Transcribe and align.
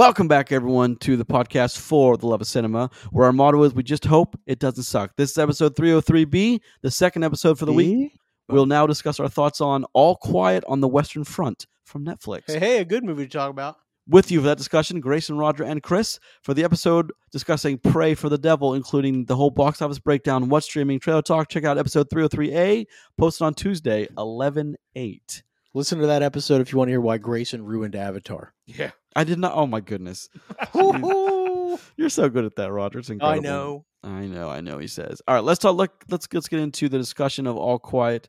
Welcome 0.00 0.28
back, 0.28 0.50
everyone, 0.50 0.96
to 1.00 1.18
the 1.18 1.26
podcast 1.26 1.76
for 1.76 2.16
the 2.16 2.26
love 2.26 2.40
of 2.40 2.46
cinema, 2.46 2.88
where 3.10 3.26
our 3.26 3.34
motto 3.34 3.62
is 3.64 3.74
we 3.74 3.82
just 3.82 4.06
hope 4.06 4.34
it 4.46 4.58
doesn't 4.58 4.84
suck. 4.84 5.14
This 5.18 5.32
is 5.32 5.36
episode 5.36 5.76
303B, 5.76 6.58
the 6.80 6.90
second 6.90 7.22
episode 7.22 7.58
for 7.58 7.66
the 7.66 7.72
week. 7.74 8.10
We'll 8.48 8.64
now 8.64 8.86
discuss 8.86 9.20
our 9.20 9.28
thoughts 9.28 9.60
on 9.60 9.84
All 9.92 10.16
Quiet 10.16 10.64
on 10.66 10.80
the 10.80 10.88
Western 10.88 11.22
Front 11.22 11.66
from 11.84 12.06
Netflix. 12.06 12.44
Hey, 12.46 12.58
hey, 12.58 12.78
a 12.78 12.84
good 12.86 13.04
movie 13.04 13.24
to 13.24 13.28
talk 13.28 13.50
about. 13.50 13.76
With 14.08 14.30
you 14.30 14.40
for 14.40 14.46
that 14.46 14.56
discussion, 14.56 15.00
Grayson, 15.00 15.36
Roger, 15.36 15.64
and 15.64 15.82
Chris 15.82 16.18
for 16.40 16.54
the 16.54 16.64
episode 16.64 17.12
discussing 17.30 17.76
Prey 17.76 18.14
for 18.14 18.30
the 18.30 18.38
Devil, 18.38 18.72
including 18.72 19.26
the 19.26 19.36
whole 19.36 19.50
box 19.50 19.82
office 19.82 19.98
breakdown, 19.98 20.48
what's 20.48 20.64
streaming, 20.64 20.98
trailer 20.98 21.20
talk. 21.20 21.50
Check 21.50 21.64
out 21.64 21.76
episode 21.76 22.08
303A, 22.08 22.86
posted 23.18 23.44
on 23.44 23.52
Tuesday, 23.52 24.08
11 24.16 24.76
8. 24.94 25.42
Listen 25.72 26.00
to 26.00 26.06
that 26.08 26.22
episode 26.22 26.60
if 26.60 26.72
you 26.72 26.78
want 26.78 26.88
to 26.88 26.92
hear 26.92 27.00
why 27.00 27.18
Grayson 27.18 27.64
ruined 27.64 27.94
Avatar. 27.94 28.52
Yeah. 28.66 28.90
I 29.14 29.24
did 29.24 29.38
not. 29.38 29.52
Oh, 29.54 29.66
my 29.66 29.80
goodness. 29.80 30.28
You're 30.74 32.08
so 32.08 32.28
good 32.28 32.44
at 32.44 32.56
that, 32.56 32.72
Roger. 32.72 32.98
It's 32.98 33.10
incredible. 33.10 33.38
I 33.38 33.42
know. 33.42 33.84
I 34.02 34.26
know, 34.26 34.48
I 34.48 34.60
know. 34.60 34.78
He 34.78 34.86
says. 34.86 35.20
All 35.28 35.34
right, 35.34 35.44
let's 35.44 35.60
talk. 35.60 35.76
Let, 35.76 35.90
let's 36.08 36.26
let's 36.32 36.48
get 36.48 36.60
into 36.60 36.88
the 36.88 36.98
discussion 36.98 37.46
of 37.46 37.56
All 37.56 37.78
Quiet 37.78 38.28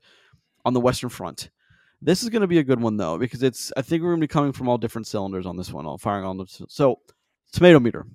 on 0.66 0.74
the 0.74 0.82
Western 0.82 1.10
Front. 1.10 1.50
This 2.02 2.24
is 2.24 2.30
going 2.30 2.42
to 2.42 2.48
be 2.48 2.58
a 2.58 2.64
good 2.64 2.82
one 2.82 2.98
though 2.98 3.18
because 3.18 3.42
it's. 3.42 3.72
I 3.78 3.82
think 3.82 4.04
we're 4.04 4.10
going 4.10 4.22
to 4.22 4.28
be 4.28 4.32
coming 4.32 4.52
from 4.52 4.68
all 4.68 4.78
different 4.78 5.08
cylinders 5.08 5.46
on 5.46 5.56
this 5.56 5.72
one. 5.72 5.86
All 5.86 5.98
firing 5.98 6.26
on 6.26 6.38
the 6.38 6.46
so 6.68 7.00
tomato 7.54 7.80
meter, 7.80 8.06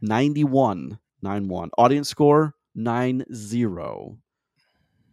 91, 0.00 0.98
91. 1.22 1.70
Audience 1.76 2.08
score 2.08 2.54
nine 2.74 3.24
zero. 3.34 4.18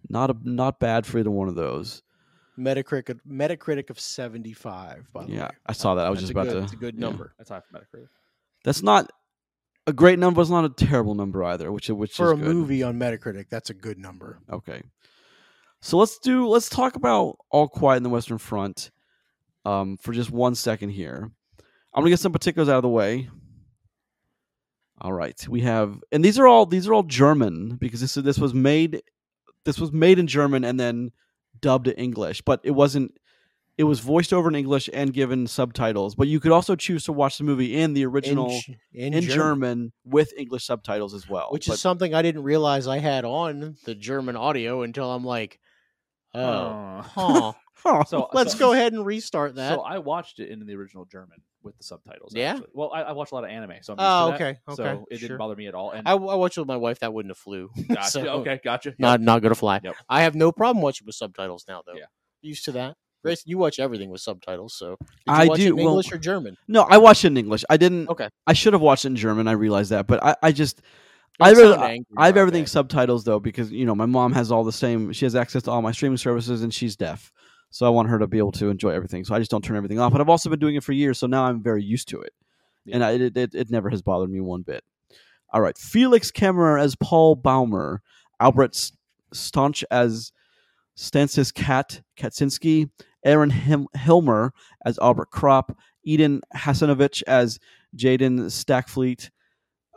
Not 0.08 0.30
a 0.30 0.36
not 0.44 0.80
bad 0.80 1.06
for 1.06 1.20
either 1.20 1.32
one 1.32 1.48
of 1.48 1.56
those. 1.56 2.04
Metacritic 2.60 3.20
Metacritic 3.28 3.90
of 3.90 4.00
75, 4.00 5.08
by 5.14 5.26
the 5.26 5.32
Yeah, 5.32 5.44
way. 5.46 5.50
I 5.66 5.74
saw 5.74 5.96
that. 5.96 6.06
I 6.06 6.10
was 6.10 6.18
That's 6.20 6.24
just 6.30 6.32
about 6.32 6.48
good, 6.48 6.54
to. 6.54 6.64
It's 6.64 6.74
a 6.74 6.78
good 6.78 6.96
yeah. 6.96 7.02
number. 7.02 7.34
That's 7.38 7.50
high 7.50 7.62
for 7.62 7.78
Metacritic. 7.80 8.08
That's 8.64 8.84
not 8.84 9.10
a 9.88 9.94
great 9.94 10.20
number. 10.20 10.42
It's 10.42 10.50
not 10.50 10.66
a 10.66 10.70
terrible 10.70 11.16
number 11.16 11.44
either. 11.44 11.72
Which 11.72 11.90
which 11.90 12.16
For 12.16 12.32
a 12.34 12.36
good. 12.36 12.46
movie 12.46 12.84
on 12.84 13.00
Metacritic, 13.00 13.50
that's 13.50 13.70
a 13.70 13.74
good 13.74 13.98
number. 13.98 14.40
Okay. 14.52 14.82
So 15.82 15.98
let's 15.98 16.20
do 16.20 16.48
let's 16.48 16.70
talk 16.70 16.96
about 16.96 17.38
All 17.52 17.68
Quiet 17.68 17.98
in 17.98 18.04
the 18.04 18.10
Western 18.10 18.38
Front 18.38 18.92
um, 19.66 19.98
for 19.98 20.12
just 20.12 20.30
one 20.30 20.56
second 20.56 20.90
here. 20.90 21.32
I'm 21.94 22.02
gonna 22.02 22.10
get 22.10 22.20
some 22.20 22.34
particulars 22.34 22.70
out 22.70 22.78
of 22.78 22.84
the 22.84 22.90
way. 22.90 23.30
All 25.02 25.14
right, 25.14 25.48
we 25.48 25.62
have, 25.62 25.98
and 26.12 26.24
these 26.26 26.38
are 26.38 26.46
all 26.46 26.66
these 26.66 26.86
are 26.88 26.94
all 26.94 27.04
German 27.04 27.78
because 27.78 28.02
this 28.02 28.16
this 28.16 28.38
was 28.38 28.54
made 28.54 29.02
this 29.64 29.80
was 29.80 29.92
made 29.94 30.20
in 30.20 30.28
German 30.28 30.66
and 30.66 30.78
then 30.78 31.12
dubbed 31.60 31.86
to 31.86 31.98
English, 32.00 32.42
but 32.42 32.60
it 32.64 32.72
wasn't. 32.72 33.14
It 33.78 33.86
was 33.86 34.02
voiced 34.02 34.34
over 34.34 34.50
in 34.50 34.56
English 34.56 34.90
and 34.94 35.14
given 35.14 35.48
subtitles, 35.48 36.14
but 36.14 36.28
you 36.28 36.42
could 36.42 36.52
also 36.52 36.76
choose 36.76 37.06
to 37.06 37.14
watch 37.14 37.38
the 37.38 37.46
movie 37.46 37.78
in 37.80 37.94
the 37.94 38.06
original 38.06 38.50
in, 38.52 38.76
in, 38.94 39.14
in, 39.14 39.22
German, 39.24 39.30
German. 39.30 39.92
with 40.04 40.34
English 40.38 40.66
subtitles 40.66 41.14
as 41.14 41.30
well. 41.30 41.48
which 41.52 41.68
But- 41.68 41.76
is 41.76 41.80
something 41.80 42.14
I 42.14 42.22
didn't 42.22 42.44
realize 42.44 42.88
I 42.88 42.98
had 43.00 43.24
on 43.24 43.78
the 43.86 43.96
German 43.96 44.36
audio 44.36 44.82
until 44.82 45.10
I'm 45.10 45.24
like, 45.24 45.60
oh, 46.36 46.42
Uh, 46.42 47.02
huh. 47.04 47.54
Huh. 47.84 48.04
so 48.06 48.30
Let's 48.34 48.54
so- 48.54 48.60
go 48.60 48.74
ahead 48.74 48.94
and 48.94 49.06
restart 49.06 49.56
that. 49.56 49.74
So 49.74 49.82
I 49.82 49.98
watched 50.00 50.40
it 50.40 50.50
in 50.50 50.66
the 50.66 50.76
original 50.76 51.06
German 51.06 51.38
with 51.64 51.78
the 51.78 51.84
subtitles. 51.84 52.34
Yeah? 52.36 52.52
actually. 52.54 52.68
Well, 52.74 52.92
I, 52.94 53.02
I 53.02 53.12
watch 53.12 53.32
a 53.32 53.36
lot 53.36 53.44
of 53.44 53.50
anime, 53.50 53.74
so 53.82 53.94
I'm 53.94 54.00
used 54.00 54.00
Oh, 54.00 54.32
to 54.32 54.38
that, 54.38 54.50
okay, 54.50 54.60
So 54.76 55.06
it 55.12 55.18
sure. 55.20 55.28
didn't 55.30 55.38
bother 55.40 55.56
me 55.56 55.68
at 55.68 55.76
all. 55.76 55.92
And 55.92 56.08
I, 56.08 56.12
I 56.12 56.36
watched 56.36 56.58
it 56.58 56.62
with 56.62 56.68
my 56.68 56.78
wife. 56.78 57.00
That 57.00 57.14
wouldn't 57.14 57.32
have 57.32 57.38
flew. 57.38 57.70
gotcha. 57.90 58.10
So, 58.12 58.22
okay, 58.42 58.60
gotcha. 58.64 58.90
Yep. 58.90 59.00
Not 59.00 59.22
not 59.22 59.42
gonna 59.42 59.56
fly. 59.56 59.80
Yep. 59.84 59.96
I 60.08 60.22
have 60.22 60.36
no 60.36 60.52
problem 60.52 60.82
watching 60.82 61.06
with 61.06 61.16
subtitles 61.16 61.66
now, 61.68 61.82
though. 61.86 61.96
Yeah. 61.96 62.06
Used 62.42 62.66
to 62.66 62.72
that. 62.74 62.96
Grayson, 63.22 63.50
you 63.50 63.58
watch 63.58 63.80
everything 63.80 64.10
with 64.10 64.22
subtitles, 64.22 64.74
so 64.74 64.96
did 65.00 65.08
you 65.28 65.34
I 65.34 65.46
watch 65.48 65.58
do, 65.60 65.66
it 65.66 65.70
in 65.72 65.76
well- 65.76 65.88
English 65.90 66.12
or 66.14 66.18
German? 66.18 66.56
No, 66.70 66.84
I 66.90 66.98
watched 66.98 67.26
it 67.26 67.28
in 67.28 67.38
English. 67.38 67.66
I 67.70 67.76
didn't. 67.76 68.08
Okay. 68.08 68.30
I 68.48 68.54
should 68.54 68.72
have 68.72 68.82
watched 68.82 69.04
it 69.04 69.10
in 69.10 69.18
German. 69.18 69.50
I 69.50 69.52
realized 69.52 69.90
that, 69.92 70.08
but 70.08 70.24
I, 70.24 70.36
I 70.42 70.52
just 70.54 70.82
I, 71.42 71.52
really, 71.52 71.76
angry 71.78 72.06
I 72.18 72.28
have 72.28 72.38
everything 72.38 72.64
that. 72.64 72.70
subtitles 72.70 73.26
though 73.26 73.40
because 73.42 73.72
you 73.72 73.86
know 73.86 73.94
my 73.96 74.06
mom 74.06 74.32
has 74.32 74.54
all 74.54 74.64
the 74.64 74.72
same. 74.72 75.12
She 75.12 75.26
has 75.26 75.36
access 75.36 75.64
to 75.64 75.72
all 75.72 75.82
my 75.82 75.92
streaming 75.92 76.18
services 76.18 76.64
and 76.64 76.74
she's 76.74 76.96
deaf, 76.96 77.34
so 77.72 77.86
I 77.86 77.90
want 77.90 78.10
her 78.10 78.20
to 78.20 78.28
be 78.28 78.38
able 78.38 78.52
to 78.54 78.70
enjoy 78.70 78.90
everything. 78.90 79.24
So 79.24 79.36
I 79.36 79.40
just 79.40 79.52
don't 79.52 79.64
turn 79.64 79.78
everything 79.78 80.00
off. 80.00 80.12
But 80.12 80.22
I've 80.22 80.30
also 80.30 80.50
been 80.50 80.60
doing 80.60 80.76
it 80.76 80.84
for 80.84 80.94
years, 80.94 81.20
so 81.20 81.28
now 81.28 81.46
I'm 81.46 81.62
very 81.62 81.84
used 81.84 82.08
to 82.10 82.22
it, 82.22 82.34
and 82.92 83.04
I, 83.04 83.12
it, 83.12 83.38
it 83.38 83.56
it 83.56 83.70
never 83.70 83.90
has 83.90 84.02
bothered 84.02 84.30
me 84.30 84.40
one 84.42 84.62
bit. 84.62 84.84
All 85.52 85.62
right, 85.62 85.78
Felix 85.78 86.32
Kammerer 86.32 86.80
as 86.80 86.96
Paul 86.96 87.36
Baumer, 87.36 88.02
Albert 88.40 88.92
Staunch 89.34 89.84
as 89.90 90.32
Stancis 90.96 91.52
Kat 91.54 92.02
Katczinsky, 92.18 92.90
Aaron 93.26 93.52
Hilmer 93.52 94.52
as 94.86 95.00
Albert 95.00 95.32
Kropp, 95.32 95.76
Edin 96.08 96.42
Hasanović 96.56 97.24
as 97.28 97.60
Tjaden 97.96 98.42
Stackfleet, 98.42 99.30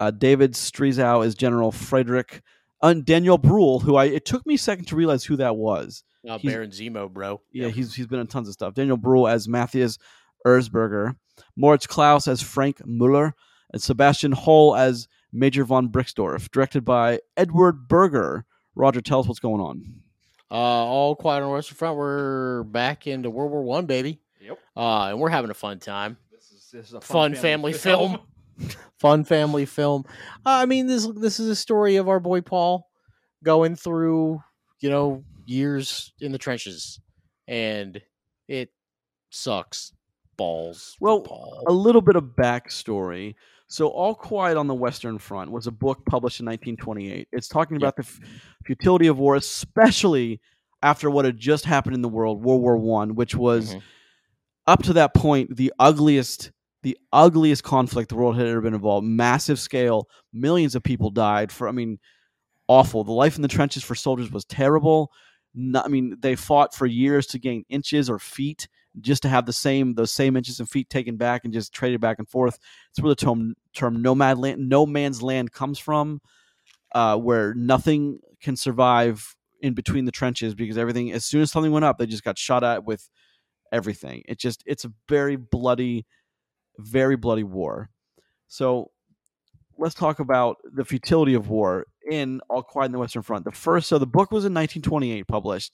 uh, 0.00 0.10
David 0.10 0.52
Striesow 0.52 1.24
as 1.24 1.34
General 1.34 1.72
Frederick, 1.72 2.42
and 2.80 3.04
Daniel 3.04 3.38
Bruhl, 3.38 3.80
who 3.80 3.96
I 3.96 4.06
it 4.06 4.24
took 4.24 4.46
me 4.46 4.54
a 4.54 4.58
second 4.58 4.86
to 4.86 4.96
realize 4.96 5.24
who 5.24 5.36
that 5.36 5.56
was. 5.56 6.04
Uh, 6.28 6.38
he's- 6.38 6.52
Baron 6.52 6.70
Zemo, 6.70 7.12
bro. 7.12 7.40
Yeah, 7.52 7.68
he's 7.68 7.94
he's 7.94 8.06
been 8.06 8.20
in 8.20 8.26
tons 8.26 8.48
of 8.48 8.54
stuff. 8.54 8.74
Daniel 8.74 8.96
Bruhl 8.96 9.26
as 9.28 9.48
Matthias 9.48 9.98
Erzberger, 10.46 11.16
Moritz 11.56 11.86
Klaus 11.86 12.28
as 12.28 12.42
Frank 12.42 12.84
Muller, 12.86 13.34
and 13.72 13.82
Sebastian 13.82 14.32
Hull 14.32 14.76
as 14.76 15.08
Major 15.32 15.64
von 15.64 15.88
Brixdorf, 15.88 16.50
directed 16.50 16.84
by 16.84 17.20
Edward 17.36 17.88
Berger. 17.88 18.44
Roger, 18.74 19.00
tell 19.00 19.20
us 19.20 19.26
what's 19.26 19.40
going 19.40 19.60
on. 19.60 19.94
Uh, 20.50 20.54
all 20.54 21.16
quiet 21.16 21.42
on 21.42 21.48
the 21.48 21.54
Western 21.54 21.76
Front. 21.76 21.96
We're 21.96 22.62
back 22.64 23.06
into 23.06 23.30
World 23.30 23.50
War 23.50 23.62
One, 23.62 23.86
baby. 23.86 24.20
Yep. 24.40 24.58
Uh, 24.76 25.04
and 25.06 25.18
we're 25.20 25.30
having 25.30 25.50
a 25.50 25.54
fun 25.54 25.78
time. 25.78 26.18
This 26.30 26.50
is, 26.52 26.70
this 26.72 26.86
is 26.88 26.94
a 26.94 27.00
Fun 27.00 27.34
family 27.34 27.72
film. 27.72 28.18
Fun 29.00 29.24
family 29.24 29.64
film. 29.64 30.04
Uh, 30.46 30.60
I 30.60 30.66
mean, 30.66 30.86
this 30.86 31.06
this 31.16 31.40
is 31.40 31.48
a 31.48 31.56
story 31.56 31.96
of 31.96 32.08
our 32.08 32.20
boy 32.20 32.42
Paul 32.42 32.88
going 33.42 33.74
through, 33.76 34.42
you 34.80 34.90
know, 34.90 35.24
years 35.46 36.12
in 36.20 36.32
the 36.32 36.38
trenches, 36.38 37.00
and 37.48 38.00
it 38.48 38.70
sucks 39.30 39.92
balls. 40.36 40.96
Well, 41.00 41.20
Paul. 41.20 41.64
a 41.66 41.72
little 41.72 42.00
bit 42.00 42.16
of 42.16 42.24
backstory. 42.36 43.34
So, 43.68 43.88
All 43.88 44.14
Quiet 44.14 44.56
on 44.58 44.66
the 44.66 44.74
Western 44.74 45.18
Front 45.18 45.50
was 45.50 45.66
a 45.66 45.70
book 45.70 46.04
published 46.04 46.40
in 46.40 46.46
1928. 46.46 47.28
It's 47.32 47.48
talking 47.48 47.76
Yep. 47.76 47.82
about 47.82 47.96
the 47.96 48.02
f- 48.02 48.20
futility 48.66 49.06
of 49.06 49.18
war, 49.18 49.34
especially 49.36 50.40
after 50.82 51.08
what 51.10 51.24
had 51.24 51.38
just 51.38 51.64
happened 51.64 51.94
in 51.94 52.02
the 52.02 52.08
world, 52.08 52.42
World 52.44 52.60
War 52.60 52.76
One, 52.76 53.14
which 53.14 53.34
was 53.34 53.74
Mhm. 53.74 53.82
up 54.66 54.82
to 54.82 54.92
that 54.94 55.14
point 55.14 55.56
the 55.56 55.72
ugliest, 55.78 56.50
the 56.82 56.98
ugliest 57.12 57.62
conflict 57.64 58.08
the 58.10 58.16
world 58.16 58.36
had 58.36 58.46
ever 58.46 58.60
been 58.60 58.74
involved. 58.74 59.06
Massive 59.06 59.58
scale, 59.58 60.08
millions 60.32 60.74
of 60.74 60.82
people 60.82 61.10
died. 61.10 61.50
For 61.52 61.66
I 61.68 61.72
mean, 61.72 61.98
awful. 62.68 63.04
The 63.04 63.12
life 63.12 63.36
in 63.36 63.42
the 63.42 63.48
trenches 63.48 63.82
for 63.84 63.94
soldiers 63.94 64.30
was 64.30 64.44
terrible. 64.44 65.10
No, 65.54 65.82
I 65.84 65.88
mean, 65.88 66.16
they 66.20 66.34
fought 66.36 66.74
for 66.74 66.86
years 66.86 67.26
to 67.28 67.38
gain 67.38 67.64
inches 67.68 68.08
or 68.08 68.18
feet 68.18 68.68
just 69.00 69.22
to 69.22 69.28
have 69.28 69.46
the 69.46 69.52
same 69.52 69.94
those 69.94 70.12
same 70.12 70.36
inches 70.36 70.60
and 70.60 70.68
feet 70.68 70.88
taken 70.90 71.16
back 71.16 71.44
and 71.44 71.52
just 71.52 71.72
traded 71.72 72.00
back 72.00 72.18
and 72.18 72.28
forth. 72.28 72.58
It's 72.90 73.00
where 73.00 73.10
the 73.10 73.16
term 73.16 73.54
term 73.74 74.02
nomad 74.02 74.38
land, 74.38 74.68
no 74.68 74.86
man's 74.86 75.22
land 75.22 75.52
comes 75.52 75.78
from, 75.78 76.20
uh, 76.94 77.16
where 77.16 77.54
nothing 77.54 78.20
can 78.40 78.56
survive 78.56 79.36
in 79.60 79.74
between 79.74 80.04
the 80.06 80.12
trenches 80.12 80.54
because 80.54 80.78
everything. 80.78 81.12
As 81.12 81.24
soon 81.24 81.42
as 81.42 81.52
something 81.52 81.72
went 81.72 81.84
up, 81.84 81.98
they 81.98 82.06
just 82.06 82.24
got 82.24 82.38
shot 82.38 82.64
at 82.64 82.84
with 82.84 83.08
everything. 83.72 84.22
It 84.28 84.38
just 84.38 84.62
it's 84.66 84.84
a 84.84 84.92
very 85.08 85.36
bloody, 85.36 86.06
very 86.78 87.16
bloody 87.16 87.44
war. 87.44 87.90
So 88.48 88.91
let's 89.82 89.94
talk 89.96 90.20
about 90.20 90.58
the 90.72 90.84
futility 90.84 91.34
of 91.34 91.48
war 91.48 91.86
in 92.08 92.40
All 92.48 92.62
Quiet 92.62 92.86
in 92.86 92.92
the 92.92 92.98
Western 92.98 93.22
Front. 93.22 93.44
The 93.44 93.50
first, 93.50 93.88
so 93.88 93.98
the 93.98 94.06
book 94.06 94.30
was 94.30 94.44
in 94.44 94.54
1928 94.54 95.26
published, 95.26 95.72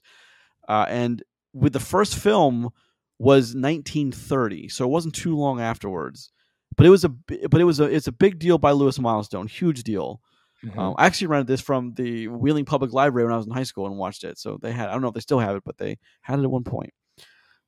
uh, 0.66 0.86
and 0.88 1.22
with 1.52 1.74
the 1.74 1.80
first 1.80 2.16
film 2.16 2.70
was 3.18 3.54
1930, 3.54 4.68
so 4.68 4.84
it 4.84 4.88
wasn't 4.90 5.14
too 5.14 5.36
long 5.36 5.60
afterwards. 5.60 6.30
But 6.76 6.86
it 6.86 6.90
was 6.90 7.04
a, 7.04 7.08
but 7.08 7.60
it 7.60 7.64
was 7.64 7.80
a, 7.80 7.84
it's 7.84 8.06
a 8.06 8.12
big 8.12 8.38
deal 8.38 8.56
by 8.56 8.70
Lewis 8.70 8.98
Milestone, 8.98 9.46
huge 9.46 9.82
deal. 9.82 10.20
Mhm. 10.64 10.78
Um, 10.78 10.94
I 10.96 11.06
actually 11.06 11.26
rented 11.26 11.48
this 11.48 11.60
from 11.60 11.92
the 11.94 12.28
Wheeling 12.28 12.64
Public 12.64 12.92
Library 12.92 13.26
when 13.26 13.34
I 13.34 13.36
was 13.36 13.46
in 13.46 13.52
high 13.52 13.64
school 13.64 13.86
and 13.86 13.98
watched 13.98 14.24
it. 14.24 14.38
So 14.38 14.58
they 14.60 14.72
had, 14.72 14.88
I 14.88 14.92
don't 14.92 15.02
know 15.02 15.08
if 15.08 15.14
they 15.14 15.20
still 15.20 15.38
have 15.38 15.54
it, 15.56 15.64
but 15.64 15.76
they 15.76 15.98
had 16.22 16.38
it 16.38 16.42
at 16.42 16.50
one 16.50 16.64
point. 16.64 16.94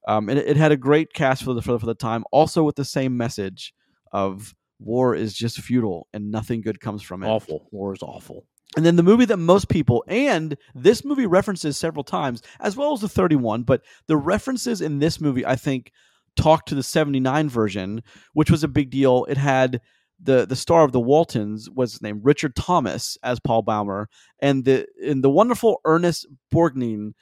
Um, 0.08 0.28
and 0.28 0.38
it, 0.38 0.48
it 0.48 0.56
had 0.56 0.72
a 0.72 0.76
great 0.76 1.12
cast 1.12 1.42
for 1.42 1.52
the, 1.52 1.60
for 1.60 1.72
the 1.72 1.78
for 1.78 1.86
the 1.86 1.94
time, 1.94 2.24
also 2.32 2.62
with 2.62 2.76
the 2.76 2.84
same 2.84 3.16
message 3.16 3.74
of 4.12 4.54
war 4.80 5.14
is 5.14 5.34
just 5.34 5.60
futile 5.60 6.08
and 6.12 6.30
nothing 6.30 6.62
good 6.62 6.80
comes 6.80 7.02
from 7.02 7.22
it. 7.22 7.28
awful. 7.28 7.68
War 7.70 7.92
is 7.94 8.02
awful. 8.02 8.46
And 8.76 8.86
then 8.86 8.96
the 8.96 9.02
movie 9.02 9.24
that 9.24 9.36
most 9.36 9.68
people, 9.68 10.04
and 10.06 10.56
this 10.74 11.04
movie 11.04 11.26
references 11.26 11.76
several 11.76 12.04
times, 12.04 12.40
as 12.60 12.76
well 12.76 12.92
as 12.92 13.00
the 13.00 13.08
31, 13.08 13.64
but 13.64 13.82
the 14.06 14.16
references 14.16 14.80
in 14.80 15.00
this 15.00 15.20
movie, 15.20 15.44
I 15.44 15.56
think, 15.56 15.90
talk 16.36 16.66
to 16.66 16.76
the 16.76 16.82
79 16.82 17.48
version, 17.48 18.02
which 18.32 18.50
was 18.50 18.62
a 18.62 18.68
big 18.68 18.90
deal. 18.90 19.24
It 19.28 19.36
had 19.36 19.80
the 20.22 20.46
the 20.46 20.56
star 20.56 20.84
of 20.84 20.92
the 20.92 21.00
Waltons 21.00 21.68
was 21.70 22.00
named 22.02 22.20
Richard 22.24 22.54
Thomas 22.54 23.16
as 23.22 23.40
Paul 23.40 23.62
Baumer, 23.62 24.08
and 24.38 24.64
the 24.64 24.86
and 25.04 25.24
the 25.24 25.30
wonderful 25.30 25.80
Ernest 25.84 26.26
Borgnine 26.52 27.12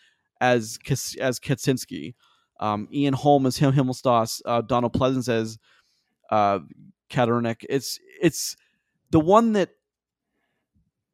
as 0.40 0.78
as 1.20 1.38
Katczinsky, 1.38 2.14
um, 2.60 2.88
Ian 2.92 3.14
Holm 3.14 3.46
as 3.46 3.56
Him 3.56 3.72
Himmelstoss, 3.72 4.42
uh, 4.44 4.60
Donald 4.62 4.92
Pleasence 4.92 5.28
as 5.28 5.58
uh, 6.30 6.58
Kaepernick. 7.08 7.64
It's 7.68 7.98
it's 8.20 8.56
the 9.10 9.20
one 9.20 9.52
that. 9.54 9.70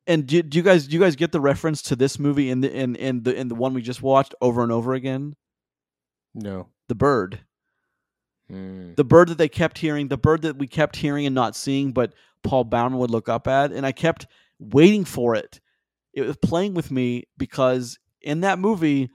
And 0.06 0.26
do, 0.26 0.42
do 0.42 0.58
you 0.58 0.62
guys 0.62 0.86
do 0.86 0.94
you 0.94 1.00
guys 1.00 1.16
get 1.16 1.32
the 1.32 1.40
reference 1.40 1.80
to 1.82 1.96
this 1.96 2.18
movie 2.18 2.50
in 2.50 2.60
the 2.60 2.70
in 2.70 2.94
in 2.96 3.22
the 3.22 3.34
in 3.34 3.48
the 3.48 3.54
one 3.54 3.72
we 3.72 3.80
just 3.80 4.02
watched 4.02 4.34
over 4.42 4.62
and 4.62 4.70
over 4.70 4.92
again? 4.92 5.34
No. 6.34 6.68
The 6.88 6.94
bird. 6.94 7.40
Mm. 8.50 8.94
the 8.96 9.04
bird 9.04 9.28
that 9.28 9.38
they 9.38 9.48
kept 9.48 9.78
hearing, 9.78 10.08
the 10.08 10.18
bird 10.18 10.42
that 10.42 10.58
we 10.58 10.66
kept 10.66 10.96
hearing 10.96 11.24
and 11.24 11.34
not 11.34 11.56
seeing, 11.56 11.92
but 11.92 12.12
Paul 12.42 12.64
Baumer 12.64 12.98
would 12.98 13.10
look 13.10 13.28
up 13.28 13.48
at, 13.48 13.72
and 13.72 13.86
I 13.86 13.92
kept 13.92 14.26
waiting 14.58 15.06
for 15.06 15.34
it. 15.34 15.60
It 16.12 16.22
was 16.22 16.36
playing 16.36 16.74
with 16.74 16.90
me 16.90 17.24
because 17.38 17.98
in 18.20 18.42
that 18.42 18.58
movie, 18.58 19.10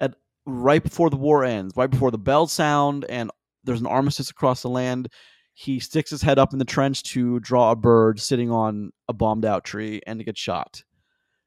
at 0.00 0.14
right 0.46 0.82
before 0.82 1.10
the 1.10 1.16
war 1.16 1.44
ends, 1.44 1.74
right 1.76 1.90
before 1.90 2.12
the 2.12 2.18
bell 2.18 2.46
sound, 2.46 3.04
and 3.08 3.30
there's 3.64 3.80
an 3.80 3.86
armistice 3.86 4.30
across 4.30 4.62
the 4.62 4.70
land, 4.70 5.08
he 5.52 5.78
sticks 5.80 6.10
his 6.10 6.22
head 6.22 6.38
up 6.38 6.52
in 6.52 6.58
the 6.58 6.64
trench 6.64 7.02
to 7.02 7.40
draw 7.40 7.70
a 7.70 7.76
bird 7.76 8.20
sitting 8.20 8.50
on 8.50 8.92
a 9.08 9.12
bombed 9.12 9.44
out 9.44 9.64
tree 9.64 10.00
and 10.06 10.18
to 10.18 10.24
get 10.24 10.38
shot. 10.38 10.84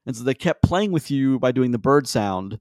And 0.06 0.14
so 0.16 0.22
they 0.22 0.34
kept 0.34 0.62
playing 0.62 0.92
with 0.92 1.10
you 1.10 1.38
by 1.38 1.50
doing 1.52 1.70
the 1.72 1.78
bird 1.78 2.06
sound 2.06 2.60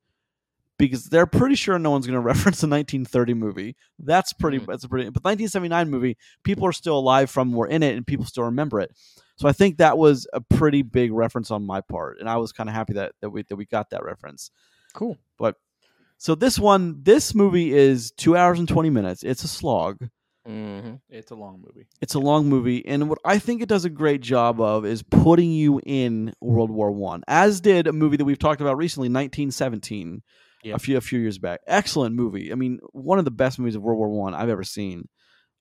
because 0.80 1.06
they're 1.06 1.28
pretty 1.28 1.56
sure 1.56 1.78
no 1.78 1.92
one's 1.92 2.07
going 2.07 2.16
to 2.19 2.19
reference 2.22 2.62
the 2.62 2.68
1930 2.68 3.34
movie. 3.34 3.75
That's 4.00 4.34
pretty. 4.34 4.60
Mhm. 4.60 4.68
That's 4.68 4.84
a 4.84 4.90
pretty. 4.90 5.06
But 5.10 5.24
1979 5.24 5.90
movie, 5.90 6.18
people 6.44 6.66
are 6.66 6.72
still 6.72 6.98
alive 6.98 7.30
from 7.30 7.51
were 7.51 7.68
in 7.68 7.84
it, 7.84 7.96
and 7.96 8.07
people 8.07 8.25
still 8.25 8.46
remember 8.46 8.80
it. 8.80 8.92
So 9.36 9.48
I 9.48 9.51
think 9.51 9.78
that 9.78 9.98
was 9.98 10.28
a 10.34 10.42
pretty 10.42 10.81
big 10.81 11.12
reference 11.12 11.51
on 11.51 11.66
my 11.66 11.81
part, 11.81 12.19
and 12.19 12.30
I 12.30 12.38
was 12.38 12.51
kind 12.51 12.69
of 12.69 12.75
happy 12.75 12.94
that 12.94 13.13
that 13.22 13.30
we 13.30 13.44
that 13.44 13.56
we 13.56 13.66
got 13.66 13.89
that 13.92 14.04
reference. 14.04 14.51
Cool. 14.94 15.18
But 15.38 15.56
so 16.18 16.36
this 16.36 16.57
one, 16.57 17.01
this 17.04 17.36
movie 17.36 17.74
is 17.74 18.12
two 18.12 18.38
hours 18.38 18.60
and 18.60 18.68
20 18.68 18.89
minutes. 18.89 19.24
It's 19.24 19.44
a 19.44 19.48
slog. 19.48 19.98
Hmm 20.45 20.95
It's 21.10 21.31
a 21.31 21.36
long 21.36 21.63
movie. 21.66 21.88
It's 22.01 22.16
a 22.16 22.19
long 22.19 22.48
movie, 22.48 22.86
and 22.86 23.10
what 23.10 23.19
I 23.24 23.40
think 23.40 23.62
it 23.62 23.69
does 23.69 23.86
a 23.86 23.90
great 23.90 24.22
job 24.22 24.60
of 24.60 24.86
is 24.86 25.01
putting 25.04 25.51
you 25.51 25.80
in 25.86 26.34
World 26.42 26.69
War 26.72 26.92
One, 26.92 27.24
as 27.28 27.62
did 27.62 27.88
a 27.88 27.94
movie 27.94 28.18
that 28.18 28.25
we've 28.25 28.40
talked 28.40 28.60
about 28.62 28.78
recently, 28.78 29.07
1917, 29.07 30.22
Yep. 30.63 30.75
a 30.75 30.80
few 30.80 30.98
a 30.98 31.01
few 31.01 31.19
years 31.19 31.38
back. 31.40 31.60
Excellent 31.68 32.16
movie. 32.16 32.51
I 32.51 32.56
mean, 32.56 32.80
one 32.94 33.19
of 33.19 33.25
the 33.25 33.31
best 33.31 33.60
movies 33.60 33.75
of 33.75 33.81
World 33.84 33.98
War 34.00 34.10
One 34.10 34.34
I've 34.34 34.50
ever 34.50 34.63
seen, 34.63 35.07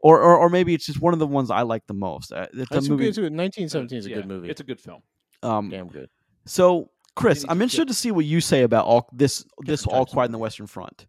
or, 0.01 0.21
or 0.21 0.37
or 0.37 0.49
maybe 0.49 0.75
it's 0.75 0.87
just 0.87 1.01
one 1.01 1.13
of 1.13 1.19
the 1.19 1.27
ones 1.27 1.51
I 1.51 1.63
like 1.63 1.87
the 1.87 1.95
most. 1.95 2.33
Uh, 2.33 2.47
it's 2.53 2.71
a 2.71 2.75
That's 2.75 2.87
a 2.87 2.91
movie. 2.91 3.05
good. 3.05 3.09
it's 3.09 3.19
a 3.19 3.23
good- 3.23 3.33
1917 3.33 3.99
is 3.99 4.07
a 4.07 4.11
Yeah, 4.11 4.17
good 4.17 4.27
movie. 4.29 4.49
It's 4.51 4.61
a 4.61 4.65
good 4.65 4.81
film. 4.81 5.03
um, 5.43 5.71
Damn 5.71 5.89
good. 5.89 6.09
so, 6.47 6.91
Chris, 7.17 7.45
I'm 7.49 7.61
interested 7.61 7.89
to 7.89 7.95
see 7.95 8.11
what 8.13 8.25
you 8.25 8.41
say 8.41 8.63
about 8.63 8.87
all 8.87 9.09
this 9.13 9.45
this 9.67 9.87
all 9.87 10.07
quiet 10.07 10.27
in 10.27 10.33
the 10.33 10.39
Western 10.39 10.67
Front. 10.67 11.07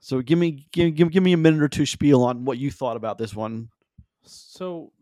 So 0.00 0.20
give 0.22 0.38
me 0.38 0.66
give, 0.72 0.94
give 0.94 1.10
give 1.10 1.22
me 1.22 1.32
a 1.32 1.38
minute 1.38 1.62
or 1.62 1.68
two 1.68 1.86
spiel 1.86 2.22
on 2.24 2.44
what 2.44 2.58
you 2.58 2.70
thought 2.70 2.96
about 2.96 3.18
this 3.18 3.34
one. 3.34 3.68
So 4.22 4.92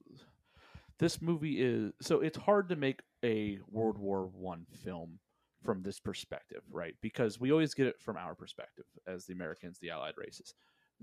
this 0.98 1.20
movie 1.20 1.60
is 1.60 1.92
so 2.00 2.20
it's 2.20 2.38
hard 2.38 2.68
to 2.68 2.76
make 2.76 3.00
a 3.24 3.58
World 3.70 3.98
War 3.98 4.26
One 4.26 4.66
film 4.84 5.18
from 5.62 5.82
this 5.82 5.98
perspective, 5.98 6.62
right? 6.70 6.94
Because 7.00 7.40
we 7.40 7.50
always 7.50 7.74
get 7.74 7.86
it 7.86 8.00
from 8.00 8.16
our 8.16 8.34
perspective 8.34 8.84
as 9.06 9.24
the 9.24 9.32
Americans, 9.32 9.78
the 9.78 9.90
Allied 9.90 10.14
races. 10.16 10.54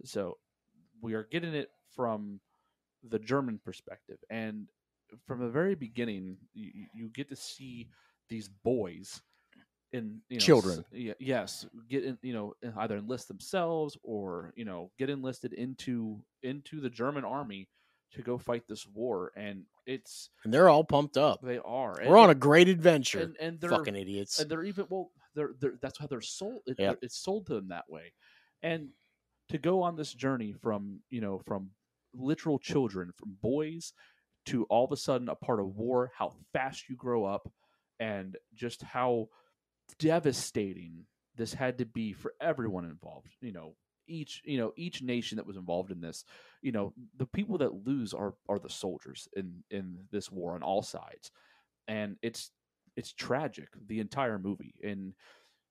So 0.06 0.38
we 1.02 1.14
are 1.14 1.28
getting 1.32 1.54
it 1.54 1.70
from 1.96 2.40
the 3.04 3.20
German 3.20 3.60
perspective, 3.64 4.18
and 4.30 4.68
from 5.26 5.40
the 5.40 5.50
very 5.50 5.76
beginning, 5.76 6.38
you, 6.54 6.88
you 6.94 7.10
get 7.10 7.30
to 7.30 7.36
see 7.36 7.90
these 8.30 8.48
boys 8.48 9.22
in 9.94 10.22
you 10.30 10.38
know, 10.38 10.42
Children. 10.46 10.86
s- 10.94 11.16
yes, 11.20 11.66
get 11.90 12.04
in, 12.06 12.18
you 12.22 12.34
know 12.34 12.54
either 12.78 12.98
enlist 12.98 13.28
themselves 13.28 13.98
or 14.04 14.54
you 14.56 14.66
know 14.66 14.92
get 14.98 15.10
enlisted 15.10 15.54
into 15.54 16.22
into 16.44 16.80
the 16.80 16.90
German 16.90 17.26
army 17.26 17.68
to 18.14 18.22
go 18.22 18.38
fight 18.38 18.64
this 18.68 18.86
war, 18.88 19.32
and 19.38 19.64
it's 19.86 20.30
And 20.44 20.54
they're 20.54 20.70
all 20.70 20.84
pumped 20.84 21.16
up. 21.18 21.42
they 21.42 21.60
are 21.60 21.98
We're 22.06 22.18
on 22.18 22.30
a 22.30 22.36
great 22.36 22.68
adventure. 22.68 23.22
and, 23.22 23.36
and 23.40 23.60
they're 23.60 23.70
Fucking 23.70 23.96
idiots. 23.96 24.40
and 24.40 24.50
they're 24.52 24.64
even 24.66 24.86
well 24.90 25.12
they're, 25.34 25.52
they're 25.60 25.78
that's 25.82 25.98
how 25.98 26.08
they're 26.08 26.20
sold 26.22 26.62
it, 26.68 26.76
Yep. 26.78 27.00
it's 27.02 27.18
sold 27.18 27.46
to 27.48 27.54
them 27.54 27.70
that 27.70 27.86
way 27.90 28.12
and 28.64 28.90
to 29.50 29.58
go 29.58 29.82
on 29.82 29.96
this 29.96 30.14
journey 30.14 30.52
from 30.52 31.00
you 31.10 31.22
know 31.22 31.40
from 31.46 31.70
literal 32.14 32.60
children 32.60 33.12
from 33.18 33.38
boys 33.42 33.94
to 34.48 34.66
all 34.66 34.84
of 34.84 34.92
a 34.92 34.98
sudden 34.98 35.30
a 35.30 35.36
part 35.36 35.62
of 35.62 35.78
war 35.78 36.12
how 36.18 36.34
fast 36.52 36.90
you 36.90 36.98
grow 36.98 37.24
up 37.24 37.50
and 38.02 38.36
just 38.54 38.82
how 38.82 39.30
devastating 39.98 41.06
this 41.36 41.54
had 41.54 41.78
to 41.78 41.86
be 41.86 42.14
for 42.14 42.34
everyone 42.42 42.86
involved 42.86 43.36
you 43.42 43.52
know 43.52 43.76
each 44.08 44.42
you 44.44 44.58
know 44.58 44.74
each 44.76 45.02
nation 45.02 45.38
that 45.38 45.46
was 45.46 45.56
involved 45.56 45.92
in 45.92 46.02
this. 46.02 46.26
You 46.62 46.72
know 46.74 46.94
the 47.18 47.26
people 47.26 47.58
that 47.60 47.86
lose 47.86 48.14
are 48.14 48.34
are 48.50 48.60
the 48.60 48.70
soldiers 48.70 49.28
in 49.38 49.64
in 49.70 50.00
this 50.12 50.30
war 50.32 50.54
on 50.56 50.64
all 50.64 50.82
sides. 50.82 51.32
And 51.88 52.18
it's 52.22 52.52
it's 52.98 53.14
tragic 53.14 53.70
the 53.88 54.00
entire 54.00 54.38
movie. 54.38 54.74
And 54.84 55.14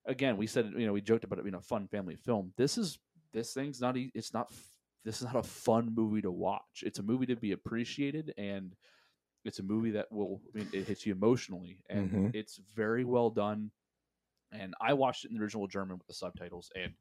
again 0.06 0.36
we 0.38 0.46
said 0.46 0.72
you 0.76 0.86
know 0.86 0.92
we 0.94 1.02
joked 1.02 1.24
about 1.24 1.38
it 1.38 1.44
being 1.44 1.54
a 1.54 1.60
fun 1.60 1.86
family 1.88 2.16
film. 2.16 2.52
This 2.56 2.78
is 2.78 2.98
this 3.32 3.52
thing's 3.52 3.80
not 3.80 3.96
it's 3.96 4.32
not 4.32 4.50
this 5.04 5.18
is 5.18 5.24
not 5.24 5.36
a 5.36 5.42
fun 5.42 5.92
movie 5.94 6.22
to 6.22 6.30
watch. 6.30 6.82
It's 6.82 6.98
a 6.98 7.02
movie 7.02 7.26
to 7.26 7.36
be 7.36 7.52
appreciated 7.52 8.32
and 8.38 8.74
it's 9.44 9.58
a 9.58 9.62
movie 9.62 9.90
that 9.90 10.10
will 10.10 10.40
I 10.54 10.58
mean, 10.58 10.68
it 10.72 10.86
hits 10.86 11.04
you 11.04 11.12
emotionally 11.12 11.82
and 11.90 12.10
Mhm. 12.10 12.34
it's 12.34 12.58
very 12.74 13.04
well 13.04 13.28
done 13.30 13.70
and 14.52 14.74
i 14.80 14.92
watched 14.92 15.24
it 15.24 15.30
in 15.30 15.36
the 15.36 15.42
original 15.42 15.66
german 15.66 15.96
with 15.98 16.06
the 16.06 16.14
subtitles 16.14 16.70
and 16.76 16.92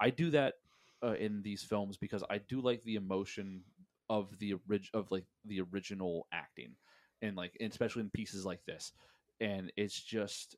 i 0.00 0.10
do 0.10 0.30
that 0.30 0.54
uh, 1.02 1.14
in 1.14 1.42
these 1.42 1.62
films 1.62 1.96
because 1.96 2.24
i 2.30 2.38
do 2.38 2.60
like 2.60 2.82
the 2.84 2.94
emotion 2.96 3.62
of 4.10 4.38
the 4.38 4.54
orig- 4.68 4.90
of 4.94 5.10
like 5.10 5.24
the 5.46 5.60
original 5.72 6.26
acting 6.32 6.74
and 7.22 7.36
like 7.36 7.56
and 7.60 7.70
especially 7.70 8.02
in 8.02 8.10
pieces 8.10 8.44
like 8.44 8.64
this. 8.66 8.92
And 9.40 9.72
it's 9.76 10.00
just 10.00 10.56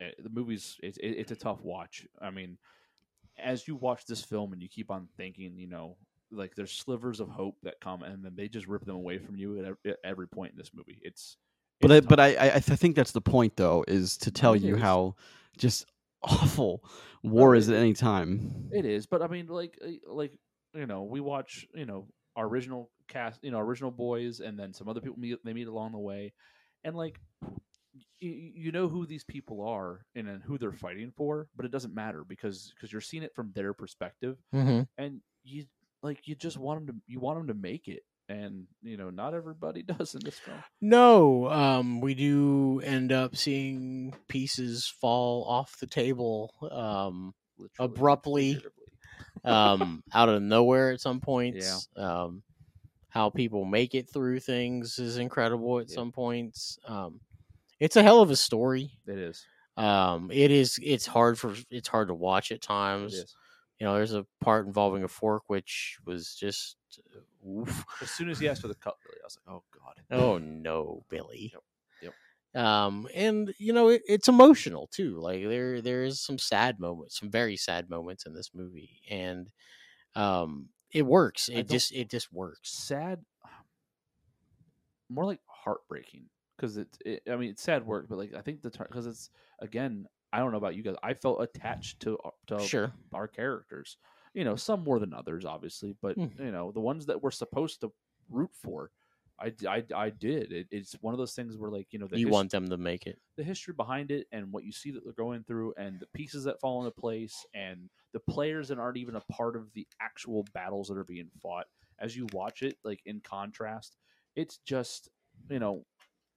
eh, 0.00 0.10
the 0.18 0.30
movie's 0.30 0.76
it's, 0.82 0.98
it- 0.98 1.16
it's 1.18 1.32
a 1.32 1.36
tough 1.36 1.62
watch. 1.62 2.06
I 2.20 2.30
mean 2.30 2.58
as 3.38 3.68
you 3.68 3.76
watch 3.76 4.04
this 4.06 4.22
film 4.22 4.52
and 4.52 4.62
you 4.62 4.68
keep 4.68 4.90
on 4.90 5.08
thinking 5.16 5.56
you 5.58 5.68
know 5.68 5.96
like 6.32 6.54
there's 6.54 6.72
slivers 6.72 7.20
of 7.20 7.28
hope 7.28 7.56
that 7.62 7.80
come 7.80 8.02
and 8.02 8.24
then 8.24 8.34
they 8.36 8.48
just 8.48 8.66
rip 8.68 8.84
them 8.84 8.96
away 8.96 9.18
from 9.18 9.36
you 9.36 9.64
at, 9.64 9.90
at 9.90 9.98
every 10.04 10.28
point 10.28 10.52
in 10.52 10.58
this 10.58 10.72
movie. 10.74 11.00
It's, 11.02 11.36
But 11.80 11.92
I, 11.92 12.00
but. 12.00 12.20
I 12.20 12.34
I, 12.36 12.54
I 12.54 12.60
think 12.60 12.96
that's 12.96 13.12
the 13.12 13.20
point 13.20 13.56
though 13.56 13.84
is 13.86 14.16
to 14.18 14.30
tell 14.30 14.54
it 14.54 14.62
you 14.62 14.76
is. 14.76 14.82
how 14.82 15.14
just 15.56 15.86
awful 16.22 16.84
war 17.22 17.54
it 17.54 17.58
is 17.58 17.68
at 17.68 17.76
any 17.76 17.94
time. 17.94 18.68
It 18.70 18.84
is, 18.84 19.06
but 19.06 19.22
I 19.22 19.28
mean, 19.28 19.46
like, 19.46 19.78
uh, 19.82 20.12
like 20.12 20.38
you 20.74 20.86
know, 20.86 21.04
we 21.04 21.20
watch 21.20 21.66
you 21.74 21.86
know 21.86 22.08
our 22.36 22.46
original 22.46 22.90
cast, 23.08 23.40
you 23.42 23.50
know, 23.50 23.58
original 23.58 23.90
boys, 23.90 24.40
and 24.40 24.58
then 24.58 24.74
some 24.74 24.88
other 24.88 25.00
people 25.00 25.18
meet, 25.18 25.38
they 25.44 25.52
meet 25.54 25.68
along 25.68 25.92
the 25.92 25.98
way, 25.98 26.34
and 26.84 26.94
like, 26.96 27.18
you, 28.20 28.30
you 28.30 28.72
know 28.72 28.88
who 28.88 29.06
these 29.06 29.24
people 29.24 29.66
are 29.66 30.04
and 30.14 30.28
then 30.28 30.40
who 30.40 30.58
they're 30.58 30.72
fighting 30.72 31.12
for, 31.16 31.48
but 31.56 31.64
it 31.64 31.72
doesn't 31.72 31.94
matter 31.94 32.24
because 32.24 32.72
because 32.74 32.92
you're 32.92 33.00
seeing 33.00 33.22
it 33.22 33.34
from 33.34 33.52
their 33.54 33.72
perspective, 33.72 34.36
hmm 34.52 34.82
and 34.98 35.20
you 35.44 35.64
like 36.02 36.26
you 36.28 36.34
just 36.34 36.58
want 36.58 36.86
them 36.86 36.94
to 36.96 37.02
you 37.06 37.20
want 37.20 37.38
them 37.38 37.48
to 37.48 37.54
make 37.54 37.88
it, 37.88 38.02
and 38.28 38.66
you 38.82 38.96
know, 38.96 39.10
not 39.10 39.34
everybody 39.34 39.82
does 39.98 40.14
in 40.14 40.20
this 40.24 40.38
film. 40.38 40.62
No, 40.80 41.48
um, 41.50 42.00
we 42.00 42.14
do 42.14 42.80
end 42.84 43.12
up 43.12 43.36
seeing 43.36 44.14
pieces 44.28 44.86
fall 44.86 45.44
off 45.44 45.78
the 45.80 45.86
table 45.86 46.54
um, 46.70 47.34
Abruptly. 47.78 48.62
um, 49.44 50.02
out 50.12 50.28
of 50.28 50.42
nowhere 50.42 50.92
at 50.92 51.00
some 51.00 51.20
points. 51.20 51.88
Um, 51.96 52.42
how 53.10 53.30
people 53.30 53.64
make 53.64 53.94
it 53.94 54.08
through 54.08 54.38
things 54.40 54.98
is 54.98 55.16
incredible 55.16 55.78
at 55.80 55.88
Yeah. 55.88 55.94
some 55.94 56.12
points. 56.12 56.78
Um, 56.84 57.20
it's 57.80 57.96
a 57.96 58.02
hell 58.02 58.20
of 58.20 58.30
a 58.30 58.36
story. 58.36 58.90
It 59.06 59.18
is. 59.18 59.44
Um, 59.76 60.30
it 60.32 60.50
is. 60.50 60.78
It's 60.82 61.06
hard 61.06 61.38
for. 61.38 61.54
It's 61.70 61.88
hard 61.88 62.08
to 62.08 62.14
watch 62.14 62.52
at 62.52 62.60
times. 62.60 63.36
You 63.78 63.86
know, 63.86 63.94
there's 63.94 64.12
a 64.12 64.26
part 64.40 64.66
involving 64.66 65.04
a 65.04 65.08
fork 65.08 65.44
which 65.46 65.98
was 66.04 66.34
just. 66.34 66.76
Oof. 67.48 67.84
As 68.02 68.10
soon 68.10 68.28
as 68.28 68.38
he 68.38 68.48
asked 68.48 68.60
for 68.62 68.68
the 68.68 68.74
cutlery, 68.74 69.18
I 69.22 69.26
was 69.26 69.38
like, 69.46 69.54
oh 69.56 69.62
god. 69.72 70.02
Oh 70.10 70.38
no, 70.38 71.04
Billy. 71.08 71.54
Yep. 72.02 72.14
Um, 72.54 73.08
and 73.14 73.52
you 73.58 73.72
know 73.72 73.88
it, 73.88 74.02
it's 74.08 74.28
emotional 74.28 74.88
too. 74.92 75.18
Like 75.20 75.42
there, 75.44 75.80
there 75.80 76.04
is 76.04 76.20
some 76.20 76.38
sad 76.38 76.78
moments, 76.80 77.18
some 77.18 77.30
very 77.30 77.56
sad 77.56 77.88
moments 77.90 78.26
in 78.26 78.34
this 78.34 78.50
movie, 78.54 79.00
and 79.10 79.48
um, 80.14 80.68
it 80.90 81.02
works. 81.06 81.48
It 81.48 81.68
just, 81.68 81.92
it 81.92 82.10
just 82.10 82.32
works. 82.32 82.70
sad 82.70 83.20
more 85.08 85.24
like 85.24 85.40
heartbreaking 85.46 86.24
because 86.56 86.76
it's 86.76 86.98
it, 87.04 87.22
i 87.30 87.36
mean 87.36 87.50
it's 87.50 87.62
sad 87.62 87.86
work 87.86 88.06
but 88.08 88.18
like 88.18 88.34
i 88.34 88.40
think 88.40 88.62
the 88.62 88.70
because 88.70 89.06
it's 89.06 89.30
again 89.60 90.06
i 90.32 90.38
don't 90.38 90.50
know 90.50 90.58
about 90.58 90.74
you 90.74 90.82
guys 90.82 90.96
i 91.02 91.14
felt 91.14 91.40
attached 91.42 92.00
to 92.00 92.18
uh, 92.24 92.30
to 92.46 92.58
Sure. 92.60 92.92
our 93.12 93.28
characters 93.28 93.96
you 94.34 94.44
know 94.44 94.56
some 94.56 94.82
more 94.84 94.98
than 94.98 95.12
others 95.14 95.44
obviously 95.44 95.94
but 96.02 96.14
Hmm. 96.16 96.26
you 96.38 96.50
know 96.52 96.70
the 96.72 96.80
ones 96.80 97.06
that 97.06 97.22
we're 97.22 97.30
supposed 97.30 97.80
to 97.80 97.92
root 98.30 98.50
for 98.52 98.90
i 99.40 99.52
i, 99.68 99.82
I 99.94 100.10
did 100.10 100.52
it, 100.52 100.66
it's 100.70 100.92
one 101.00 101.14
of 101.14 101.18
those 101.18 101.32
things 101.34 101.56
where 101.56 101.70
like 101.70 101.86
you 101.90 101.98
know 101.98 102.06
the 102.08 102.18
You 102.18 102.26
his- 102.26 102.32
want 102.32 102.50
them 102.50 102.68
to 102.68 102.76
make 102.76 103.06
it. 103.06 103.18
the 103.36 103.44
history 103.44 103.72
behind 103.74 104.10
it 104.10 104.26
and 104.32 104.52
what 104.52 104.64
you 104.64 104.72
see 104.72 104.90
that 104.90 105.04
they're 105.04 105.12
going 105.12 105.44
through 105.44 105.74
and 105.78 105.98
the 106.00 106.06
pieces 106.14 106.44
that 106.44 106.60
fall 106.60 106.80
into 106.80 106.90
place 106.90 107.46
and 107.54 107.88
the 108.12 108.20
players 108.20 108.68
that 108.68 108.78
aren't 108.78 108.96
even 108.96 109.14
a 109.16 109.20
part 109.32 109.54
of 109.56 109.72
the 109.74 109.86
actual 110.00 110.44
battles 110.54 110.88
that 110.88 110.96
are 110.98 111.04
being 111.04 111.30
fought 111.42 111.66
as 112.00 112.16
you 112.16 112.26
watch 112.32 112.62
it 112.62 112.76
like 112.84 113.00
in 113.06 113.20
contrast 113.20 113.96
it's 114.36 114.58
just 114.58 115.08
you 115.50 115.58
know 115.58 115.84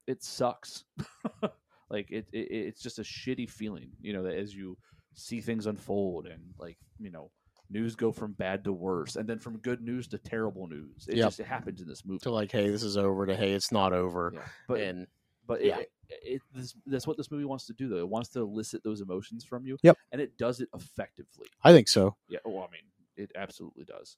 it 0.08 0.24
sucks 0.24 0.84
like 1.90 2.10
it, 2.12 2.26
it 2.32 2.48
it's 2.52 2.82
just 2.82 3.00
a 3.00 3.04
shitty 3.04 3.50
feeling 3.50 3.90
you 4.02 4.14
know 4.14 4.24
that 4.24 4.36
as 4.38 4.54
you 4.56 4.78
see 5.14 5.42
things 5.42 5.66
unfold 5.66 6.26
and 6.28 6.42
like 6.58 6.78
you 7.00 7.10
know 7.12 7.30
news 7.72 7.96
go 7.96 8.12
from 8.12 8.34
bad 8.34 8.64
to 8.66 8.74
worse 8.74 9.16
and 9.16 9.28
then 9.28 9.40
from 9.40 9.58
good 9.58 9.82
news 9.82 10.08
to 10.10 10.18
terrible 10.18 10.68
news 10.68 11.08
it 11.08 11.16
Yep. 11.18 11.28
just 11.28 11.40
it 11.40 11.46
happens 11.48 11.82
in 11.82 11.88
this 11.88 12.04
movie 12.06 12.20
to 12.20 12.32
like, 12.32 12.52
hey, 12.52 12.70
this 12.70 12.84
is 12.84 12.98
over. 12.98 13.26
To 13.26 13.36
hey, 13.36 13.54
it's 13.54 13.72
not 13.72 13.94
over. 13.94 14.32
yeah. 14.36 14.42
but 14.68 14.80
and 14.82 15.08
but 15.48 15.64
yeah. 15.64 15.80
it, 15.80 15.92
it, 16.10 16.20
it 16.36 16.42
this, 16.54 16.76
that's 16.86 17.08
what 17.08 17.18
this 17.18 17.32
movie 17.32 17.46
wants 17.46 17.66
to 17.68 17.74
do 17.74 17.88
though 17.90 17.98
it 17.98 18.08
wants 18.10 18.30
to 18.30 18.40
elicit 18.42 18.84
those 18.84 19.02
emotions 19.02 19.44
from 19.44 19.66
you 19.66 19.78
Yep. 19.84 19.98
and 20.12 20.22
it 20.22 20.38
does 20.38 20.60
it 20.62 20.70
effectively 20.76 21.48
I 21.64 21.72
think 21.72 21.88
so. 21.88 22.16
yeah 22.30 22.40
well 22.46 22.68
i 22.70 22.72
mean 22.72 22.84
it 23.18 23.32
absolutely 23.36 23.86
does 23.86 24.18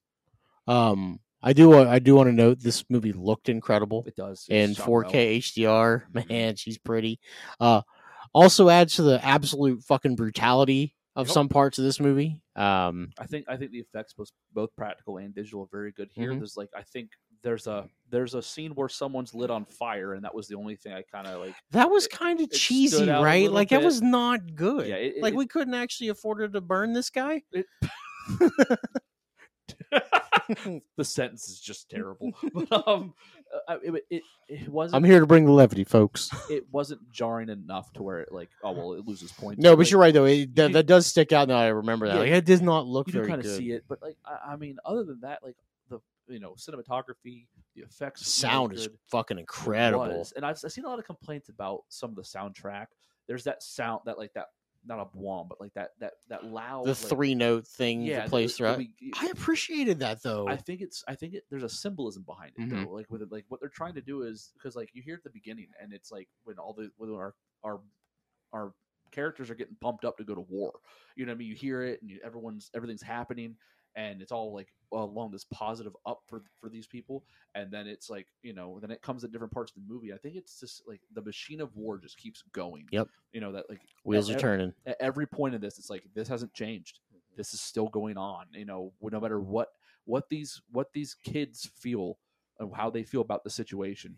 Um, 0.68 1.20
I 1.46 1.52
do. 1.52 1.74
I 1.78 2.00
do 2.00 2.16
want 2.16 2.28
to 2.30 2.34
note 2.34 2.60
this 2.62 2.86
movie 2.90 3.12
looked 3.12 3.50
incredible 3.50 4.06
it 4.08 4.16
does 4.16 4.46
in 4.50 4.72
4K 4.76 4.86
well. 4.86 5.04
HDR. 5.14 6.30
Man, 6.30 6.56
she's 6.56 6.78
pretty. 6.78 7.20
Uh, 7.60 7.82
also 8.34 8.70
adds 8.70 8.96
to 8.96 9.04
the 9.04 9.24
absolute 9.26 9.84
fucking 9.84 10.16
brutality 10.16 10.96
of 11.16 11.28
Yep. 11.28 11.34
some 11.34 11.50
parts 11.50 11.78
of 11.78 11.86
this 11.86 12.00
movie. 12.00 12.42
Um, 12.56 13.12
I 13.20 13.26
think 13.28 13.46
I 13.48 13.58
think 13.58 13.72
the 13.72 13.80
effects 13.80 14.14
both 14.14 14.30
both 14.52 14.76
practical 14.76 15.18
and 15.18 15.34
digital 15.34 15.62
are 15.64 15.68
very 15.72 15.92
good 15.92 16.10
here. 16.14 16.32
Mhm. 16.32 16.40
There's 16.40 16.58
like 16.58 16.70
I 16.76 16.82
think 16.84 17.10
there's 17.44 17.68
a 17.68 17.88
there's 18.10 18.34
a 18.36 18.42
scene 18.42 18.72
where 18.76 18.90
someone's 18.90 19.34
lit 19.34 19.52
on 19.52 19.66
fire, 19.66 20.14
and 20.14 20.24
that 20.24 20.34
was 20.34 20.48
the 20.48 20.56
only 20.56 20.76
thing 20.76 20.94
I 20.94 21.04
kind 21.12 21.28
of 21.28 21.40
like. 21.42 21.56
that 21.72 21.90
was 21.90 22.08
kind 22.08 22.40
of 22.42 22.50
cheesy, 22.52 23.08
right? 23.08 23.52
Like 23.52 23.70
that 23.70 23.84
was 23.84 24.02
not 24.02 24.56
good. 24.56 24.88
Yeah, 24.88 24.96
it, 24.96 25.22
like 25.22 25.34
it- 25.34 25.38
we 25.38 25.46
couldn't 25.46 25.74
actually 25.76 26.08
afford 26.10 26.52
to 26.54 26.62
burn 26.62 26.94
this 26.94 27.10
guy. 27.10 27.44
the 30.98 31.06
sentence 31.06 31.50
is 31.50 31.60
just 31.60 31.90
terrible. 31.92 32.32
but 32.54 32.88
um, 32.88 33.14
uh, 33.68 33.78
it, 33.84 34.06
it 34.10 34.24
it 34.48 34.70
wasn't. 34.70 34.96
I'm 34.96 35.04
here 35.04 35.20
to 35.20 35.26
bring 35.26 35.46
the 35.46 35.52
levity, 35.52 35.84
folks. 35.84 36.30
It 36.50 36.66
wasn't 36.72 37.12
jarring 37.12 37.50
enough 37.50 37.92
to 37.94 38.04
where 38.04 38.20
it 38.20 38.32
like 38.32 38.50
oh 38.64 38.72
well 38.72 38.94
it 38.94 39.06
loses 39.08 39.32
points. 39.32 39.62
No, 39.62 39.72
but 39.72 39.80
like, 39.80 39.92
you're 39.92 40.00
right 40.00 40.14
though. 40.14 40.26
It, 40.26 40.56
that, 40.56 40.68
do- 40.68 40.74
that 40.74 40.86
does 40.86 41.06
stick 41.06 41.32
out 41.32 41.48
now. 41.48 41.58
I 41.58 41.68
remember 41.68 42.08
that. 42.08 42.16
Yeah, 42.16 42.20
like, 42.22 42.32
it 42.32 42.46
does 42.46 42.62
not 42.62 42.88
look 42.88 43.08
You 43.08 43.14
do 43.14 43.20
very 43.20 43.30
kind 43.30 43.42
of 43.44 43.48
see 43.52 43.72
it, 43.72 43.84
but 43.88 44.02
like 44.02 44.18
I, 44.26 44.54
I 44.54 44.56
mean, 44.56 44.78
other 44.86 45.04
than 45.04 45.22
that, 45.22 45.44
like 45.44 45.56
the 45.90 46.00
you 46.28 46.40
know 46.40 46.56
cinematography, 46.58 47.48
the 47.76 47.82
effects, 47.82 48.22
really 48.22 48.52
Sound 48.52 48.74
is 48.74 48.88
good. 48.88 48.98
fucking 49.10 49.40
incredible. 49.40 50.28
And 50.36 50.46
I've, 50.46 50.60
I've 50.64 50.72
seen 50.72 50.86
a 50.86 50.90
lot 50.90 51.00
of 51.00 51.06
complaints 51.06 51.50
about 51.50 51.84
some 51.90 52.10
of 52.10 52.16
the 52.16 52.24
soundtrack. 52.24 52.88
There's 53.28 53.46
that 53.46 53.64
sound 53.64 54.02
that 54.06 54.18
like 54.18 54.34
that 54.34 54.48
not 54.86 55.00
a 55.00 55.18
womp, 55.18 55.50
but 55.50 55.60
like 55.62 55.74
that 55.76 55.92
that 56.00 56.14
that 56.30 56.46
loud 56.46 56.86
The 56.86 56.90
like, 56.90 56.98
three 56.98 57.36
note 57.36 57.66
thing 57.68 58.02
yeah 58.04 58.22
that 58.22 58.30
plays 58.30 58.52
the- 58.54 58.58
throughout. 58.58 58.78
the- 58.80 59.14
I 59.20 59.28
appreciated 59.28 60.00
that 60.00 60.22
though. 60.24 60.48
I 60.48 60.58
think 60.58 60.82
it's 60.82 61.04
I 61.08 61.16
think 61.16 61.34
it, 61.36 61.44
there's 61.50 61.64
a 61.64 61.70
symbolism 61.70 62.24
behind 62.24 62.52
it 62.58 62.62
Mhm. 62.62 62.86
though. 62.86 62.92
Like 62.92 63.10
with 63.10 63.22
it, 63.22 63.32
like 63.32 63.46
what 63.50 63.60
they're 63.60 63.70
trying 63.70 63.94
to 63.96 64.02
do 64.02 64.24
is 64.24 64.52
because 64.56 64.76
like 64.76 64.90
you 64.94 65.02
hear 65.02 65.16
at 65.16 65.24
the 65.24 65.30
beginning 65.30 65.68
and 65.82 65.94
it's 65.94 66.12
like 66.12 66.28
when 66.44 66.58
all 66.60 66.74
the 66.74 66.90
when 66.98 67.10
our 67.12 67.34
our 67.64 67.82
our 68.52 68.74
characters 69.12 69.50
are 69.50 69.56
getting 69.56 69.76
pumped 69.80 70.06
up 70.06 70.18
to 70.18 70.24
go 70.24 70.34
to 70.36 70.42
war. 70.42 70.74
You 71.16 71.26
know 71.26 71.32
what 71.32 71.36
I 71.36 71.40
mean? 71.40 71.48
You 71.50 71.56
hear 71.56 71.84
it 71.84 72.02
and 72.02 72.10
you, 72.10 72.20
everyone's 72.24 72.72
everything's 72.74 73.02
happening 73.04 73.56
and 73.96 74.22
it's 74.22 74.32
all 74.32 74.54
like 74.54 74.70
along 74.92 75.32
this 75.32 75.46
positive 75.52 75.94
up 76.06 76.22
for 76.28 76.44
for 76.60 76.70
these 76.70 76.86
people 76.86 77.24
and 77.56 77.72
then 77.72 77.88
it's 77.88 78.10
like 78.10 78.28
you 78.44 78.54
know 78.54 78.78
then 78.80 78.92
it 78.92 79.02
comes 79.02 79.24
at 79.24 79.32
different 79.32 79.52
parts 79.52 79.72
of 79.72 79.82
the 79.82 79.92
movie 79.94 80.14
i 80.14 80.18
think 80.18 80.36
it's 80.36 80.60
just 80.60 80.84
like 80.88 81.02
the 81.16 81.22
machine 81.22 81.60
of 81.62 81.76
war 81.76 81.98
just 81.98 82.18
keeps 82.18 82.44
going 82.54 82.86
Yep. 82.92 83.08
you 83.32 83.42
know 83.42 83.52
that 83.52 83.66
like 83.70 83.82
Wheels 84.04 84.30
at 84.30 84.36
are 84.36 84.38
ev- 84.38 84.42
turning. 84.42 84.74
at 84.86 84.98
every 85.00 85.26
point 85.26 85.56
of 85.56 85.62
this 85.62 85.80
it's 85.80 85.90
like 85.90 86.04
this 86.16 86.28
hasn't 86.28 86.54
changed 86.54 87.00
Mm-hmm. 87.12 87.38
this 87.38 87.54
is 87.56 87.62
still 87.62 87.88
going 87.90 88.18
on 88.18 88.46
you 88.54 88.66
know 88.66 88.94
no 89.02 89.20
matter 89.20 89.40
what 89.40 89.70
what 90.06 90.30
these 90.30 90.62
what 90.72 90.94
these 90.94 91.16
kids 91.24 91.70
feel 91.76 92.18
and 92.60 92.72
how 92.76 92.90
they 92.92 93.04
feel 93.04 93.22
about 93.22 93.44
the 93.44 93.50
situation 93.50 94.16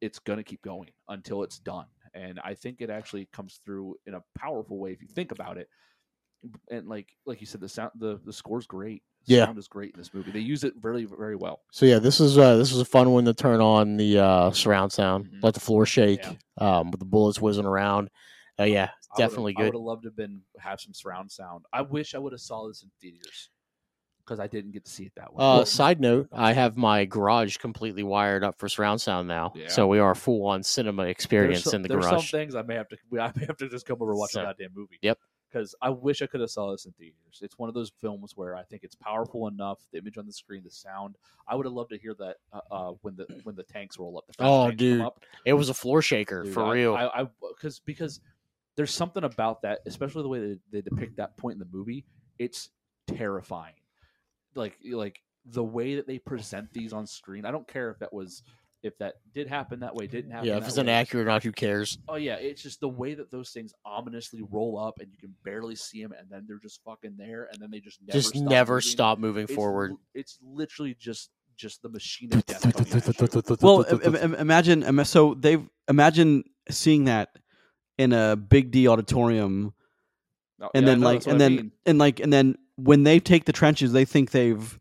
it's 0.00 0.18
going 0.18 0.38
to 0.38 0.42
keep 0.42 0.62
going 0.62 0.88
until 1.08 1.42
it's 1.42 1.58
done 1.58 1.86
and 2.14 2.40
i 2.42 2.54
think 2.54 2.80
it 2.80 2.88
actually 2.90 3.28
comes 3.32 3.60
through 3.64 3.96
in 4.06 4.14
a 4.14 4.22
powerful 4.38 4.78
way 4.78 4.92
if 4.92 5.02
you 5.02 5.08
think 5.08 5.30
about 5.30 5.58
it 5.58 5.68
and 6.70 6.88
like 6.88 7.08
like 7.26 7.40
you 7.40 7.46
said 7.46 7.60
the 7.60 7.68
sound 7.68 7.90
the 7.96 8.18
the 8.24 8.32
score's 8.32 8.66
great 8.66 9.02
the 9.26 9.34
Yeah. 9.34 9.44
sound 9.46 9.58
is 9.58 9.68
great 9.68 9.92
in 9.94 9.98
this 10.00 10.14
movie 10.14 10.30
they 10.30 10.38
use 10.40 10.64
it 10.64 10.72
very 10.78 11.04
very 11.04 11.36
well 11.36 11.60
So 11.72 11.84
yeah, 11.86 11.98
this 11.98 12.20
is 12.20 12.38
uh 12.38 12.56
this 12.56 12.72
is 12.72 12.80
a 12.80 12.84
fun 12.84 13.10
one 13.10 13.24
to 13.26 13.34
turn 13.34 13.60
on 13.60 13.96
the 13.96 14.18
uh 14.18 14.50
surround 14.52 14.92
sound, 14.92 15.26
Mhm. 15.26 15.42
let 15.42 15.54
the 15.54 15.60
floor 15.60 15.84
shake, 15.86 16.22
Yeah. 16.24 16.34
um, 16.78 16.90
with 16.90 17.00
the 17.00 17.06
bullets 17.06 17.40
whizzing 17.40 17.66
around. 17.66 18.10
Uh, 18.58 18.64
yeah, 18.64 18.90
definitely 19.16 19.54
I 19.58 19.62
would 19.64 19.74
have 19.74 19.80
loved 19.82 20.02
to 20.02 20.08
have 20.08 20.16
been 20.16 20.42
have 20.58 20.80
some 20.80 20.92
surround 20.94 21.30
sound. 21.30 21.64
I 21.72 21.82
wish 21.82 22.14
I 22.14 22.18
would 22.18 22.32
have 22.32 22.40
saw 22.40 22.66
this 22.68 22.82
in 22.82 22.90
theaters 23.00 23.50
because 24.24 24.38
I 24.38 24.46
didn't 24.46 24.72
get 24.72 24.84
to 24.84 24.90
see 24.90 25.04
it 25.04 25.12
that 25.16 25.32
way. 25.34 25.42
Uh, 25.44 25.56
Well, 25.56 25.66
side 25.66 25.98
note, 26.00 26.28
I 26.32 26.52
have 26.52 26.76
my 26.76 27.04
garage 27.06 27.56
completely 27.56 28.02
wired 28.02 28.44
up 28.44 28.58
for 28.58 28.68
surround 28.68 29.00
sound 29.00 29.28
now, 29.28 29.52
Yeah. 29.56 29.68
so 29.68 29.86
we 29.88 29.98
are 29.98 30.14
full 30.14 30.46
on 30.46 30.62
cinema 30.62 31.04
experience 31.04 31.64
some, 31.64 31.76
in 31.76 31.82
the 31.82 31.88
there's 31.88 32.04
garage. 32.06 32.30
some 32.30 32.38
things 32.40 32.54
I 32.54 32.62
may 32.62 32.74
have 32.76 32.88
to 32.88 32.96
I 33.20 33.32
may 33.34 33.46
have 33.46 33.56
to 33.58 33.68
just 33.68 33.86
come 33.86 33.96
over 34.00 34.12
and 34.12 34.18
watch 34.20 34.30
So- 34.32 34.40
the 34.40 34.46
goddamn 34.46 34.70
movie. 34.74 34.98
Yep. 35.02 35.18
Because 35.50 35.74
I 35.82 35.90
wish 35.90 36.22
I 36.22 36.26
could 36.26 36.40
have 36.40 36.50
saw 36.50 36.70
this 36.70 36.84
in 36.86 36.92
theaters. 36.92 37.40
It's 37.42 37.58
one 37.58 37.68
of 37.68 37.74
those 37.74 37.90
films 38.00 38.36
where 38.36 38.54
I 38.54 38.62
think 38.62 38.84
it's 38.84 38.94
powerful 38.94 39.48
enough. 39.48 39.78
The 39.92 39.98
image 39.98 40.16
on 40.16 40.26
the 40.26 40.32
screen, 40.32 40.62
the 40.62 40.70
sound. 40.70 41.16
I 41.48 41.56
would 41.56 41.66
have 41.66 41.72
loved 41.72 41.90
to 41.90 41.98
hear 41.98 42.14
that 42.20 42.36
uh, 42.52 42.60
uh, 42.70 42.92
when 43.02 43.16
the 43.16 43.26
when 43.42 43.56
the 43.56 43.64
tanks 43.64 43.98
roll 43.98 44.16
up. 44.18 44.24
The 44.28 44.34
Oh, 44.44 44.68
tanks 44.68 44.70
come 44.70 44.76
dude. 44.76 45.00
up. 45.00 45.24
It 45.44 45.54
was 45.54 45.68
a 45.68 45.74
floor 45.74 46.02
shaker 46.02 46.44
Dude, 46.44 46.54
for 46.54 46.62
I- 46.64 46.72
real. 46.72 46.94
I, 46.94 47.06
I, 47.22 47.26
because 47.48 47.80
because 47.80 48.20
there's 48.76 48.94
something 48.94 49.24
about 49.24 49.62
that, 49.62 49.80
especially 49.86 50.22
the 50.22 50.28
way 50.28 50.40
they, 50.40 50.56
they 50.70 50.80
depict 50.82 51.16
that 51.16 51.36
point 51.36 51.54
in 51.54 51.58
the 51.58 51.76
movie. 51.76 52.04
It's 52.38 52.70
terrifying. 53.08 53.74
Like 54.54 54.76
like 54.90 55.20
the 55.46 55.64
way 55.64 55.96
that 55.96 56.06
they 56.06 56.18
present 56.18 56.72
these 56.72 56.92
on 56.92 57.06
screen. 57.06 57.44
I 57.44 57.50
don't 57.50 57.66
care 57.66 57.90
if 57.90 57.98
that 57.98 58.12
was 58.12 58.42
if 58.82 58.96
that 58.98 59.14
did 59.34 59.46
happen 59.46 59.80
that 59.80 59.94
way, 59.94 60.06
didn't 60.06 60.30
happen. 60.30 60.48
yeah, 60.48 60.54
if 60.56 60.60
that 60.62 60.68
it's 60.68 60.76
way. 60.76 60.82
inaccurate 60.82 61.22
or 61.22 61.26
not, 61.26 61.42
who 61.42 61.52
cares? 61.52 61.98
Oh 62.08 62.16
yeah, 62.16 62.34
it's 62.36 62.62
just 62.62 62.80
the 62.80 62.88
way 62.88 63.14
that 63.14 63.30
those 63.30 63.50
things 63.50 63.72
ominously 63.84 64.42
roll 64.50 64.78
up, 64.78 65.00
and 65.00 65.10
you 65.12 65.18
can 65.18 65.34
barely 65.44 65.74
see 65.76 66.02
them, 66.02 66.12
and 66.18 66.28
then 66.30 66.44
they're 66.48 66.58
just 66.58 66.80
fucking 66.84 67.14
there, 67.18 67.48
and 67.52 67.60
then 67.60 67.70
they 67.70 67.80
just 67.80 68.00
never 68.02 68.12
Just 68.18 68.30
stop 68.30 68.42
never 68.48 68.74
moving. 68.74 68.88
stop 68.90 69.18
moving 69.18 69.44
It's 69.44 69.54
forward. 69.54 69.92
It's 70.14 70.38
literally 70.42 70.96
just 70.98 71.30
just 71.56 71.82
the 71.82 71.90
machine 71.90 72.32
of 72.32 72.44
death. 72.46 72.62
coming 72.62 72.90
at 72.90 73.34
you. 73.44 73.56
Well, 73.60 73.84
im- 74.02 74.16
im- 74.16 74.34
imagine 74.34 75.04
so 75.04 75.34
they've 75.34 75.68
imagine 75.88 76.44
seeing 76.70 77.04
that 77.04 77.28
in 77.98 78.12
a 78.14 78.34
big 78.36 78.70
D 78.70 78.88
auditorium, 78.88 79.74
Oh, 80.62 80.70
and 80.74 80.84
yeah, 80.84 80.90
then 80.92 81.00
know, 81.00 81.06
like 81.06 81.26
and 81.26 81.34
I 81.34 81.38
then 81.38 81.56
mean. 81.56 81.72
and 81.86 81.98
like 81.98 82.20
and 82.20 82.32
then 82.32 82.56
when 82.76 83.02
they 83.02 83.20
take 83.20 83.44
the 83.44 83.52
trenches, 83.52 83.92
they 83.92 84.04
think 84.06 84.30
they've 84.30 84.78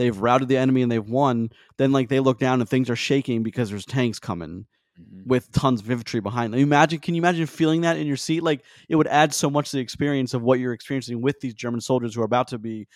they've 0.00 0.18
routed 0.18 0.48
the 0.48 0.56
enemy 0.56 0.82
and 0.82 0.90
they've 0.90 1.08
won. 1.08 1.50
Then 1.76 1.92
like 1.92 2.08
they 2.08 2.18
look 2.20 2.38
down 2.38 2.60
and 2.60 2.68
things 2.68 2.88
are 2.90 2.96
shaking 2.96 3.42
because 3.42 3.68
there's 3.70 3.84
tanks 3.84 4.18
coming 4.18 4.66
Mhm. 4.98 5.26
with 5.26 5.52
tons 5.52 5.80
of 5.80 5.90
infantry 5.90 6.20
behind 6.20 6.52
them. 6.52 6.60
Imagine, 6.60 6.98
can 6.98 7.14
you 7.14 7.20
imagine 7.20 7.46
feeling 7.46 7.82
that 7.82 7.96
in 7.96 8.06
your 8.06 8.16
seat? 8.16 8.42
Like 8.42 8.64
it 8.88 8.96
would 8.96 9.06
add 9.06 9.32
so 9.32 9.48
much 9.50 9.70
to 9.70 9.76
the 9.76 9.82
experience 9.82 10.34
of 10.34 10.42
what 10.42 10.58
you're 10.58 10.72
experiencing 10.72 11.22
with 11.22 11.40
these 11.40 11.54
German 11.54 11.80
soldiers 11.80 12.14
who 12.14 12.22
are 12.22 12.24
about 12.24 12.48
to 12.48 12.58
be 12.58 12.88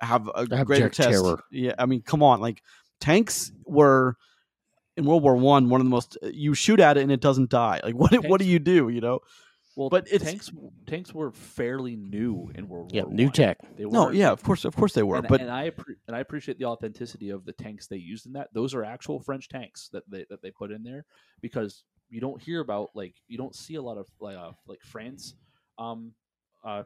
have 0.00 0.28
a 0.34 0.46
greater 0.64 0.88
test. 0.88 1.08
terror. 1.10 1.42
Yeah, 1.50 1.74
I 1.78 1.86
mean, 1.86 2.02
come 2.02 2.22
on, 2.22 2.40
like 2.40 2.62
tanks 3.00 3.52
were 3.64 4.16
in 4.96 5.04
World 5.04 5.22
War 5.22 5.36
One 5.36 5.68
one 5.68 5.80
of 5.80 5.86
the 5.86 5.90
most. 5.90 6.18
You 6.22 6.54
shoot 6.54 6.80
at 6.80 6.96
it 6.96 7.02
and 7.02 7.12
it 7.12 7.20
doesn't 7.20 7.50
die. 7.50 7.80
Like 7.84 7.94
what? 7.94 8.12
What 8.28 8.40
do 8.40 8.46
you 8.46 8.58
do? 8.58 8.88
You 8.88 9.00
know? 9.00 9.20
Well, 9.78 9.90
but 9.90 10.06
but 10.06 10.12
it's- 10.12 10.28
tanks 10.28 10.50
tanks 10.86 11.14
were 11.14 11.30
fairly 11.30 11.94
new 11.94 12.50
in 12.56 12.68
World 12.68 12.90
Yeah, 12.92 13.02
War 13.04 13.12
Yeah, 13.12 13.16
new 13.16 13.30
tech. 13.30 13.58
They 13.76 13.84
No, 13.84 14.06
weren't- 14.06 14.16
yeah, 14.16 14.32
of 14.32 14.42
course, 14.42 14.64
of 14.64 14.74
course 14.74 14.92
they 14.92 15.04
were. 15.04 15.18
and, 15.18 15.28
but 15.28 15.40
and 15.40 15.50
I 15.52 15.70
and 16.08 16.16
I 16.16 16.18
appreciate 16.18 16.58
the 16.58 16.64
authenticity 16.64 17.30
of 17.30 17.44
the 17.44 17.52
tanks 17.52 17.86
they 17.86 17.96
used 17.96 18.26
in 18.26 18.32
that. 18.32 18.52
Those 18.52 18.74
are 18.74 18.82
actual 18.82 19.20
French 19.20 19.48
tanks 19.48 19.88
that 19.92 20.02
they 20.10 20.26
that 20.30 20.42
they 20.42 20.50
put 20.50 20.72
in 20.72 20.82
there 20.82 21.04
because 21.40 21.84
you 22.10 22.20
don't 22.20 22.42
hear 22.42 22.58
about 22.60 22.90
like 22.96 23.14
you 23.28 23.38
don't 23.38 23.54
see 23.54 23.76
a 23.76 23.82
lot 23.82 23.98
of 23.98 24.08
like 24.18 24.36
uh, 24.36 24.50
like 24.66 24.82
France 24.82 25.34
um 25.78 26.12
uh, 26.64 26.82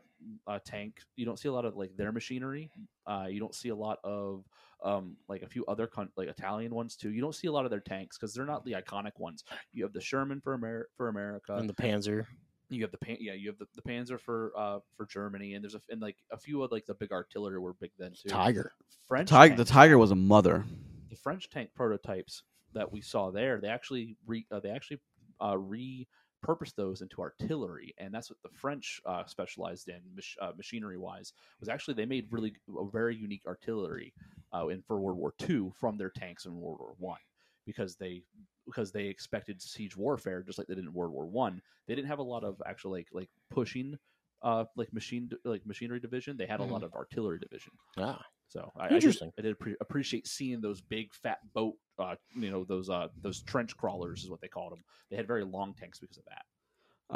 uh 0.46 0.58
tank. 0.66 0.98
You 1.16 1.24
don't 1.24 1.38
see 1.38 1.48
a 1.48 1.52
lot 1.52 1.64
of 1.64 1.74
like 1.74 1.96
their 1.96 2.12
machinery. 2.12 2.70
Uh, 3.06 3.26
you 3.30 3.40
don't 3.40 3.54
see 3.54 3.70
a 3.70 3.74
lot 3.74 4.00
of 4.04 4.44
um 4.84 5.16
like 5.30 5.40
a 5.40 5.48
few 5.48 5.64
other 5.64 5.86
con- 5.86 6.12
like 6.18 6.28
Italian 6.28 6.74
ones 6.74 6.94
too. 6.96 7.10
You 7.10 7.22
don't 7.22 7.34
see 7.34 7.46
a 7.46 7.52
lot 7.52 7.64
of 7.64 7.70
their 7.70 7.80
tanks 7.80 8.18
because 8.18 8.34
they're 8.34 8.44
not 8.44 8.66
the 8.66 8.72
iconic 8.72 9.18
ones. 9.18 9.44
You 9.72 9.84
have 9.84 9.94
the 9.94 10.00
Sherman 10.02 10.42
for 10.42 10.52
Amer- 10.52 10.88
for 10.98 11.08
America 11.08 11.54
and 11.56 11.70
the 11.70 11.74
Panzer. 11.74 12.26
You 12.74 12.82
have 12.82 12.90
the 12.92 12.98
pan, 12.98 13.16
yeah, 13.20 13.32
you 13.34 13.48
have 13.48 13.58
the, 13.58 13.66
the 13.74 13.82
Panzer 13.82 14.18
for 14.20 14.52
uh 14.56 14.78
for 14.96 15.06
Germany, 15.06 15.54
and 15.54 15.62
there's 15.64 15.74
a 15.74 15.80
and 15.90 16.00
like 16.00 16.16
a 16.30 16.36
few 16.36 16.62
of 16.62 16.70
like 16.72 16.86
the 16.86 16.94
big 16.94 17.12
artillery 17.12 17.58
were 17.58 17.74
big 17.74 17.90
then 17.98 18.12
too. 18.12 18.28
Tiger. 18.28 18.72
French 19.08 19.28
Tiger, 19.28 19.54
the 19.54 19.64
tanks- 19.64 19.70
Tiger 19.70 19.98
was 19.98 20.10
a 20.10 20.16
mother. 20.16 20.64
the 21.10 21.16
French 21.16 21.50
tank 21.50 21.70
prototypes 21.74 22.42
that 22.74 22.90
we 22.90 23.00
saw 23.02 23.30
there, 23.30 23.60
they 23.60 23.68
actually 23.68 24.16
re, 24.26 24.46
uh, 24.50 24.60
they 24.60 24.70
actually 24.70 25.00
uh, 25.40 25.56
repurposed 25.56 26.74
those 26.76 27.02
into 27.02 27.20
artillery, 27.20 27.94
and 27.98 28.12
that's 28.14 28.30
what 28.30 28.38
the 28.42 28.48
French 28.48 29.00
uh, 29.04 29.24
specialized 29.26 29.88
in 29.88 30.00
mach- 30.14 30.36
uh, 30.40 30.52
machinery 30.56 30.96
wise. 30.98 31.32
Was 31.60 31.68
actually 31.68 31.94
they 31.94 32.06
made 32.06 32.28
really 32.30 32.54
a 32.78 32.84
very 32.90 33.14
unique 33.16 33.42
artillery 33.46 34.14
uh, 34.54 34.68
in 34.68 34.82
for 34.82 34.98
World 35.00 35.18
War 35.18 35.34
II 35.48 35.70
from 35.78 35.98
their 35.98 36.10
tanks 36.10 36.46
in 36.46 36.58
World 36.58 36.78
War 36.80 36.94
One 36.98 37.18
because 37.66 37.96
they 37.96 38.22
because 38.66 38.92
they 38.92 39.04
expected 39.06 39.60
siege 39.60 39.96
warfare 39.96 40.42
just 40.42 40.58
like 40.58 40.66
they 40.66 40.74
did 40.74 40.84
in 40.84 40.92
World 40.92 41.12
War 41.12 41.26
One. 41.26 41.60
They 41.86 41.94
didn't 41.94 42.08
have 42.08 42.18
a 42.20 42.22
lot 42.24 42.44
of 42.44 42.60
actual 42.66 42.90
like 42.92 43.08
like 43.12 43.30
pushing. 43.50 43.98
Uh, 44.44 44.64
like 44.74 44.92
machine 44.92 45.30
like 45.44 45.64
machinery 45.64 46.00
division, 46.00 46.36
they 46.36 46.46
had 46.46 46.58
a 46.58 46.64
lot 46.64 46.82
of 46.82 46.92
artillery 46.94 47.38
division. 47.38 47.70
Ah, 47.96 48.20
So 48.48 48.72
I, 48.76 48.86
I 48.86 48.90
Interesting. 48.90 49.30
I 49.38 49.42
did 49.42 49.56
pre- 49.56 49.76
appreciate 49.80 50.26
seeing 50.26 50.60
those 50.60 50.80
big 50.80 51.14
fat 51.14 51.38
boat, 51.54 51.74
uh, 52.00 52.16
you 52.34 52.50
know, 52.50 52.64
those 52.64 52.90
uh, 52.90 53.06
those 53.20 53.40
trench 53.44 53.76
crawlers 53.76 54.24
is 54.24 54.30
what 54.30 54.40
they 54.40 54.48
called 54.48 54.72
them. 54.72 54.82
They 55.10 55.16
had 55.16 55.28
very 55.28 55.44
long 55.44 55.74
tanks 55.74 56.00
because 56.00 56.16
of 56.16 56.24
that. 56.24 56.42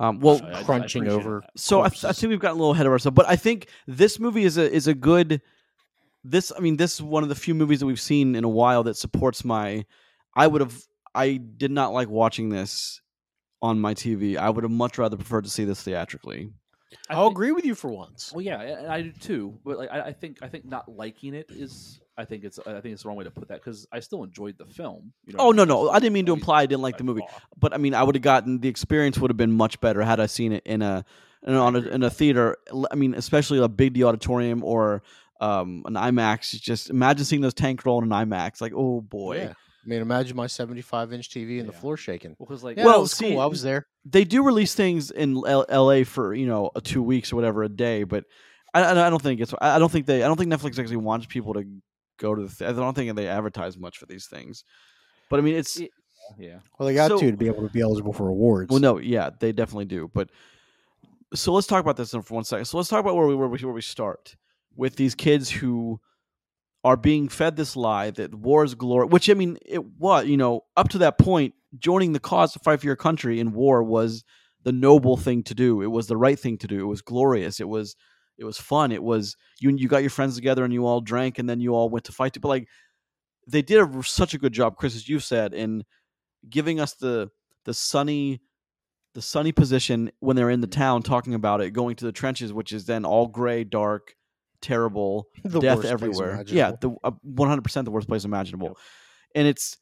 Um, 0.00 0.20
well, 0.20 0.40
I- 0.44 0.50
I- 0.58 0.60
I 0.60 0.62
crunching 0.62 1.08
over 1.08 1.40
that. 1.40 1.50
so 1.58 1.80
I, 1.80 1.86
I 1.86 1.88
think 1.88 2.30
we've 2.30 2.38
gotten 2.38 2.58
a 2.58 2.60
little 2.60 2.74
ahead 2.74 2.86
of 2.86 2.92
ourselves, 2.92 3.16
but 3.16 3.28
I 3.28 3.34
think 3.34 3.66
this 3.88 4.20
movie 4.20 4.44
is 4.44 4.56
a 4.56 4.72
is 4.72 4.86
a 4.86 4.94
good. 4.94 5.42
This 6.22 6.52
I 6.56 6.60
mean, 6.60 6.76
this 6.76 6.94
is 6.94 7.02
one 7.02 7.24
of 7.24 7.28
the 7.28 7.34
few 7.34 7.56
movies 7.56 7.80
that 7.80 7.86
we've 7.86 8.00
seen 8.00 8.36
in 8.36 8.44
a 8.44 8.48
while 8.48 8.84
that 8.84 8.96
supports 8.96 9.44
my. 9.44 9.84
I 10.36 10.46
would 10.46 10.60
have. 10.60 10.80
I 11.16 11.36
did 11.38 11.70
not 11.70 11.92
like 11.92 12.08
watching 12.08 12.50
this 12.50 13.00
on 13.62 13.80
my 13.80 13.94
TV. 13.94 14.36
I 14.36 14.50
would 14.50 14.64
have 14.64 14.70
much 14.70 14.98
rather 14.98 15.16
preferred 15.16 15.44
to 15.44 15.50
see 15.50 15.64
this 15.64 15.82
theatrically. 15.82 16.50
I 17.10 17.14
I'll 17.14 17.24
think- 17.28 17.32
agree 17.36 17.52
with 17.52 17.64
you 17.64 17.74
for 17.74 17.90
once. 17.90 18.32
Well, 18.32 18.42
yeah, 18.42 18.60
and 18.60 18.86
I 18.86 19.02
do 19.02 19.12
too. 19.12 19.58
But 19.64 19.78
like, 19.78 19.90
I, 19.90 20.00
I 20.02 20.12
think 20.12 20.38
I 20.42 20.48
think 20.48 20.64
not 20.64 20.88
liking 20.88 21.34
it 21.34 21.46
is. 21.50 22.00
I 22.18 22.24
think 22.24 22.44
it's. 22.44 22.58
I 22.60 22.80
think 22.80 22.94
it's 22.94 23.02
the 23.02 23.08
wrong 23.08 23.18
way 23.18 23.24
to 23.24 23.30
put 23.30 23.48
that 23.48 23.60
because 23.62 23.86
I 23.92 24.00
still 24.00 24.22
enjoyed 24.24 24.56
the 24.56 24.64
film. 24.66 25.12
You 25.26 25.34
know 25.34 25.44
Oh 25.44 25.50
no, 25.52 25.62
mean? 25.62 25.68
no, 25.68 25.90
I 25.90 25.98
didn't 25.98 26.12
mean 26.14 26.26
to 26.26 26.32
imply 26.32 26.62
I 26.62 26.66
didn't 26.66 26.82
like 26.82 26.96
the 26.96 27.04
movie, 27.04 27.22
but 27.58 27.74
I 27.74 27.78
mean 27.78 27.92
I 27.94 28.02
would 28.02 28.14
have 28.14 28.22
gotten 28.22 28.60
the 28.60 28.68
experience 28.68 29.18
would 29.18 29.30
have 29.30 29.36
been 29.36 29.52
much 29.52 29.80
better 29.80 30.02
had 30.02 30.20
I 30.20 30.26
seen 30.26 30.52
it 30.52 30.62
in 30.64 30.80
a 30.80 31.04
in 31.46 31.54
a, 31.54 31.58
on 31.58 31.76
a, 31.76 31.80
in 31.80 32.02
a 32.02 32.10
theater. 32.10 32.56
I 32.90 32.94
mean, 32.94 33.14
especially 33.14 33.58
a 33.58 33.68
big 33.68 33.92
D 33.94 34.04
auditorium 34.04 34.64
or 34.64 35.02
um, 35.40 35.82
an 35.86 35.94
IMAX. 35.94 36.58
Just 36.60 36.88
imagine 36.88 37.24
seeing 37.26 37.42
those 37.42 37.52
tank 37.54 37.84
roll 37.84 38.02
in 38.02 38.10
an 38.10 38.28
IMAX. 38.28 38.60
Like, 38.60 38.72
oh 38.74 39.00
boy. 39.00 39.36
Yeah. 39.38 39.52
I 39.86 39.88
mean, 39.88 40.02
imagine 40.02 40.36
my 40.36 40.48
75 40.48 41.12
inch 41.12 41.30
TV 41.30 41.60
and 41.60 41.68
the 41.68 41.72
floor 41.72 41.96
shaking. 41.96 42.34
Well, 42.38 42.46
because 42.48 42.64
like 42.64 42.76
Yeah, 42.76 42.86
Well, 42.86 42.98
it 42.98 43.02
was 43.02 43.12
see, 43.12 43.30
cool. 43.30 43.40
I 43.40 43.46
was 43.46 43.62
there. 43.62 43.86
they 44.04 44.24
do 44.24 44.42
release 44.44 44.74
things 44.74 45.10
in 45.12 45.36
L- 45.46 45.64
L.A. 45.68 46.02
for 46.04 46.34
you 46.34 46.46
know 46.46 46.70
a 46.74 46.80
two 46.80 47.02
weeks 47.02 47.32
or 47.32 47.36
whatever 47.36 47.62
a 47.62 47.68
day, 47.68 48.02
but 48.02 48.24
I, 48.74 48.82
I 48.82 49.06
I 49.06 49.10
don't 49.10 49.22
think 49.22 49.40
it's 49.40 49.54
I 49.60 49.76
I 49.76 49.78
don't 49.78 49.92
think 49.92 50.06
they 50.06 50.22
I 50.24 50.26
don't 50.26 50.36
think 50.36 50.52
Netflix 50.52 50.78
actually 50.78 50.96
wants 50.96 51.26
people 51.26 51.54
to 51.54 51.64
go 52.18 52.34
to 52.34 52.42
the. 52.46 52.48
Th- 52.54 52.68
I 52.68 52.72
don't 52.72 52.94
think 52.94 53.14
they 53.14 53.28
advertise 53.28 53.78
much 53.78 53.98
for 53.98 54.06
these 54.06 54.26
things, 54.26 54.64
but 55.30 55.38
I 55.38 55.42
mean 55.42 55.54
it's 55.54 55.78
Yeah. 55.78 55.86
yeah, 56.38 56.58
Well, 56.78 56.88
they 56.88 56.94
got 56.94 57.08
So- 57.10 57.18
to 57.20 57.30
to 57.30 57.36
be 57.36 57.46
able 57.46 57.62
to 57.62 57.72
be 57.72 57.80
eligible 57.80 58.12
for 58.12 58.26
awards. 58.28 58.70
well 58.70 58.80
no 58.80 58.98
yeah 58.98 59.30
they 59.38 59.52
definitely 59.52 59.84
do, 59.84 60.10
but 60.12 60.30
so 61.34 61.52
let's 61.52 61.66
talk 61.68 61.80
about 61.80 61.96
this 61.96 62.10
for 62.10 62.20
one 62.34 62.44
second. 62.44 62.64
So 62.64 62.76
let's 62.76 62.88
talk 62.88 63.00
about 63.00 63.14
where 63.16 63.26
we 63.26 63.34
where 63.36 63.48
we 63.48 63.58
where 63.58 63.72
we 63.74 63.82
start 63.82 64.34
with 64.76 64.96
these 64.96 65.14
kids 65.14 65.48
who 65.50 66.00
are 66.86 66.96
being 66.96 67.28
fed 67.28 67.56
this 67.56 67.74
lie 67.74 68.12
that 68.12 68.32
war 68.32 68.62
is 68.62 68.76
glory, 68.76 69.08
which 69.08 69.28
I 69.28 69.34
mean 69.34 69.58
it 69.66 69.84
was 69.84 70.26
you 70.26 70.36
know 70.36 70.60
up 70.76 70.88
to 70.90 70.98
that 70.98 71.18
point 71.18 71.54
joining 71.76 72.12
the 72.12 72.20
cause 72.20 72.52
to 72.52 72.60
fight 72.60 72.78
for 72.78 72.86
your 72.86 72.94
country 72.94 73.40
in 73.40 73.52
war 73.52 73.82
was 73.82 74.24
the 74.62 74.70
noble 74.70 75.16
thing 75.16 75.42
to 75.42 75.54
do. 75.54 75.82
It 75.82 75.88
was 75.88 76.06
the 76.06 76.16
right 76.16 76.38
thing 76.38 76.58
to 76.58 76.68
do. 76.68 76.78
It 76.78 76.86
was 76.86 77.02
glorious. 77.02 77.58
It 77.58 77.68
was 77.68 77.96
it 78.38 78.44
was 78.44 78.56
fun. 78.56 78.92
It 78.92 79.02
was 79.02 79.36
you 79.58 79.76
you 79.76 79.88
got 79.88 80.04
your 80.04 80.10
friends 80.10 80.36
together 80.36 80.62
and 80.62 80.72
you 80.72 80.86
all 80.86 81.00
drank 81.00 81.40
and 81.40 81.50
then 81.50 81.58
you 81.58 81.74
all 81.74 81.88
went 81.88 82.04
to 82.04 82.12
fight. 82.12 82.40
But 82.40 82.48
like 82.48 82.68
they 83.48 83.62
did 83.62 83.80
a, 83.80 84.02
such 84.04 84.32
a 84.34 84.38
good 84.38 84.52
job, 84.52 84.76
Chris, 84.76 84.94
as 84.94 85.08
you 85.08 85.18
said, 85.18 85.54
in 85.54 85.82
giving 86.48 86.78
us 86.78 86.94
the 86.94 87.30
the 87.64 87.74
sunny 87.74 88.40
the 89.14 89.22
sunny 89.22 89.50
position 89.50 90.12
when 90.20 90.36
they're 90.36 90.50
in 90.50 90.60
the 90.60 90.68
town 90.68 91.02
talking 91.02 91.34
about 91.34 91.60
it, 91.60 91.72
going 91.72 91.96
to 91.96 92.04
the 92.04 92.12
trenches, 92.12 92.52
which 92.52 92.70
is 92.70 92.84
then 92.86 93.04
all 93.04 93.26
gray, 93.26 93.64
dark, 93.64 94.14
terrible, 94.60 95.28
the 95.44 95.60
death 95.60 95.78
worst 95.78 95.82
place 95.82 95.92
everywhere. 95.92 96.44
Yeah, 96.46 96.72
the 96.80 96.90
one 97.22 97.48
hundred 97.48 97.62
percent 97.62 97.84
the 97.84 97.90
worst 97.90 98.08
place 98.08 98.24
imaginable, 98.24 98.78
and 99.34 99.46
it's 99.46 99.76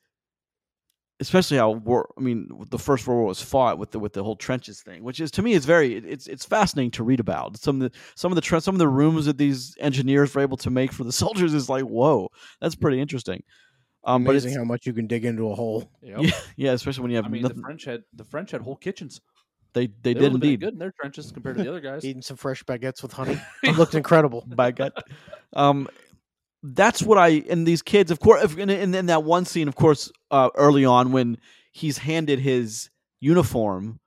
especially 1.21 1.57
how 1.57 1.71
war. 1.71 2.12
I 2.19 2.21
mean, 2.21 2.49
the 2.71 2.78
first 2.78 3.07
World 3.07 3.19
War 3.19 3.28
was 3.28 3.40
fought 3.40 3.78
with 3.78 3.93
the 3.93 3.99
with 3.99 4.12
the 4.12 4.23
whole 4.23 4.37
trenches 4.37 4.83
thing, 4.83 5.02
which 5.02 5.21
is 5.21 5.31
to 5.33 5.43
me 5.43 5.52
is 5.52 5.64
very 5.64 5.95
it's 5.95 6.26
it's 6.26 6.45
fascinating 6.45 6.90
to 6.93 7.04
read 7.04 7.21
about. 7.21 7.57
Some 7.57 7.81
of 7.81 7.90
the 7.90 7.99
some 8.16 8.33
of 8.33 8.37
the 8.37 8.42
tre- 8.42 8.61
some 8.61 8.75
of 8.75 8.79
the 8.79 8.88
rooms 8.88 9.27
that 9.27 9.38
these 9.38 9.77
engineers 9.81 10.35
were 10.35 10.42
able 10.42 10.57
to 10.59 10.70
make 10.70 10.92
for 10.92 11.05
the 11.05 11.12
soldiers 11.22 11.55
is 11.55 11.68
like 11.68 11.85
whoa, 11.85 12.29
that's 12.61 12.75
pretty 12.75 13.01
interesting. 13.01 13.42
Um, 14.07 14.25
but 14.25 14.33
Amazing 14.33 14.51
it's, 14.51 14.59
how 14.59 14.64
much 14.64 14.87
you 14.87 14.92
can 14.92 15.07
dig 15.07 15.25
into 15.25 15.49
a 15.51 15.55
hole. 15.55 15.90
Yep. 16.03 16.18
yeah, 16.20 16.31
yeah, 16.57 16.72
especially 16.72 17.03
when 17.03 17.11
you 17.11 17.16
have 17.16 17.25
I 17.25 17.31
mean, 17.31 17.42
nothing. 17.42 17.57
the 17.57 17.62
French 17.62 17.85
had 17.85 18.03
the 18.12 18.25
French 18.25 18.51
had 18.51 18.61
whole 18.61 18.77
kitchens. 18.77 19.20
They 19.75 19.89
they, 20.03 20.15
were 20.15 20.21
did 20.21 20.35
indeed. 20.35 20.61
good 20.61 20.73
in 20.73 20.79
their 20.79 20.93
trenches 20.93 21.31
compared 21.31 21.57
to 21.57 21.63
the 21.63 21.69
other 21.69 21.81
guys. 21.83 22.05
Eating 22.05 22.23
some 22.23 22.37
fresh 22.37 22.65
baguettes 22.65 23.03
with 23.03 23.13
honey. 23.13 23.39
It 23.63 23.77
looked 23.77 23.95
incredible. 23.95 24.45
by 24.47 24.71
gut. 24.71 25.05
Um, 25.53 25.89
that's 26.63 27.03
what 27.03 27.19
I 27.19 27.43
and 27.51 27.67
these 27.67 27.83
kids, 27.83 28.11
of 28.11 28.21
course, 28.21 28.43
and 28.53 28.71
in, 28.71 28.71
in, 28.71 28.95
in 28.95 29.07
that 29.07 29.25
one 29.25 29.45
scene, 29.45 29.69
of 29.69 29.75
course, 29.75 30.11
uh, 30.31 30.49
early 30.55 30.85
on 30.85 31.13
when 31.13 31.37
he's 31.73 31.99
handed 31.99 32.39
his 32.39 32.89
uniform, 33.21 34.01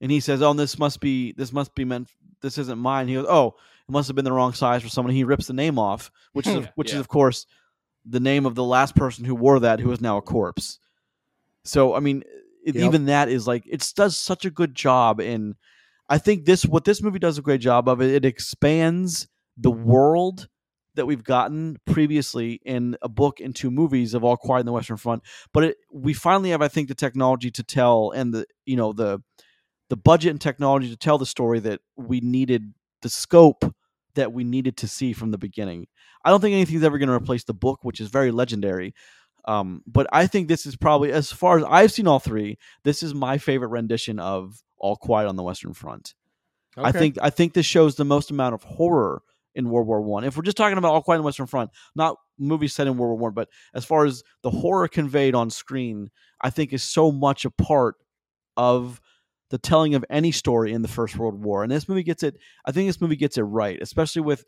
and 0.00 0.10
he 0.10 0.20
says, 0.20 0.42
"Oh, 0.42 0.52
this 0.52 0.78
must 0.78 1.00
be 1.00 1.32
this 1.32 1.52
must 1.52 1.74
be 1.74 1.84
meant. 1.86 2.08
This 2.42 2.58
isn't 2.58 2.78
mine." 2.78 3.08
He 3.08 3.14
goes, 3.14 3.26
"Oh, 3.28 3.54
it 3.88 3.92
must 3.92 4.08
have 4.08 4.16
been 4.16 4.26
the 4.26 4.32
wrong 4.32 4.52
size 4.52 4.82
for 4.82 4.90
someone." 4.90 5.14
He 5.14 5.24
rips 5.24 5.46
the 5.46 5.54
name 5.54 5.78
off, 5.78 6.10
which 6.32 6.46
is 6.46 6.56
Yeah, 6.56 6.68
which 6.74 6.92
is 6.92 7.00
of 7.00 7.08
course 7.08 7.46
the 8.04 8.20
name 8.20 8.46
of 8.46 8.54
the 8.54 8.64
last 8.64 8.96
person 8.96 9.24
who 9.24 9.34
wore 9.34 9.60
that, 9.60 9.80
who 9.80 9.92
is 9.92 10.00
now 10.00 10.16
a 10.18 10.22
corpse. 10.22 10.78
So 11.64 11.94
I 11.94 12.00
mean, 12.00 12.24
it, 12.64 12.74
Yep. 12.74 12.84
even 12.84 13.04
that 13.06 13.28
is 13.28 13.46
like 13.46 13.64
it 13.66 13.92
does 13.96 14.16
such 14.16 14.44
a 14.44 14.50
good 14.50 14.74
job 14.74 15.20
in. 15.20 15.54
I 16.08 16.18
think 16.18 16.44
this 16.44 16.64
what 16.66 16.84
this 16.84 17.02
movie 17.02 17.18
does 17.18 17.38
a 17.38 17.42
great 17.42 17.60
job 17.60 17.88
of 17.88 18.00
it. 18.02 18.10
It 18.10 18.24
expands 18.24 19.28
the 19.56 19.70
world 19.70 20.48
that 20.94 21.06
we've 21.06 21.24
gotten 21.24 21.78
previously 21.86 22.60
in 22.66 22.96
a 23.00 23.08
book 23.08 23.40
and 23.40 23.56
two 23.56 23.70
movies 23.70 24.12
of 24.12 24.22
All 24.22 24.36
Quiet 24.36 24.60
in 24.60 24.66
the 24.66 24.72
Western 24.72 24.98
Front. 24.98 25.22
But 25.54 25.64
it, 25.64 25.76
we 25.90 26.12
finally 26.12 26.50
have, 26.50 26.60
I 26.60 26.68
think, 26.68 26.88
the 26.88 26.94
technology 26.94 27.50
to 27.52 27.62
tell 27.62 28.10
and 28.14 28.34
the 28.34 28.46
you 28.66 28.76
know 28.76 28.92
the 28.92 29.22
the 29.88 29.96
budget 29.96 30.30
and 30.30 30.40
technology 30.40 30.88
to 30.90 30.96
tell 30.96 31.18
the 31.18 31.26
story 31.26 31.60
that 31.60 31.80
we 31.96 32.20
needed, 32.20 32.72
the 33.02 33.08
scope 33.10 33.64
that 34.14 34.32
we 34.32 34.44
needed 34.44 34.76
to 34.78 34.88
see 34.88 35.12
from 35.12 35.30
the 35.30 35.38
beginning. 35.38 35.86
I 36.24 36.30
don't 36.30 36.40
think 36.40 36.54
anything's 36.54 36.82
ever 36.84 36.98
going 36.98 37.08
to 37.08 37.14
replace 37.14 37.44
the 37.44 37.54
book, 37.54 37.80
which 37.82 38.00
is 38.00 38.08
very 38.08 38.30
legendary. 38.30 38.94
Um, 39.44 39.82
but 39.86 40.06
I 40.12 40.26
think 40.26 40.48
this 40.48 40.66
is 40.66 40.76
probably, 40.76 41.12
as 41.12 41.32
far 41.32 41.58
as 41.58 41.64
I've 41.64 41.92
seen 41.92 42.06
all 42.06 42.20
three, 42.20 42.58
this 42.84 43.02
is 43.02 43.14
my 43.14 43.38
favorite 43.38 43.68
rendition 43.68 44.18
of 44.18 44.62
All 44.78 44.96
Quiet 44.96 45.28
on 45.28 45.36
the 45.36 45.42
Western 45.42 45.74
Front. 45.74 46.14
I 46.76 46.92
think 46.92 47.18
I 47.20 47.30
think 47.30 47.52
this 47.52 47.66
shows 47.66 47.96
the 47.96 48.04
most 48.04 48.30
amount 48.30 48.54
of 48.54 48.62
horror 48.62 49.22
in 49.54 49.68
World 49.68 49.86
War 49.86 50.00
One. 50.00 50.24
If 50.24 50.36
we're 50.36 50.42
just 50.42 50.56
talking 50.56 50.78
about 50.78 50.92
All 50.92 51.02
Quiet 51.02 51.18
on 51.18 51.22
the 51.22 51.26
Western 51.26 51.46
Front, 51.46 51.70
not 51.94 52.16
movies 52.38 52.72
set 52.72 52.86
in 52.86 52.96
World 52.96 53.18
War 53.18 53.28
One, 53.28 53.34
but 53.34 53.48
as 53.74 53.84
far 53.84 54.06
as 54.06 54.22
the 54.42 54.50
horror 54.50 54.88
conveyed 54.88 55.34
on 55.34 55.50
screen, 55.50 56.10
I 56.40 56.50
think 56.50 56.72
is 56.72 56.82
so 56.82 57.12
much 57.12 57.44
a 57.44 57.50
part 57.50 57.96
of 58.56 59.00
the 59.50 59.58
telling 59.58 59.94
of 59.94 60.04
any 60.08 60.32
story 60.32 60.72
in 60.72 60.80
the 60.80 60.88
First 60.88 61.16
World 61.18 61.44
War. 61.44 61.62
And 61.62 61.70
this 61.70 61.88
movie 61.88 62.02
gets 62.02 62.22
it. 62.22 62.38
I 62.64 62.72
think 62.72 62.88
this 62.88 63.00
movie 63.00 63.16
gets 63.16 63.36
it 63.36 63.42
right, 63.42 63.78
especially 63.82 64.22
with 64.22 64.46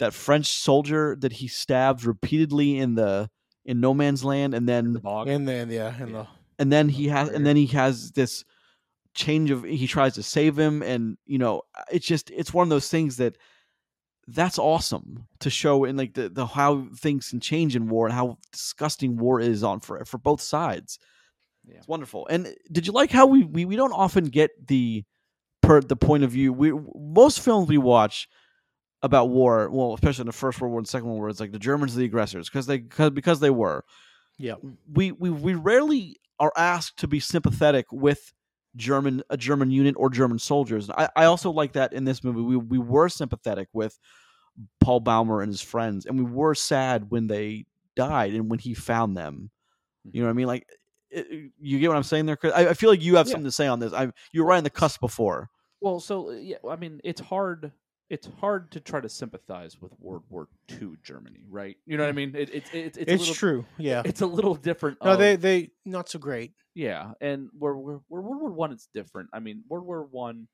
that 0.00 0.12
French 0.12 0.48
soldier 0.48 1.16
that 1.20 1.34
he 1.34 1.46
stabs 1.46 2.04
repeatedly 2.04 2.78
in 2.78 2.96
the 2.96 3.30
in 3.64 3.80
No 3.80 3.94
Man's 3.94 4.24
Land, 4.24 4.54
and 4.54 4.68
then 4.68 4.92
the 4.92 5.00
bog. 5.00 5.28
And 5.28 5.46
then 5.46 5.70
yeah, 5.70 5.94
and 5.98 6.14
the 6.14 6.26
and 6.60 6.70
then 6.70 6.88
he 6.88 7.08
has 7.08 7.30
and 7.30 7.44
then 7.44 7.56
he 7.56 7.66
has 7.68 8.12
this 8.12 8.44
change 9.14 9.50
of 9.50 9.64
he 9.64 9.86
tries 9.86 10.14
to 10.14 10.22
save 10.22 10.56
him 10.56 10.82
and 10.82 11.18
you 11.26 11.36
know 11.36 11.62
uh, 11.76 11.82
it's 11.90 12.06
just 12.06 12.30
it's 12.30 12.54
one 12.54 12.62
of 12.62 12.70
those 12.70 12.88
things 12.88 13.16
that 13.16 13.36
that's 14.28 14.58
awesome 14.58 15.26
to 15.40 15.50
show 15.50 15.84
in 15.84 15.96
like 15.96 16.14
the, 16.14 16.28
the 16.28 16.46
how 16.46 16.86
things 16.96 17.30
can 17.30 17.40
change 17.40 17.74
in 17.74 17.88
war 17.88 18.06
and 18.06 18.14
how 18.14 18.38
disgusting 18.52 19.16
war 19.16 19.40
is 19.40 19.64
on 19.64 19.80
for 19.80 20.04
for 20.04 20.18
both 20.18 20.40
sides. 20.40 20.98
Yeah. 21.66 21.78
it's 21.78 21.88
wonderful. 21.88 22.26
And 22.28 22.46
uh, 22.46 22.50
did 22.70 22.86
you 22.86 22.92
like 22.92 23.10
how 23.10 23.26
we 23.26 23.42
we, 23.44 23.64
we 23.64 23.76
don't 23.76 23.92
often 23.92 24.26
get 24.26 24.50
the 24.68 25.04
per 25.62 25.80
the 25.80 25.96
point 25.96 26.22
of 26.22 26.30
view? 26.30 26.52
We 26.52 26.72
most 26.94 27.40
films 27.40 27.68
we 27.68 27.78
watch 27.78 28.28
about 29.02 29.30
war 29.30 29.70
well 29.70 29.94
especially 29.94 30.22
in 30.22 30.26
the 30.26 30.32
first 30.32 30.60
world 30.60 30.70
war 30.72 30.78
and 30.78 30.88
second 30.88 31.08
world 31.08 31.18
war 31.18 31.28
it's 31.28 31.40
like 31.40 31.52
the 31.52 31.58
germans 31.58 31.94
are 31.96 32.00
the 32.00 32.04
aggressors 32.04 32.48
because 32.48 32.66
they 32.66 32.80
cause, 32.80 33.10
because 33.10 33.40
they 33.40 33.50
were 33.50 33.84
yeah. 34.38 34.54
we 34.92 35.12
we 35.12 35.30
we 35.30 35.54
rarely 35.54 36.18
are 36.38 36.52
asked 36.56 36.98
to 36.98 37.06
be 37.06 37.20
sympathetic 37.20 37.86
with 37.92 38.32
German 38.76 39.22
a 39.28 39.36
German 39.36 39.70
unit 39.70 39.94
or 39.98 40.08
German 40.08 40.38
soldiers. 40.38 40.88
I, 40.90 41.08
I 41.14 41.24
also 41.24 41.50
like 41.50 41.72
that 41.72 41.92
in 41.92 42.04
this 42.04 42.24
movie. 42.24 42.40
We 42.40 42.56
we 42.56 42.78
were 42.78 43.08
sympathetic 43.08 43.68
with 43.72 43.98
Paul 44.80 45.00
Baumer 45.00 45.42
and 45.42 45.52
his 45.52 45.60
friends, 45.60 46.06
and 46.06 46.16
we 46.16 46.24
were 46.24 46.54
sad 46.54 47.10
when 47.10 47.26
they 47.26 47.66
died 47.96 48.34
and 48.34 48.48
when 48.48 48.58
he 48.58 48.72
found 48.74 49.16
them. 49.16 49.50
Hmm. 50.04 50.10
You 50.14 50.22
know 50.22 50.28
what 50.28 50.30
I 50.30 50.34
mean? 50.34 50.46
Like, 50.46 50.66
it, 51.10 51.50
you 51.60 51.78
get 51.78 51.88
what 51.88 51.96
I'm 51.96 52.02
saying 52.02 52.26
there, 52.26 52.36
Chris? 52.36 52.52
I, 52.54 52.68
I 52.68 52.74
feel 52.74 52.90
like 52.90 53.02
you 53.02 53.16
have 53.16 53.26
Yeah. 53.26 53.32
something 53.32 53.44
to 53.44 53.52
say 53.52 53.66
on 53.66 53.80
this. 53.80 53.92
I 53.92 54.10
you 54.32 54.42
were 54.42 54.48
right 54.48 54.58
on 54.58 54.64
the 54.64 54.70
cusp 54.70 55.00
before. 55.00 55.50
Well, 55.80 56.00
so 56.00 56.30
yeah, 56.30 56.58
I 56.68 56.76
mean, 56.76 57.00
it's 57.04 57.20
hard. 57.20 57.72
It's 58.10 58.28
hard 58.40 58.72
to 58.72 58.80
try 58.80 59.00
to 59.00 59.08
sympathize 59.08 59.80
with 59.80 59.92
World 60.00 60.24
War 60.28 60.48
II 60.70 60.94
Germany, 61.02 61.44
right? 61.48 61.76
You 61.86 61.96
know 61.96 62.02
what 62.02 62.08
I 62.10 62.12
mean? 62.12 62.34
It, 62.34 62.50
it, 62.52 62.74
it, 62.74 62.74
it's 62.74 62.98
a 62.98 63.12
It's 63.12 63.20
little, 63.20 63.34
true. 63.36 63.64
Yeah. 63.78 64.02
It's 64.04 64.20
a 64.20 64.26
little 64.26 64.56
different. 64.56 64.98
No, 65.04 65.12
of- 65.12 65.18
they 65.20 65.36
they 65.36 65.70
not 65.84 66.08
so 66.08 66.18
great. 66.18 66.52
Yeah, 66.74 67.12
and 67.20 67.48
where 67.58 67.74
where 67.76 68.00
where 68.08 68.20
World 68.20 68.40
War 68.42 68.50
One, 68.50 68.72
it's 68.72 68.88
different. 68.92 69.30
I 69.32 69.38
mean, 69.40 69.62
World 69.68 69.86
War 69.86 70.04
One 70.10 70.48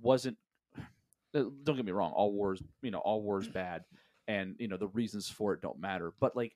wasn't. 0.00 0.36
uh, 0.78 1.44
Don't 1.64 1.76
get 1.76 1.84
me 1.84 1.92
wrong. 1.92 2.12
All 2.12 2.32
wars, 2.32 2.62
you 2.82 2.90
know, 2.90 2.98
all 2.98 3.22
wars 3.22 3.46
bad, 3.48 3.84
and 4.26 4.56
you 4.58 4.68
know 4.68 4.76
the 4.76 4.88
reasons 4.88 5.28
for 5.28 5.52
it 5.54 5.60
don't 5.62 5.80
matter. 5.80 6.12
But 6.20 6.34
like, 6.36 6.52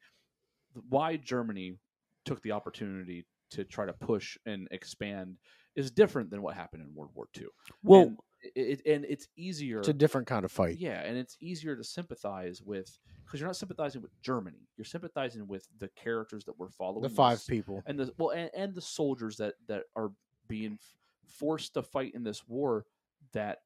why 0.89 1.17
Germany 1.17 1.79
took 2.25 2.43
the 2.43 2.53
opportunity 2.53 3.27
to 3.53 3.65
try 3.65 3.87
to 3.87 3.93
push 3.93 4.37
and 4.47 4.69
expand 4.71 5.37
is 5.77 5.91
different 5.91 6.31
than 6.31 6.43
what 6.43 6.55
happened 6.55 6.83
in 6.83 6.95
World 6.95 7.11
War 7.15 7.29
Two. 7.33 7.51
Well, 7.83 8.03
And 8.03 8.19
it, 8.55 8.83
and 8.87 9.05
it's 9.09 9.29
easier 9.37 9.79
It's 9.81 9.89
a 9.89 9.93
different 9.93 10.27
kind 10.27 10.45
of 10.45 10.53
fight. 10.53 10.79
yeah 10.79 11.01
and 11.03 11.17
it's 11.17 11.37
easier 11.41 11.77
to 11.77 11.85
sympathize 11.85 12.63
with 12.63 12.99
because 13.25 13.41
you're 13.41 13.49
not 13.49 13.57
sympathizing 13.57 14.03
with 14.03 14.13
germany. 14.23 14.69
You're 14.77 14.85
sympathizing 14.85 15.47
with 15.49 15.67
the 15.79 15.89
characters 15.89 16.45
that 16.45 16.59
we're 16.59 16.71
following 16.71 17.03
The 17.03 17.09
five 17.09 17.39
this- 17.39 17.47
people. 17.47 17.83
and 17.87 17.99
the 17.99 18.13
well 18.19 18.31
and, 18.31 18.51
and 18.55 18.75
the 18.75 18.81
soldiers 18.81 19.37
that 19.39 19.55
that 19.69 19.85
are 19.97 20.11
being 20.49 20.79
forced 21.27 21.75
to 21.75 21.83
fight 21.83 22.15
in 22.15 22.23
this 22.23 22.47
war 22.47 22.87
that 23.33 23.59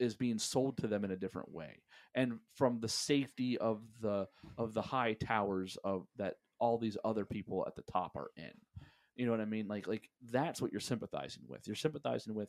is 0.00 0.16
being 0.16 0.38
sold 0.38 0.76
to 0.78 0.88
them 0.88 1.04
in 1.04 1.12
a 1.12 1.16
different 1.16 1.52
way. 1.52 1.80
And 2.16 2.40
from 2.56 2.80
the 2.80 2.88
safety 2.88 3.56
of 3.58 3.80
the 4.00 4.26
of 4.58 4.74
the 4.74 4.82
high 4.82 5.12
towers 5.12 5.78
of 5.84 6.06
that 6.16 6.34
all 6.58 6.78
these 6.78 6.96
other 7.04 7.24
people 7.24 7.64
at 7.66 7.76
the 7.76 7.82
top 7.82 8.16
are 8.16 8.30
in. 8.36 8.50
You 9.14 9.26
know 9.26 9.30
what 9.32 9.40
i 9.40 9.44
mean? 9.44 9.68
Like 9.68 9.86
like 9.86 10.10
that's 10.32 10.60
what 10.60 10.72
you're 10.72 10.80
sympathizing 10.80 11.44
with. 11.46 11.66
You're 11.68 11.76
sympathizing 11.76 12.34
with 12.34 12.48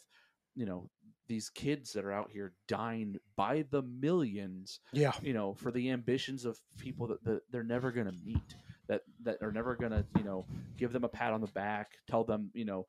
you 0.55 0.65
know 0.65 0.89
these 1.27 1.49
kids 1.49 1.91
that 1.93 2.05
are 2.05 2.11
out 2.11 2.29
here 2.31 2.53
dying 2.67 3.17
by 3.35 3.65
the 3.71 3.81
millions 3.81 4.79
Yeah. 4.93 5.13
you 5.21 5.33
know 5.33 5.53
for 5.55 5.71
the 5.71 5.89
ambitions 5.89 6.45
of 6.45 6.59
people 6.77 7.07
that, 7.07 7.23
that 7.23 7.41
they're 7.51 7.63
never 7.63 7.91
going 7.91 8.05
to 8.07 8.15
meet 8.23 8.55
that 8.87 9.01
that 9.23 9.37
are 9.41 9.51
never 9.51 9.75
going 9.75 9.91
to 9.91 10.05
you 10.17 10.23
know 10.23 10.45
give 10.77 10.93
them 10.93 11.03
a 11.03 11.09
pat 11.09 11.33
on 11.33 11.41
the 11.41 11.47
back 11.47 11.91
tell 12.07 12.23
them 12.23 12.51
you 12.53 12.65
know 12.65 12.85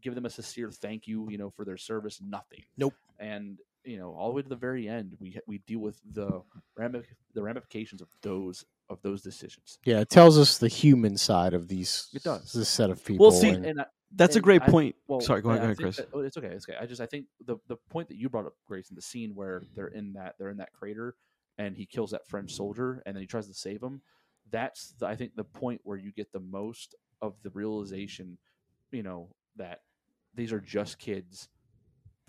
give 0.00 0.14
them 0.14 0.24
a 0.26 0.30
sincere 0.30 0.70
thank 0.70 1.06
you 1.06 1.28
you 1.30 1.36
know 1.38 1.50
for 1.50 1.64
their 1.64 1.76
service 1.76 2.20
nothing 2.22 2.62
Nope. 2.78 2.94
and 3.18 3.58
you 3.84 3.98
know 3.98 4.14
all 4.14 4.28
the 4.30 4.34
way 4.36 4.42
to 4.42 4.48
the 4.48 4.56
very 4.56 4.88
end 4.88 5.14
we 5.20 5.36
we 5.46 5.58
deal 5.58 5.80
with 5.80 6.00
the 6.12 6.40
the 7.34 7.42
ramifications 7.42 8.00
of 8.00 8.08
those 8.22 8.64
of 8.90 9.00
those 9.02 9.22
decisions 9.22 9.78
Yeah, 9.84 10.00
it 10.00 10.08
tells 10.10 10.38
us 10.38 10.58
the 10.58 10.68
human 10.68 11.16
side 11.16 11.54
of 11.54 11.68
these. 11.68 12.08
It 12.12 12.22
does. 12.22 12.52
This 12.52 12.68
set 12.68 12.90
of 12.90 13.02
people. 13.02 13.30
see, 13.30 13.48
and- 13.48 13.64
and 13.64 13.80
I, 13.80 13.86
That's 14.12 14.36
a 14.36 14.40
great 14.40 14.62
I- 14.62 14.68
point. 14.70 14.96
well, 15.08 15.20
Sorry, 15.20 15.42
go 15.42 15.50
ahead, 15.50 15.60
go 15.60 15.64
ahead, 15.64 15.76
Chris. 15.78 15.96
that- 15.96 16.08
oh, 16.12 16.20
it's 16.20 16.36
okay. 16.36 16.48
It's 16.48 16.68
okay. 16.68 16.78
I 16.80 16.86
just 16.86 17.00
I 17.00 17.06
think 17.06 17.26
the 17.44 17.56
the 17.68 17.76
point 17.90 18.08
that 18.08 18.16
you 18.16 18.28
brought 18.28 18.46
up, 18.46 18.54
Grace, 18.66 18.90
in 18.90 18.96
the 18.96 19.02
scene 19.02 19.34
where 19.34 19.62
they're 19.74 19.88
in 19.88 20.12
that 20.14 20.36
they're 20.38 20.50
in 20.50 20.58
that 20.58 20.72
crater 20.72 21.16
and 21.58 21.76
he 21.76 21.86
kills 21.86 22.10
that 22.12 22.26
French 22.26 22.52
soldier 22.54 23.02
and 23.06 23.14
then 23.16 23.20
he 23.22 23.26
tries 23.26 23.46
to 23.48 23.54
save 23.54 23.82
him. 23.82 24.02
That's 24.50 24.94
the, 24.98 25.06
I 25.06 25.16
think 25.16 25.34
the 25.36 25.44
point 25.44 25.80
where 25.84 25.96
you 25.96 26.12
get 26.12 26.32
the 26.32 26.40
most 26.40 26.94
of 27.22 27.34
the 27.42 27.50
realization, 27.50 28.38
you 28.92 29.02
know, 29.02 29.30
that 29.56 29.80
these 30.34 30.52
are 30.52 30.60
just 30.60 30.98
kids 30.98 31.48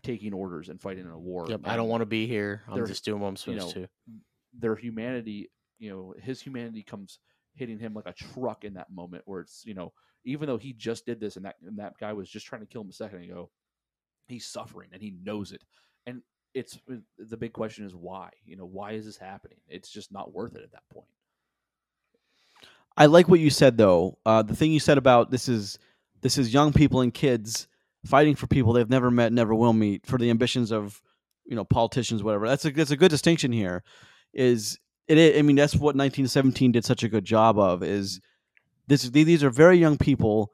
taking 0.03 0.33
orders 0.33 0.69
and 0.69 0.79
fighting 0.79 1.05
in 1.05 1.11
a 1.11 1.17
war. 1.19 1.45
Yep, 1.49 1.61
I 1.65 1.75
don't 1.75 1.89
want 1.89 2.01
to 2.01 2.05
be 2.05 2.27
here. 2.27 2.61
I'm 2.67 2.75
they're- 2.75 2.85
just 2.85 3.03
doing 3.05 3.19
what 3.21 3.27
I'm 3.27 3.33
you 3.33 3.37
supposed 3.59 3.75
know, 3.75 3.81
to. 3.83 3.89
Their 4.57 4.75
humanity, 4.75 5.49
you 5.79 5.89
know, 5.89 6.13
his 6.21 6.39
humanity 6.41 6.83
comes 6.83 7.19
hitting 7.53 7.79
him 7.79 7.93
like 7.93 8.05
a 8.05 8.13
truck 8.13 8.63
in 8.63 8.75
that 8.75 8.91
moment 8.91 9.23
where 9.25 9.41
it's 9.41 9.63
you 9.65 9.73
know 9.73 9.91
even 10.25 10.47
though 10.47 10.57
he 10.57 10.73
just 10.73 11.05
did 11.05 11.19
this 11.19 11.37
and 11.37 11.45
that 11.45 11.55
and 11.65 11.79
that 11.79 11.97
guy 11.99 12.13
was 12.13 12.29
just 12.29 12.45
trying 12.45 12.61
to 12.61 12.67
kill 12.67 12.81
him 12.81 12.89
a 12.89 12.93
second 12.93 13.23
ago 13.23 13.49
he's 14.27 14.47
suffering 14.47 14.89
and 14.93 15.01
he 15.01 15.13
knows 15.23 15.51
it 15.51 15.63
and 16.07 16.21
it's 16.53 16.77
uh, 16.91 16.95
the 17.19 17.37
big 17.37 17.53
question 17.53 17.85
is 17.85 17.95
why 17.95 18.29
you 18.45 18.55
know 18.55 18.65
why 18.65 18.91
is 18.91 19.05
this 19.05 19.17
happening 19.17 19.59
it's 19.67 19.89
just 19.89 20.11
not 20.11 20.33
worth 20.33 20.55
it 20.55 20.63
at 20.63 20.71
that 20.71 20.87
point 20.91 21.07
I 22.97 23.07
like 23.07 23.27
what 23.27 23.39
you 23.39 23.49
said 23.49 23.77
though. 23.77 24.17
Uh, 24.25 24.41
the 24.41 24.55
thing 24.55 24.71
you 24.71 24.79
said 24.79 24.97
about 24.97 25.31
this 25.31 25.49
is 25.49 25.77
this 26.21 26.37
is 26.37 26.53
young 26.53 26.71
people 26.73 27.01
and 27.01 27.13
kids 27.13 27.67
fighting 28.05 28.35
for 28.35 28.47
people 28.47 28.73
they've 28.73 28.89
never 28.89 29.11
met, 29.11 29.33
never 29.33 29.53
will 29.53 29.73
meet, 29.73 30.05
for 30.05 30.17
the 30.17 30.29
ambitions 30.29 30.71
of 30.71 31.01
you 31.45 31.55
know 31.55 31.65
politicians, 31.65 32.23
whatever. 32.23 32.47
That's 32.47 32.65
a 32.65 32.71
that's 32.71 32.91
a 32.91 32.97
good 32.97 33.11
distinction 33.11 33.51
here. 33.51 33.83
Is 34.33 34.79
it? 35.07 35.37
i- 35.37 35.41
mean, 35.41 35.55
that's 35.57 35.75
what 35.75 35.95
1917 35.95 36.71
did 36.71 36.85
such 36.85 37.03
a 37.03 37.09
good 37.09 37.25
job 37.25 37.59
of. 37.59 37.83
Is 37.83 38.21
this? 38.87 39.03
These 39.03 39.43
are 39.43 39.49
very 39.49 39.77
young 39.77 39.97
people. 39.97 40.51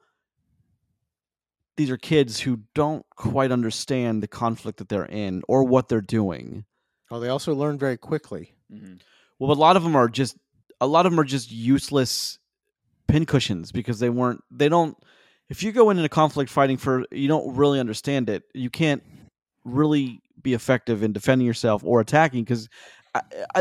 These 1.78 1.90
are 1.90 1.98
kids 1.98 2.40
who 2.40 2.62
don't 2.76 3.06
quite 3.16 3.52
understand 3.52 4.22
the 4.22 4.28
conflict 4.28 4.80
that 4.80 4.90
they're 4.90 5.06
in 5.06 5.42
or 5.48 5.64
what 5.64 5.90
they're 5.90 6.02
doing. 6.02 6.66
Oh, 7.10 7.20
they 7.20 7.30
also 7.30 7.54
learn 7.54 7.78
very 7.78 7.98
quickly. 7.98 8.56
mm-hmm. 8.72 8.96
Well, 9.40 9.52
a 9.52 9.54
lot 9.54 9.76
of 9.76 9.84
them 9.84 9.96
are 9.96 10.08
just 10.08 10.38
a 10.80 10.88
lot 10.88 11.06
of 11.06 11.12
them 11.12 11.20
are 11.20 11.26
just 11.26 11.52
useless 11.52 12.40
pincushions 13.08 13.72
because 13.72 14.00
they 14.00 14.10
weren't 14.10 14.42
they 14.50 14.70
don't 14.70 14.96
if 15.50 15.64
you 15.64 15.72
go 15.72 15.90
into 15.90 16.04
a 16.04 16.10
conflict 16.10 16.50
fighting 16.50 16.78
for 16.78 17.04
you 17.12 17.28
don't 17.28 17.56
really 17.56 17.80
understand 17.80 18.30
it 18.30 18.44
you 18.54 18.70
can't 18.70 19.04
really 19.66 20.22
be 20.42 20.54
effective 20.54 21.04
in 21.04 21.12
defending 21.12 21.46
yourself 21.46 21.84
or 21.84 22.00
attacking 22.00 22.44
because 22.44 22.70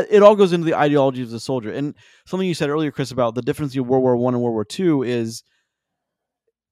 it 0.09 0.23
all 0.23 0.35
goes 0.35 0.53
into 0.53 0.65
the 0.65 0.75
ideology 0.77 1.21
of 1.23 1.29
the 1.29 1.39
soldier. 1.39 1.71
And 1.71 1.95
something 2.25 2.47
you 2.47 2.53
said 2.53 2.69
earlier 2.69 2.91
chris 2.91 3.11
about 3.11 3.35
the 3.35 3.41
difference 3.41 3.73
between 3.73 3.87
world 3.87 4.03
war 4.03 4.15
one 4.15 4.33
and 4.33 4.41
world 4.41 4.53
war 4.53 4.65
two 4.65 5.03
is 5.03 5.43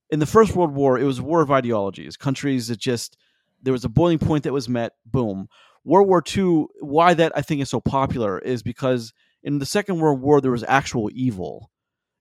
in 0.10 0.20
the 0.20 0.26
first 0.26 0.56
world 0.56 0.74
war 0.74 0.98
it 0.98 1.04
was 1.04 1.20
a 1.20 1.24
war 1.24 1.42
of 1.42 1.52
ideologies 1.52 2.18
countries 2.18 2.68
that 2.68 2.80
just 2.80 3.18
there 3.62 3.74
was 3.74 3.86
a 3.86 3.90
boiling 3.90 4.20
point 4.20 4.44
that 4.44 4.54
was 4.54 4.70
met 4.70 4.94
boom. 5.06 5.48
World 5.84 6.08
war 6.08 6.22
two 6.22 6.70
why 6.80 7.14
that 7.14 7.32
i 7.36 7.42
think 7.42 7.62
is 7.62 7.70
so 7.70 7.80
popular 7.82 8.40
is 8.40 8.64
because 8.64 9.14
in 9.44 9.60
the 9.60 9.66
second 9.66 10.00
world 10.00 10.22
war 10.22 10.42
there 10.42 10.52
was 10.52 10.64
actual 10.68 11.10
evil. 11.14 11.72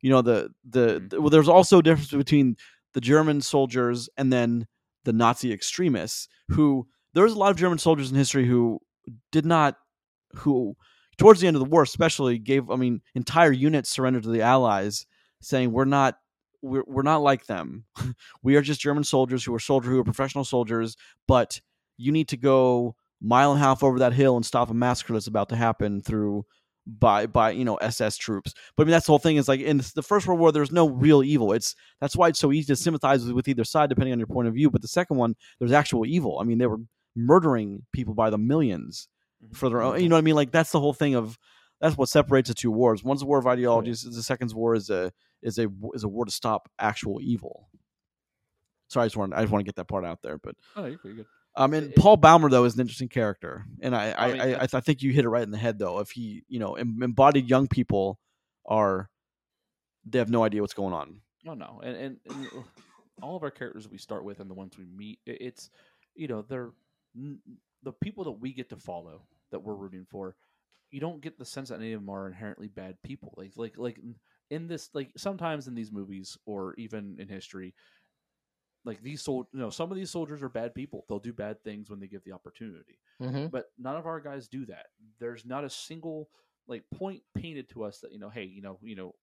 You 0.00 0.10
know 0.10 0.22
the 0.22 0.50
the, 0.68 1.00
Mhm. 1.00 1.10
the 1.10 1.20
well 1.20 1.30
there's 1.30 1.48
also 1.48 1.78
a 1.78 1.82
difference 1.82 2.10
between 2.10 2.56
the 2.94 3.00
german 3.00 3.40
soldiers 3.40 4.08
and 4.16 4.32
then 4.32 4.66
the 5.04 5.12
nazi 5.12 5.52
extremists 5.52 6.28
who 6.50 6.86
there 7.14 7.24
was 7.24 7.32
a 7.32 7.38
lot 7.38 7.50
of 7.50 7.56
german 7.56 7.78
soldiers 7.78 8.10
in 8.10 8.16
history 8.16 8.46
who 8.46 8.80
did 9.32 9.44
not 9.46 9.76
who 10.34 10.74
towards 11.16 11.40
the 11.40 11.46
end 11.46 11.56
of 11.56 11.62
the 11.62 11.68
war 11.68 11.82
especially 11.82 12.38
gave 12.38 12.70
i 12.70 12.76
mean 12.76 13.00
entire 13.14 13.52
units 13.52 13.90
surrendered 13.90 14.22
to 14.22 14.30
the 14.30 14.42
allies 14.42 15.06
saying 15.40 15.72
we're 15.72 15.84
not 15.84 16.16
we're, 16.62 16.84
we're 16.86 17.02
not 17.02 17.22
like 17.22 17.46
them 17.46 17.84
we 18.42 18.56
are 18.56 18.62
just 18.62 18.80
german 18.80 19.04
soldiers 19.04 19.44
who 19.44 19.54
are 19.54 19.60
soldiers 19.60 19.90
who 19.90 20.00
are 20.00 20.04
professional 20.04 20.44
soldiers 20.44 20.96
but 21.26 21.60
you 21.96 22.12
need 22.12 22.28
to 22.28 22.36
go 22.36 22.94
mile 23.20 23.52
and 23.52 23.60
a 23.60 23.64
half 23.64 23.82
over 23.82 23.98
that 23.98 24.12
hill 24.12 24.36
and 24.36 24.46
stop 24.46 24.70
a 24.70 24.74
massacre 24.74 25.12
that's 25.12 25.26
about 25.26 25.48
to 25.48 25.56
happen 25.56 26.00
through 26.00 26.44
by 26.88 27.26
by 27.26 27.50
you 27.50 27.64
know 27.64 27.76
SS 27.76 28.16
troops. 28.16 28.54
But 28.76 28.82
I 28.82 28.86
mean 28.86 28.92
that's 28.92 29.06
the 29.06 29.12
whole 29.12 29.18
thing 29.18 29.36
is 29.36 29.48
like 29.48 29.60
in 29.60 29.82
the 29.94 30.02
First 30.02 30.26
World 30.26 30.40
War 30.40 30.50
there's 30.50 30.72
no 30.72 30.88
real 30.88 31.22
evil. 31.22 31.52
It's 31.52 31.74
that's 32.00 32.16
why 32.16 32.28
it's 32.28 32.38
so 32.38 32.52
easy 32.52 32.66
to 32.66 32.76
sympathize 32.76 33.24
with, 33.24 33.34
with 33.34 33.48
either 33.48 33.64
side 33.64 33.90
depending 33.90 34.12
on 34.12 34.18
your 34.18 34.26
point 34.26 34.48
of 34.48 34.54
view. 34.54 34.70
But 34.70 34.82
the 34.82 34.88
second 34.88 35.18
one 35.18 35.34
there's 35.58 35.72
actual 35.72 36.06
evil. 36.06 36.38
I 36.40 36.44
mean 36.44 36.58
they 36.58 36.66
were 36.66 36.80
murdering 37.14 37.82
people 37.92 38.14
by 38.14 38.30
the 38.30 38.38
1000000s 39.44 39.56
for 39.56 39.68
their 39.68 39.82
own. 39.82 40.00
You 40.00 40.08
know 40.08 40.16
what 40.16 40.20
I 40.20 40.22
mean? 40.22 40.34
Like 40.34 40.50
that's 40.50 40.72
the 40.72 40.80
whole 40.80 40.92
thing 40.92 41.14
of 41.14 41.38
that's 41.80 41.96
what 41.96 42.08
separates 42.08 42.48
the 42.48 42.54
two 42.54 42.70
wars. 42.70 43.04
One's 43.04 43.22
a 43.22 43.26
war 43.26 43.38
of 43.38 43.46
ideologies. 43.46 44.02
The 44.02 44.22
second's 44.22 44.54
war 44.54 44.74
is 44.74 44.90
a 44.90 45.12
is 45.42 45.58
a 45.58 45.68
is 45.94 46.04
a 46.04 46.08
war 46.08 46.24
to 46.24 46.30
stop 46.32 46.68
actual 46.78 47.20
evil. 47.20 47.68
Sorry, 48.88 49.04
I 49.04 49.06
just 49.06 49.16
want 49.16 49.34
I 49.34 49.40
just 49.42 49.52
want 49.52 49.60
to 49.60 49.68
get 49.68 49.76
that 49.76 49.88
part 49.88 50.04
out 50.04 50.22
there. 50.22 50.38
But 50.38 50.56
oh 50.76 50.86
you're 50.86 50.98
pretty 50.98 51.16
good 51.16 51.26
um, 51.58 51.74
and 51.74 51.88
It- 51.88 51.96
Paul 51.96 52.16
Baumer 52.16 52.48
though 52.48 52.64
is 52.64 52.74
an 52.74 52.80
interesting 52.80 53.08
character, 53.08 53.66
and 53.80 53.94
I 53.94 54.10
I, 54.10 54.12
I 54.12 54.26
I, 54.26 54.32
mean, 54.32 54.40
I, 54.40 54.68
I 54.72 54.80
think 54.80 55.02
you 55.02 55.12
hit 55.12 55.24
it 55.24 55.28
right 55.28 55.42
in 55.42 55.50
the 55.50 55.58
head 55.58 55.78
though. 55.78 55.98
If 55.98 56.12
he 56.12 56.44
you 56.48 56.60
know 56.60 56.76
embodied 56.76 57.50
young 57.50 57.66
people 57.66 58.20
are 58.64 59.10
they 60.06 60.20
have 60.20 60.30
no 60.30 60.44
idea 60.44 60.60
what's 60.60 60.74
going 60.74 60.94
on. 60.94 61.20
Oh 61.46 61.54
no, 61.54 61.80
and, 61.82 61.96
and, 61.96 62.16
and 62.30 62.48
all 63.20 63.36
of 63.36 63.42
our 63.42 63.50
characters 63.50 63.88
we 63.88 63.98
start 63.98 64.24
with 64.24 64.38
and 64.38 64.48
the 64.48 64.54
ones 64.54 64.78
we 64.78 64.84
meet, 64.84 65.18
it's 65.26 65.68
you 66.14 66.28
know 66.28 66.42
they're 66.42 66.70
the 67.82 67.92
people 67.92 68.24
that 68.24 68.32
we 68.32 68.52
get 68.52 68.68
to 68.70 68.76
follow 68.76 69.22
that 69.50 69.60
we're 69.60 69.74
rooting 69.74 70.06
for. 70.10 70.36
You 70.90 71.00
don't 71.00 71.20
get 71.20 71.38
the 71.38 71.44
sense 71.44 71.68
that 71.68 71.80
any 71.80 71.92
of 71.92 72.00
them 72.00 72.08
are 72.10 72.26
inherently 72.26 72.68
bad 72.68 72.96
people. 73.02 73.34
Like 73.36 73.52
like 73.56 73.74
like 73.76 74.00
in 74.50 74.68
this 74.68 74.88
like 74.94 75.12
sometimes 75.16 75.68
in 75.68 75.74
these 75.74 75.92
movies 75.92 76.36
or 76.46 76.74
even 76.78 77.16
in 77.18 77.28
history, 77.28 77.74
like 78.84 79.02
these 79.02 79.22
sol 79.22 79.48
you 79.52 79.60
know 79.60 79.70
some 79.70 79.90
of 79.90 79.96
these 79.96 80.10
soldiers 80.10 80.42
are 80.42 80.48
bad 80.48 80.74
people. 80.74 81.04
They'll 81.08 81.18
do 81.18 81.32
bad 81.32 81.62
things 81.62 81.90
when 81.90 82.00
they 82.00 82.06
get 82.08 82.24
the 82.24 82.32
opportunity 82.32 82.98
Mm-hmm. 83.20 83.46
but 83.48 83.64
none 83.76 83.96
of 83.96 84.06
our 84.06 84.20
guys 84.20 84.46
do 84.46 84.64
that. 84.66 84.86
There's 85.18 85.44
not 85.44 85.64
a 85.64 85.70
single 85.70 86.28
like 86.68 86.84
point 86.94 87.22
painted 87.34 87.68
to 87.70 87.82
us 87.82 87.98
that 87.98 88.12
you 88.12 88.18
know, 88.20 88.28
hey, 88.30 88.44
you 88.44 88.62
know, 88.62 88.78
you 88.82 88.94
know, 88.94 89.14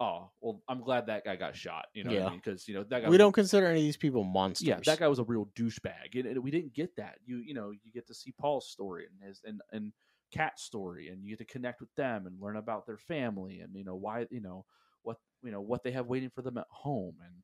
oh, 0.00 0.30
well, 0.40 0.62
I'm 0.68 0.80
glad 0.80 1.06
that 1.06 1.24
guy 1.24 1.36
got 1.36 1.56
shot. 1.56 1.86
You 1.94 2.04
know, 2.04 2.12
Yeah. 2.12 2.26
I 2.26 2.30
mean? 2.30 2.40
Because 2.44 2.68
you 2.68 2.74
know 2.74 2.84
that 2.84 3.00
guy. 3.02 3.06
We 3.08 3.10
was- 3.12 3.18
don't 3.18 3.32
consider 3.32 3.66
any 3.66 3.80
of 3.80 3.84
these 3.84 3.96
people 3.96 4.24
monsters. 4.24 4.66
Yeah, 4.68 4.80
that 4.84 4.98
guy 4.98 5.08
was 5.08 5.18
a 5.18 5.24
real 5.24 5.46
douchebag, 5.56 6.14
and, 6.14 6.26
and 6.26 6.42
we 6.42 6.50
didn't 6.50 6.72
get 6.74 6.94
that. 6.96 7.18
You 7.26 7.38
you 7.38 7.54
know, 7.54 7.70
you 7.70 7.92
get 7.92 8.06
to 8.08 8.14
see 8.14 8.32
Paul's 8.32 8.68
story 8.70 9.06
and 9.10 9.28
his 9.28 9.40
and 9.44 9.60
and 9.72 9.92
Kat's 10.30 10.62
story, 10.62 11.08
and 11.08 11.24
you 11.24 11.30
get 11.30 11.38
to 11.46 11.52
connect 11.52 11.80
with 11.80 11.94
them 11.96 12.26
and 12.26 12.40
learn 12.40 12.56
about 12.56 12.86
their 12.86 12.98
family 12.98 13.60
and 13.60 13.74
you 13.74 13.84
know 13.84 13.96
why 13.96 14.26
you 14.30 14.40
know 14.40 14.64
what 15.02 15.16
you 15.42 15.50
know 15.50 15.60
what 15.60 15.82
they 15.82 15.90
have 15.92 16.06
waiting 16.06 16.30
for 16.30 16.42
them 16.42 16.58
at 16.58 16.66
home 16.70 17.16
and 17.24 17.34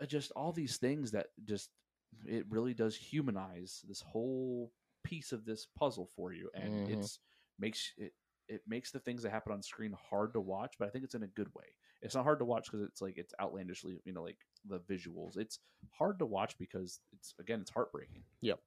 uh, 0.00 0.06
just 0.06 0.30
all 0.32 0.52
these 0.52 0.76
things 0.76 1.10
that 1.12 1.26
just 1.44 1.70
it 2.26 2.44
really 2.48 2.74
does 2.74 2.94
humanize 2.96 3.80
this 3.88 4.00
whole 4.00 4.70
piece 5.02 5.32
of 5.32 5.44
this 5.44 5.66
puzzle 5.76 6.08
for 6.14 6.32
you 6.32 6.48
and 6.54 6.86
Mhm. 6.86 6.92
it's 6.98 7.18
makes 7.58 7.92
it 7.96 8.12
it 8.48 8.60
makes 8.68 8.90
the 8.90 8.98
things 9.00 9.22
that 9.22 9.30
happen 9.30 9.52
on 9.52 9.62
screen 9.62 9.94
hard 10.10 10.32
to 10.32 10.40
watch 10.40 10.74
but 10.78 10.86
i 10.86 10.90
think 10.90 11.04
it's 11.04 11.14
in 11.14 11.22
a 11.22 11.28
good 11.28 11.48
way 11.54 11.64
it's 12.02 12.14
not 12.14 12.24
hard 12.24 12.38
to 12.38 12.44
watch 12.44 12.66
because 12.70 12.82
it's 12.86 13.00
like 13.00 13.16
it's 13.16 13.32
outlandishly 13.40 13.98
you 14.04 14.12
know 14.12 14.22
like 14.22 14.38
the 14.68 14.78
visuals 14.80 15.36
it's 15.38 15.58
hard 15.90 16.18
to 16.18 16.26
watch 16.26 16.56
because 16.58 17.00
it's 17.12 17.34
again 17.40 17.60
it's 17.60 17.70
heartbreaking 17.70 18.22
Yep. 18.40 18.58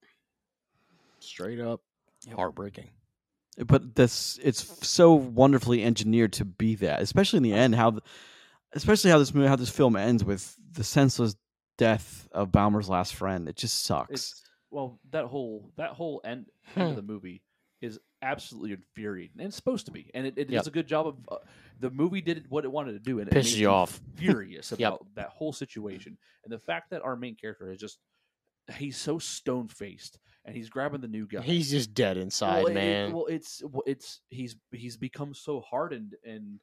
straight 1.20 1.60
up 1.60 1.82
heartbreaking. 2.36 2.90
But 3.66 3.96
this 3.96 4.40
it's 4.44 4.88
so 4.88 5.14
wonderfully 5.14 5.84
engineered 5.84 6.34
to 6.34 6.46
be 6.46 6.76
that, 6.76 7.02
especially 7.02 7.38
in 7.38 7.44
the 7.44 7.54
end. 7.54 7.74
How, 7.74 7.90
the, 7.92 8.02
especially 8.74 9.10
how 9.10 9.18
this 9.18 9.34
movie, 9.34 9.48
how 9.48 9.56
this 9.56 9.70
film 9.70 9.96
ends 9.96 10.24
with 10.24 10.56
the 10.74 10.84
senseless 10.84 11.36
death 11.78 12.28
of 12.32 12.52
Baumer's 12.52 12.88
last 12.88 13.16
friend. 13.16 13.50
It 13.50 13.56
just 13.56 13.84
sucks. 13.84 14.12
it's 14.12 14.44
well, 14.70 15.00
that 15.12 15.26
whole 15.26 15.72
that 15.78 15.92
whole 15.92 16.22
end, 16.24 16.46
Hmm. 16.74 16.82
end 16.82 16.90
of 16.92 16.96
the 16.98 17.02
movie 17.02 17.42
is 17.82 18.00
absolutely 18.22 18.72
infuriating, 18.74 19.38
and 19.40 19.48
it's 19.48 19.56
supposed 19.56 19.86
to 19.86 19.92
be, 19.92 20.10
and 20.14 20.26
it, 20.26 20.34
it 20.38 20.50
Yep. 20.50 20.60
does 20.62 20.68
a 20.68 20.72
good 20.72 20.88
job 20.88 21.08
of. 21.08 21.16
Uh, 21.30 21.38
the 21.80 21.92
movie 21.92 22.22
did 22.22 22.50
what 22.50 22.66
it 22.66 22.72
wanted 22.72 22.94
to 22.94 23.00
do, 23.00 23.20
and 23.20 23.28
it 23.30 23.34
Pisses 23.36 23.58
you 23.58 23.70
off. 23.70 24.02
furious 24.16 24.72
Yep. 24.72 24.80
about 24.80 25.08
that 25.16 25.30
whole 25.30 25.54
situation, 25.54 26.18
and 26.44 26.52
the 26.52 26.58
fact 26.60 26.90
that 26.90 27.04
our 27.04 27.16
main 27.16 27.36
character 27.36 27.72
is 27.72 27.80
just 27.80 28.00
he's 28.78 28.98
so 28.98 29.20
stone 29.20 29.68
faced, 29.68 30.20
and 30.44 30.56
he's 30.56 30.70
grabbing 30.70 31.02
the 31.02 31.08
new 31.08 31.28
guy. 31.28 31.42
He's 31.42 31.70
just 31.70 31.94
dead 31.94 32.18
inside, 32.18 32.64
well, 32.64 32.68
it- 32.72 32.74
man. 32.74 33.14
well, 33.14 33.26
it's 33.28 33.62
well, 33.64 33.84
it's 33.86 34.22
he's 34.30 34.56
he's 34.72 34.98
become 34.98 35.34
so 35.36 35.60
hardened, 35.62 36.16
and 36.24 36.60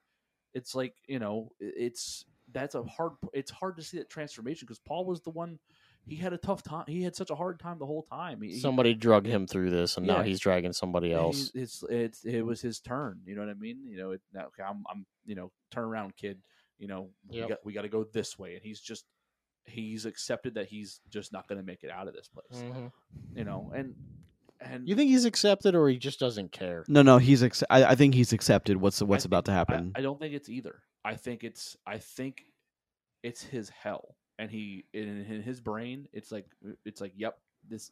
it's 0.53 0.75
like 0.75 0.95
you 1.07 1.21
know, 1.21 1.53
it's 1.61 2.25
that's 2.53 2.75
a 2.75 2.83
hard. 2.83 3.13
It's 3.33 3.51
hard 3.53 3.77
to 3.77 3.83
see 3.85 3.99
that 3.99 4.11
transformation 4.11 4.67
because 4.67 4.81
Paul 4.81 5.05
was 5.07 5.21
the 5.23 5.31
one. 5.31 5.59
He 6.07 6.17
had 6.17 6.33
a 6.35 6.39
tough 6.39 6.63
time. 6.63 6.85
He 6.87 7.03
had 7.03 7.17
such 7.17 7.31
a 7.31 7.35
hard 7.35 7.59
time 7.59 7.79
the 7.79 7.87
whole 7.87 8.03
time. 8.03 8.43
He, 8.43 8.51
he- 8.53 8.59
Somebody 8.61 8.93
drugged 8.95 9.27
him 9.27 9.47
through 9.47 9.71
this, 9.71 9.97
and 9.97 10.07
now 10.07 10.23
he's 10.23 10.39
dragging 10.41 10.73
somebody 10.73 11.13
else. 11.13 11.51
It's 11.55 11.83
it's 11.89 12.25
it 12.25 12.43
was 12.43 12.61
his 12.61 12.81
turn. 12.81 13.21
You 13.25 13.35
know 13.35 13.41
what 13.43 13.51
I 13.51 13.55
mean? 13.55 13.79
You 13.87 13.97
know, 13.97 14.11
it, 14.13 14.21
now, 14.33 14.47
okay, 14.47 14.63
I'm 14.63 14.85
I'm 14.91 15.07
you 15.25 15.35
know, 15.35 15.51
turn 15.71 15.85
around, 15.85 16.15
kid. 16.17 16.39
You 16.79 16.89
know, 16.89 17.11
we 17.31 17.41
got 17.41 17.59
we 17.65 17.73
got 17.73 17.83
to 17.83 17.89
go 17.89 18.05
this 18.05 18.39
way, 18.39 18.55
and 18.55 18.63
he's 18.63 18.81
just 18.81 19.05
he's 19.67 20.05
accepted 20.05 20.55
that 20.57 20.67
he's 20.67 21.01
just 21.09 21.33
not 21.33 21.49
going 21.49 21.59
to 21.59 21.65
make 21.65 21.83
it 21.85 21.91
out 21.91 22.07
of 22.09 22.13
this 22.15 22.29
place. 22.29 22.63
Mhm. 22.63 22.93
You 23.35 23.45
know, 23.45 23.73
and 23.75 23.95
and 24.61 24.87
You 24.89 24.95
think 24.97 25.09
he's 25.11 25.25
accepted, 25.25 25.75
or 25.75 25.89
he 25.89 25.97
just 25.97 26.21
doesn't 26.21 26.53
care? 26.53 26.85
No, 26.89 27.01
no, 27.03 27.17
he's. 27.19 27.43
Ex- 27.43 27.65
I, 27.71 27.85
I 27.85 27.95
think 27.95 28.15
he's 28.15 28.33
accepted 28.35 28.77
what's 28.77 29.01
what's 29.03 29.23
think- 29.25 29.31
about 29.31 29.45
to 29.47 29.53
I- 29.53 29.55
happen. 29.55 29.93
I, 29.95 30.01
don't 30.03 30.19
think 30.21 30.35
it's 30.35 30.49
either. 30.51 30.83
I 31.05 31.15
think 31.17 31.45
it's 31.45 31.77
I 31.87 31.97
think 31.99 32.43
it's 33.23 33.43
his 33.43 33.71
hell, 33.71 34.17
and 34.39 34.51
he 34.51 34.85
in, 34.93 35.25
in 35.25 35.43
his 35.43 35.61
brain, 35.61 36.09
it's 36.13 36.33
like 36.33 36.47
it's 36.85 37.01
like, 37.01 37.13
yep, 37.17 37.39
this 37.69 37.91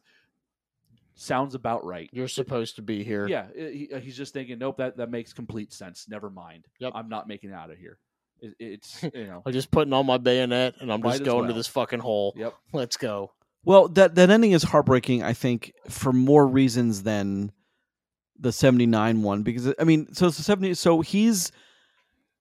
sounds 1.15 1.55
about 1.55 1.85
right. 1.85 2.09
You're 2.11 2.27
supposed 2.27 2.75
to 2.77 2.81
be 2.81 3.03
here. 3.03 3.27
Yeah, 3.27 3.45
he, 3.55 3.89
uh, 3.93 3.99
he's 3.99 4.17
just 4.17 4.33
thinking, 4.33 4.59
nope, 4.59 4.77
that 4.77 4.97
that 4.97 5.09
makes 5.09 5.33
complete 5.33 5.73
sense. 5.73 6.07
Never 6.09 6.29
mind. 6.29 6.65
Yep. 6.79 6.93
I'm 6.95 7.09
not 7.09 7.27
making 7.27 7.51
it 7.51 7.53
out 7.53 7.71
of 7.71 7.77
here. 7.77 7.99
It, 8.41 8.55
it's 8.59 9.03
you 9.13 9.27
know, 9.27 9.41
I'm 9.45 9.53
just 9.53 9.71
putting 9.71 9.93
on 9.93 10.05
my 10.05 10.17
bayonet, 10.17 10.75
and 10.79 10.91
I'm 10.91 11.01
Might 11.01 11.11
just 11.11 11.21
as 11.21 11.27
going 11.27 11.47
to 11.47 11.53
this 11.53 11.67
fucking 11.67 11.99
hole. 11.99 12.33
yep. 12.35 12.53
Let's 12.71 12.97
go. 12.97 13.31
Well, 13.65 13.87
that 13.89 14.15
that 14.15 14.29
ending 14.29 14.51
is 14.51 14.63
heartbreaking. 14.63 15.23
I 15.23 15.33
think 15.33 15.73
for 15.89 16.11
more 16.11 16.45
reasons 16.45 17.03
than 17.03 17.51
the 18.37 18.51
seventy 18.51 18.85
nine 18.85 19.21
one, 19.21 19.43
because 19.43 19.73
I 19.79 19.83
mean, 19.83 20.13
so 20.13 20.27
it's 20.27 20.37
the 20.37 20.43
seventy. 20.43 20.73
So 20.73 21.01
he's 21.01 21.51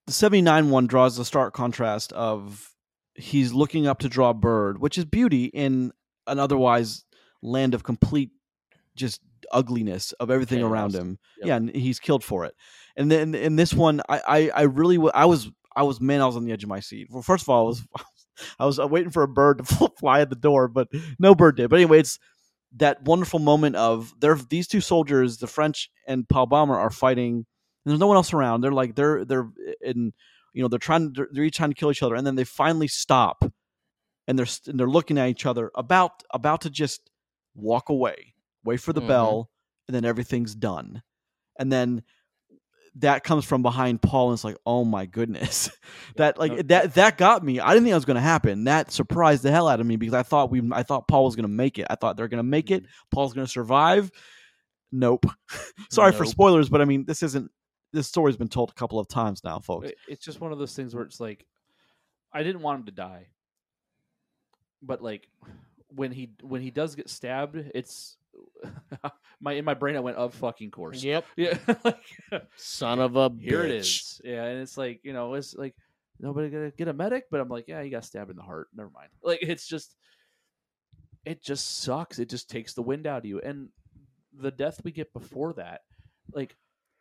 the 0.07 0.13
seventy 0.13 0.43
nine 0.43 0.71
one 0.71 0.87
draws 0.89 1.17
the 1.17 1.25
stark 1.25 1.55
contrast 1.55 2.13
of 2.13 2.72
he's 3.15 3.53
looking 3.53 3.87
up 3.87 4.01
to 4.01 4.09
draw 4.09 4.31
a 4.31 4.35
bird, 4.35 4.81
which 4.81 4.99
is 4.99 5.05
beauty 5.05 5.47
in 5.47 5.93
an 6.27 6.39
otherwise 6.39 7.05
land 7.43 7.75
of 7.75 7.83
complete 7.83 8.31
just 8.95 9.21
ugliness 9.53 10.13
of 10.13 10.31
everything 10.31 10.63
around 10.63 10.95
him. 10.95 11.19
Yep. 11.39 11.47
Yeah, 11.47 11.57
and 11.57 11.75
he's 11.75 12.01
killed 12.01 12.25
for 12.25 12.45
it. 12.45 12.55
And 12.97 13.11
then 13.11 13.35
in 13.35 13.57
this 13.57 13.75
one, 13.75 14.01
I 14.09 14.21
I, 14.27 14.51
I 14.55 14.63
really 14.63 14.99
I 15.15 15.25
was 15.25 15.51
I 15.75 15.83
was 15.83 16.01
man, 16.01 16.21
I 16.21 16.27
was 16.27 16.37
on 16.37 16.45
the 16.45 16.53
edge 16.53 16.63
of 16.63 16.69
my 16.69 16.81
seat. 16.81 17.09
Well, 17.11 17.23
first 17.23 17.43
of 17.43 17.49
all, 17.49 17.65
I 17.65 17.69
was 17.69 17.87
I 18.59 18.67
was 18.67 18.79
uh, 18.79 18.87
waiting 18.87 19.11
for 19.11 19.23
a 19.23 19.29
bird 19.29 19.59
to 19.59 19.65
fly 19.99 20.21
at 20.21 20.31
the 20.31 20.37
door, 20.37 20.69
but 20.69 20.89
no 21.19 21.35
bird 21.35 21.57
did. 21.57 21.71
But 21.71 21.77
anyway, 21.77 22.01
it's 22.01 22.19
that 22.77 23.03
wonderful 23.03 23.39
moment 23.39 23.77
of 23.77 24.15
there. 24.19 24.35
These 24.35 24.69
two 24.69 24.81
soldiers, 24.81 25.39
the 25.39 25.47
French 25.47 25.91
and 26.07 26.29
Paul 26.29 26.47
Baumer, 26.47 26.79
are 26.79 26.91
fighting. 26.91 27.47
And 27.85 27.91
there's 27.91 28.01
no 28.01 28.07
one 28.07 28.17
else 28.17 28.33
around. 28.33 28.61
They're 28.61 28.73
like 28.73 28.95
they're 28.95 29.25
they're 29.25 29.49
in 29.81 30.13
you 30.53 30.63
know 30.63 30.69
they're 30.69 30.79
trying 30.79 31.13
they're, 31.13 31.29
they're 31.33 31.45
each 31.45 31.57
trying 31.57 31.71
to 31.71 31.75
kill 31.75 31.91
each 31.91 32.03
other, 32.03 32.15
and 32.15 32.27
then 32.27 32.35
they 32.37 32.45
finally 32.45 32.89
stop, 32.89 33.45
and 34.27 34.39
they're 34.39 34.47
and 34.67 34.79
they're 34.79 34.87
looking 34.89 35.19
at 35.19 35.29
each 35.29 35.47
other 35.47 35.71
about 35.75 36.23
about 36.33 36.63
to 36.63 36.71
just 36.71 37.11
walk 37.55 37.89
away, 37.89 38.35
wait 38.65 38.81
for 38.81 38.93
the 38.93 39.03
Mhm. 39.03 39.09
bell, 39.09 39.51
and 39.89 39.95
then 39.95 40.05
everything's 40.05 40.55
done, 40.55 41.03
and 41.59 41.71
then 41.73 42.03
that 42.97 43.25
comes 43.25 43.47
from 43.47 43.63
behind 43.63 44.03
Paul, 44.03 44.29
and 44.29 44.37
it's 44.37 44.45
like, 44.45 44.59
oh 44.67 44.85
my 44.85 45.07
goodness, 45.07 45.71
that 46.17 46.39
like 46.39 46.67
that 46.69 46.95
that 46.95 47.17
got 47.17 47.43
me. 47.43 47.59
I 47.59 47.69
didn't 47.71 47.85
think 47.85 47.93
that 47.93 47.97
was 47.97 48.05
going 48.05 48.17
to 48.17 48.21
happen. 48.21 48.65
That 48.65 48.93
surprised 48.93 49.43
the 49.43 49.51
hell 49.51 49.67
out 49.69 49.81
of 49.81 49.87
me 49.87 49.97
because 49.97 50.13
I 50.15 50.23
thought 50.23 50.51
we 50.51 50.63
I 50.73 50.83
thought 50.83 51.09
Paul 51.09 51.25
was 51.25 51.35
going 51.35 51.45
to 51.45 51.49
make 51.49 51.79
it. 51.79 51.87
I 51.89 51.95
thought 51.95 52.17
they're 52.19 52.29
going 52.29 52.39
to 52.39 52.43
make 52.43 52.71
it. 52.71 52.85
Paul's 53.11 53.33
going 53.33 53.47
to 53.47 53.51
survive. 53.51 54.11
Nope. 54.91 55.25
Sorry 55.91 56.13
for 56.13 56.27
spoilers, 56.27 56.69
but 56.69 56.83
I 56.83 56.85
mean 56.85 57.07
this 57.07 57.23
isn't 57.23 57.51
this 57.93 58.09
story's 58.09 58.37
been 58.37 58.49
told 58.49 58.71
a 58.71 58.75
couple 58.75 58.99
of 58.99 59.09
times 59.09 59.45
now, 59.45 59.59
folks. 59.59 59.91
It's 60.09 60.25
just 60.25 60.41
one 60.41 60.53
of 60.53 60.59
those 60.59 60.75
things 60.75 60.95
where 60.95 61.05
it's 61.05 61.21
like, 61.21 61.47
I 62.33 62.43
didn't 62.43 62.63
want 62.63 62.81
him 62.81 62.87
to 62.87 62.93
die, 62.93 63.29
but 64.83 65.03
like 65.03 65.29
when 65.89 66.13
he 66.13 66.33
when 66.43 66.63
he 66.63 66.71
does 66.71 66.95
get 66.95 67.09
stabbed, 67.11 67.57
it's 67.75 68.17
my 69.41 69.53
in 69.53 69.65
my 69.65 69.75
brain 69.75 69.97
I 69.97 70.01
went 70.01 70.17
of 70.17 70.35
fucking 70.35 70.71
course. 70.71 71.03
Yep. 71.03 71.25
Yeah, 71.37 71.59
like 71.85 72.01
Son 72.57 72.99
of 72.99 73.17
a 73.17 73.31
here 73.39 73.63
it 73.65 73.71
bitch. 73.71 73.81
is. 73.81 74.21
Yeah, 74.25 74.45
and 74.45 74.61
it's 74.61 74.79
like 74.79 75.01
you 75.03 75.13
know, 75.13 75.35
it's 75.35 75.55
like 75.55 75.75
nobody 76.19 76.49
gonna 76.49 76.71
get 76.71 76.89
a 76.89 76.93
medic, 76.95 77.25
but 77.31 77.41
I'm 77.41 77.49
like, 77.49 77.69
yeah, 77.69 77.83
he 77.83 77.91
got 77.91 78.05
stabbed 78.05 78.31
in 78.31 78.37
the 78.37 78.43
heart. 78.43 78.69
Never 78.75 78.91
mind. 78.91 79.11
Like 79.23 79.41
it's 79.43 79.67
just, 79.67 79.95
it 81.25 81.43
just 81.43 81.83
sucks. 81.83 82.19
It 82.19 82.29
just 82.31 82.49
takes 82.49 82.73
the 82.75 82.83
wind 82.83 83.07
out 83.07 83.19
of 83.19 83.25
you. 83.27 83.41
And 83.41 83.69
the 84.33 84.51
death 84.51 84.81
we 84.83 84.93
get 84.93 85.13
before 85.13 85.53
that, 85.55 85.83
like 86.33 86.57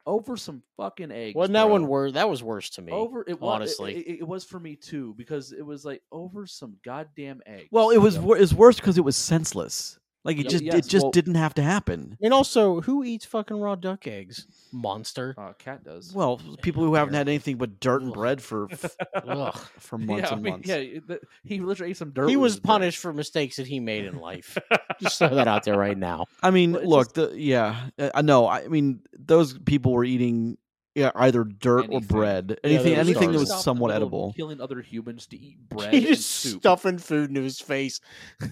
over 0.05 0.37
some 0.37 0.63
fucking 0.77 1.11
eggs. 1.11 1.35
Wasn't 1.35 1.53
that 1.53 1.69
one 1.69 1.81
bro. 1.83 1.89
worse? 1.91 2.13
That 2.13 2.29
was 2.29 2.41
worse 2.43 2.69
to 2.71 2.81
me. 2.81 2.91
Over 2.91 3.23
it 3.27 3.39
was 3.39 3.55
honestly. 3.55 3.95
It, 3.97 4.07
it, 4.07 4.19
it 4.19 4.27
was 4.27 4.43
for 4.43 4.59
me 4.59 4.75
too 4.75 5.13
because 5.17 5.51
it 5.51 5.65
was 5.65 5.85
like 5.85 6.01
over 6.11 6.45
some 6.45 6.75
goddamn 6.83 7.41
eggs. 7.45 7.67
Well, 7.71 7.89
it 7.91 7.97
was 7.97 8.15
Yep. 8.15 8.23
wor- 8.23 8.37
it 8.37 8.41
was 8.41 8.53
worse 8.55 8.75
because 8.77 8.97
it 8.97 9.03
was 9.03 9.15
senseless. 9.15 9.97
Like 10.23 10.37
it 10.37 10.43
Yep. 10.43 10.51
just 10.51 10.63
Yes, 10.63 10.75
it 10.75 10.87
just 10.87 11.03
well- 11.05 11.11
didn't 11.11 11.33
have 11.35 11.53
to 11.55 11.63
happen. 11.63 12.15
and 12.21 12.31
also, 12.33 12.81
who 12.81 13.03
eats 13.03 13.25
fucking 13.25 13.59
raw 13.59 13.73
duck 13.75 14.05
eggs? 14.05 14.45
Monster. 14.71 15.33
uh, 15.37 15.53
Kat 15.57 15.83
does. 15.83 16.13
Well, 16.13 16.39
people 16.61 16.83
who 16.83 16.93
haven't 16.93 17.15
had 17.15 17.27
anything 17.27 17.57
but 17.57 17.79
dirt 17.79 18.03
and 18.03 18.13
bread 18.13 18.41
for 18.41 18.67
Ugh. 19.27 19.57
for 19.79 19.97
months 19.97 20.21
yeah, 20.23 20.29
I 20.29 20.33
and 20.33 20.43
mean, 20.43 20.53
months. 20.53 20.67
yeah, 20.69 20.77
the- 21.07 21.19
he 21.43 21.59
literally 21.59 21.91
ate 21.91 21.97
some 21.97 22.11
dirt. 22.11 22.29
He 22.29 22.35
was 22.37 22.53
his 22.53 22.59
bread. 22.59 22.67
punished 22.67 22.99
for 22.99 23.13
mistakes 23.13 23.55
that 23.55 23.65
he 23.67 23.79
made 23.79 24.05
in 24.05 24.19
life. 24.19 24.57
Just 25.01 25.17
throw 25.17 25.29
that 25.33 25.47
out 25.47 25.63
there 25.63 25.77
right 25.77 25.97
now. 25.97 26.25
I 26.43 26.51
mean, 26.51 26.73
Well, 26.73 26.81
it's 26.81 26.87
look, 26.89 27.13
the 27.13 27.31
yeah, 27.39 27.89
uh, 27.97 28.11
I 28.13 28.21
know. 28.21 28.47
I 28.47 28.67
mean, 28.67 29.01
those 29.17 29.57
people 29.57 29.91
were 29.91 30.03
eating 30.05 30.57
yeah, 30.95 31.11
either 31.15 31.43
dirt 31.43 31.81
or 31.81 31.83
Anything. 31.85 32.07
bread, 32.07 32.49
Yeah, 32.63 32.69
anything, 32.69 32.93
they 32.93 32.99
anything 32.99 33.31
that 33.31 33.39
was 33.39 33.47
Stop 33.49 33.55
in 33.55 33.57
the 33.59 33.63
somewhat 33.63 33.91
edible. 33.91 34.33
Killing 34.35 34.59
other 34.61 34.81
humans 34.81 35.25
to 35.27 35.37
eat 35.39 35.57
bread 35.69 35.93
He 35.93 36.01
just 36.05 36.29
soup. 36.29 36.59
stuffing 36.61 36.97
food 36.97 37.29
into 37.29 37.41
his 37.41 37.59
face. 37.61 38.01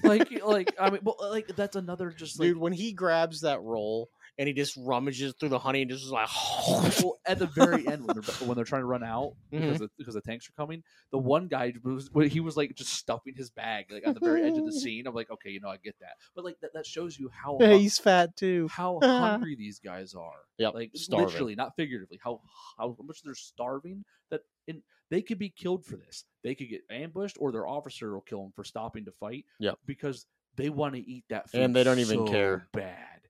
like, 0.03 0.29
like 0.43 0.73
I 0.79 0.89
mean, 0.91 1.01
well, 1.03 1.17
like 1.19 1.47
that's 1.55 1.75
another 1.75 2.11
just 2.11 2.39
like 2.39 2.47
Dude, 2.49 2.57
when 2.57 2.73
he 2.73 2.93
grabs 2.93 3.41
that 3.41 3.61
roll 3.61 4.09
and 4.39 4.47
he 4.47 4.53
just 4.53 4.75
rummages 4.77 5.35
through 5.39 5.49
the 5.49 5.59
honey 5.59 5.81
and 5.83 5.91
just 5.91 6.05
is 6.05 6.11
like, 6.11 6.29
well, 7.03 7.19
at 7.27 7.37
the 7.37 7.45
very 7.45 7.85
end 7.87 8.07
when 8.07 8.15
they're 8.19 8.47
when 8.47 8.55
they're 8.55 8.65
trying 8.65 8.81
to 8.81 8.87
run 8.87 9.03
out 9.03 9.33
Mm-hmm. 9.53 9.63
because 9.65 9.79
the, 9.79 9.89
because 9.97 10.13
the 10.15 10.21
tanks 10.21 10.47
are 10.49 10.53
coming, 10.53 10.81
the 11.11 11.17
one 11.19 11.47
guy 11.47 11.73
was 11.83 12.09
he 12.31 12.39
was 12.39 12.55
like 12.57 12.73
just 12.75 12.93
stuffing 12.93 13.33
his 13.35 13.49
bag 13.51 13.85
like 13.91 14.03
at 14.07 14.13
the 14.15 14.19
very 14.19 14.43
edge 14.43 14.57
of 14.57 14.65
the 14.65 14.71
scene. 14.81 15.05
I'm 15.05 15.13
like, 15.13 15.29
okay, 15.29 15.49
you 15.51 15.59
know, 15.59 15.69
I 15.69 15.77
get 15.77 15.95
that, 15.99 16.13
but 16.35 16.43
like 16.45 16.59
that, 16.61 16.71
that 16.73 16.85
shows 16.87 17.19
you 17.19 17.29
how 17.31 17.57
yeah, 17.59 17.67
hun- 17.71 17.79
he's 17.79 17.97
fat 17.99 18.35
too. 18.35 18.67
how 18.71 18.99
hungry 19.03 19.55
these 19.55 19.79
guys 19.79 20.15
are. 20.15 20.39
Yep, 20.57 20.73
like 20.73 20.91
starving. 20.95 21.25
literally, 21.27 21.55
not 21.55 21.75
figuratively. 21.75 22.19
How 22.23 22.41
how 22.77 22.95
much 23.03 23.21
they're 23.23 23.35
starving 23.35 24.03
that 24.31 24.41
in 24.67 24.81
they 25.11 25.21
could 25.21 25.39
be 25.39 25.49
killed 25.49 25.85
for 25.85 25.97
this. 25.97 26.23
They 26.43 26.53
could 26.55 26.69
get 26.69 26.81
ambushed, 26.91 27.37
or 27.39 27.51
their 27.51 27.67
officer 27.67 28.13
will 28.13 28.21
kill 28.21 28.43
them 28.43 28.53
for 28.55 28.63
stopping 28.63 29.05
to 29.05 29.11
fight. 29.19 29.43
Yep. 29.59 29.79
because 29.85 30.25
they 30.55 30.69
want 30.69 30.93
to 30.95 30.99
eat 31.01 31.23
that 31.29 31.49
food 31.49 31.61
And 31.61 31.75
they 31.75 31.83
don't 31.83 31.99
even 31.99 32.27
so 32.27 32.27
care. 32.27 32.67
Bad. 32.73 33.21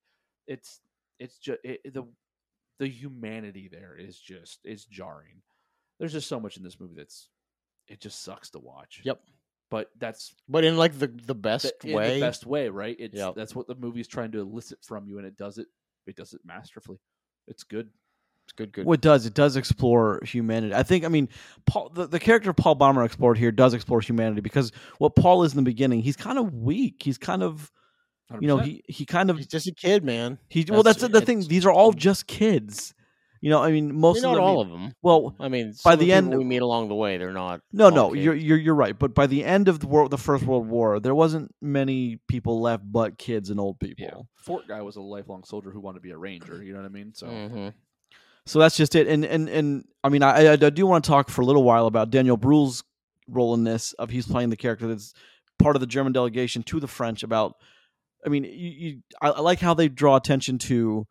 It's 0.48 0.80
it's 1.20 1.38
just 1.38 1.60
it, 1.64 1.94
the 1.94 2.04
the 2.80 2.88
humanity 2.88 3.70
there 3.72 3.96
is 3.98 4.18
just 4.18 4.60
it's 4.64 4.86
jarring. 4.86 5.42
There's 6.00 6.14
just 6.14 6.30
so 6.30 6.40
much 6.40 6.58
in 6.58 6.64
this 6.64 6.80
movie 6.80 6.96
that's 6.96 7.30
it 7.88 8.00
just 8.00 8.24
sucks 8.24 8.50
to 8.52 8.60
watch. 8.60 9.02
Yep. 9.04 9.22
But 9.70 9.92
that's 10.00 10.34
But 10.48 10.64
in 10.64 10.78
like 10.78 10.98
the 10.98 11.08
the 11.08 11.36
best 11.36 11.72
the, 11.82 11.90
in 11.90 11.96
way. 11.96 12.16
the 12.16 12.26
best 12.26 12.46
way, 12.46 12.70
right? 12.70 12.96
It's 13.00 13.16
Yep. 13.16 13.36
that's 13.36 13.54
what 13.56 13.68
the 13.68 13.76
movie's 13.76 14.08
trying 14.08 14.32
to 14.32 14.40
elicit 14.40 14.80
from 14.84 15.08
you, 15.08 15.18
and 15.18 15.28
it 15.28 15.38
does 15.38 15.58
it. 15.58 15.68
It 16.08 16.16
does 16.16 16.34
it 16.34 16.42
masterfully. 16.44 17.00
It's 17.48 17.64
good. 17.64 17.90
It's 18.46 18.54
good, 18.54 18.72
good. 18.72 18.86
What 18.88 18.96
it 18.96 19.02
does 19.02 19.28
it 19.28 19.36
does 19.36 19.56
explore 19.58 20.22
humanity. 20.24 20.74
I 20.74 20.82
think. 20.82 21.06
I 21.06 21.08
mean, 21.08 21.30
Paul, 21.68 21.90
the, 21.90 22.08
the 22.08 22.20
character 22.20 22.50
of 22.50 22.56
Paul 22.56 22.74
Baumer 22.76 23.04
explored 23.04 23.38
here 23.38 23.52
does 23.52 23.76
explore 23.76 24.02
humanity 24.02 24.42
because 24.42 24.72
what 24.98 25.16
Paul 25.16 25.44
is 25.44 25.52
in 25.52 25.58
the 25.58 25.62
beginning, 25.64 26.02
he's 26.02 26.16
kind 26.16 26.40
of 26.40 26.52
weak. 26.56 27.04
He's 27.04 27.20
kind 27.20 27.44
of, 27.44 27.72
you 28.40 28.48
know, 28.48 28.58
he 28.58 28.84
he 28.88 29.06
kind 29.06 29.30
of 29.30 29.38
He's 29.38 29.48
just 29.48 29.68
a 29.68 29.74
kid, 29.74 30.04
man. 30.04 30.38
he. 30.50 30.66
Well, 30.70 30.84
that's 30.84 31.02
That's- 31.02 31.20
the 31.20 31.26
thing. 31.26 31.42
These 31.48 31.66
are 31.66 31.72
all 31.72 31.94
just 31.94 32.28
kids. 32.28 32.94
You 33.42 33.50
know, 33.50 33.64
I 33.64 33.72
mean, 33.72 33.96
most 33.98 34.18
I 34.18 34.28
mean, 34.28 34.32
of 34.32 34.32
not 34.32 34.36
them. 34.36 34.44
all 34.44 34.62
of 34.62 34.70
them. 34.70 34.94
Well, 35.02 35.36
I 35.40 35.48
mean, 35.48 35.74
by 35.86 35.96
the 35.96 36.12
end- 36.12 36.38
we 36.38 36.44
meet 36.44 36.62
along 36.62 36.90
the 36.90 36.96
way, 36.96 37.18
they're 37.18 37.32
not. 37.32 37.62
No, 37.72 37.90
no, 37.90 38.10
kids. 38.12 38.26
you're 38.26 38.36
you're 38.36 38.58
you're 38.58 38.76
right. 38.76 39.00
But 39.00 39.16
by 39.16 39.28
the 39.28 39.46
end 39.46 39.70
of 39.70 39.80
the 39.80 39.88
world, 39.88 40.12
the 40.12 40.18
First 40.18 40.44
World 40.46 40.68
War, 40.68 41.00
there 41.00 41.16
wasn't 41.16 41.56
many 41.62 42.18
people 42.28 42.60
left 42.60 42.84
but 42.92 43.18
kids 43.18 43.50
and 43.50 43.58
old 43.60 43.80
people. 43.80 44.06
Yeah. 44.06 44.22
Fort 44.36 44.68
guy 44.68 44.82
was 44.82 44.98
a 44.98 45.02
lifelong 45.02 45.44
soldier 45.46 45.72
who 45.72 45.80
wanted 45.80 46.00
to 46.00 46.02
be 46.02 46.12
a 46.12 46.18
ranger. 46.18 46.62
You 46.62 46.74
know 46.74 46.80
what 46.80 46.86
I 46.86 46.90
mean? 46.90 47.14
So 47.14 47.28
Mhm. 47.28 47.74
So 48.46 48.60
that's 48.60 48.76
just 48.76 48.94
it. 48.96 49.08
And 49.08 49.24
and 49.24 49.48
and 49.48 49.86
I 50.04 50.10
mean, 50.10 50.22
I 50.22 50.52
I 50.52 50.56
do 50.58 50.86
want 50.86 51.06
to 51.06 51.08
talk 51.10 51.30
for 51.30 51.42
a 51.42 51.46
little 51.46 51.64
while 51.64 51.86
about 51.88 52.10
Daniel 52.10 52.36
Bruhl's 52.38 52.84
role 53.28 53.54
in 53.54 53.64
this. 53.64 53.94
Of 53.94 54.10
he's 54.10 54.28
playing 54.28 54.50
the 54.50 54.58
character 54.58 54.86
that's 54.88 55.14
part 55.60 55.78
of 55.78 55.80
the 55.80 55.88
German 55.88 56.12
delegation 56.12 56.64
to 56.64 56.80
the 56.82 56.88
French 56.88 57.24
about 57.24 57.56
I 58.26 58.30
mean, 58.30 58.44
you, 58.44 58.50
you 58.52 59.00
I, 59.22 59.30
I 59.30 59.40
like 59.42 59.60
how 59.60 59.74
they 59.74 59.88
draw 59.90 60.16
attention 60.16 60.58
to. 60.60 61.08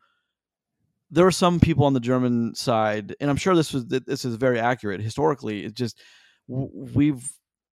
There 1.10 1.26
are 1.26 1.30
some 1.30 1.58
people 1.58 1.84
on 1.84 1.94
the 1.94 2.00
German 2.00 2.54
side, 2.54 3.14
and 3.20 3.30
I'm 3.30 3.36
sure 3.36 3.56
this 3.56 3.72
was 3.72 3.86
this 3.86 4.24
is 4.24 4.34
very 4.36 4.60
accurate 4.60 5.00
historically. 5.00 5.64
It's 5.64 5.74
just 5.74 5.98
we've 6.46 7.26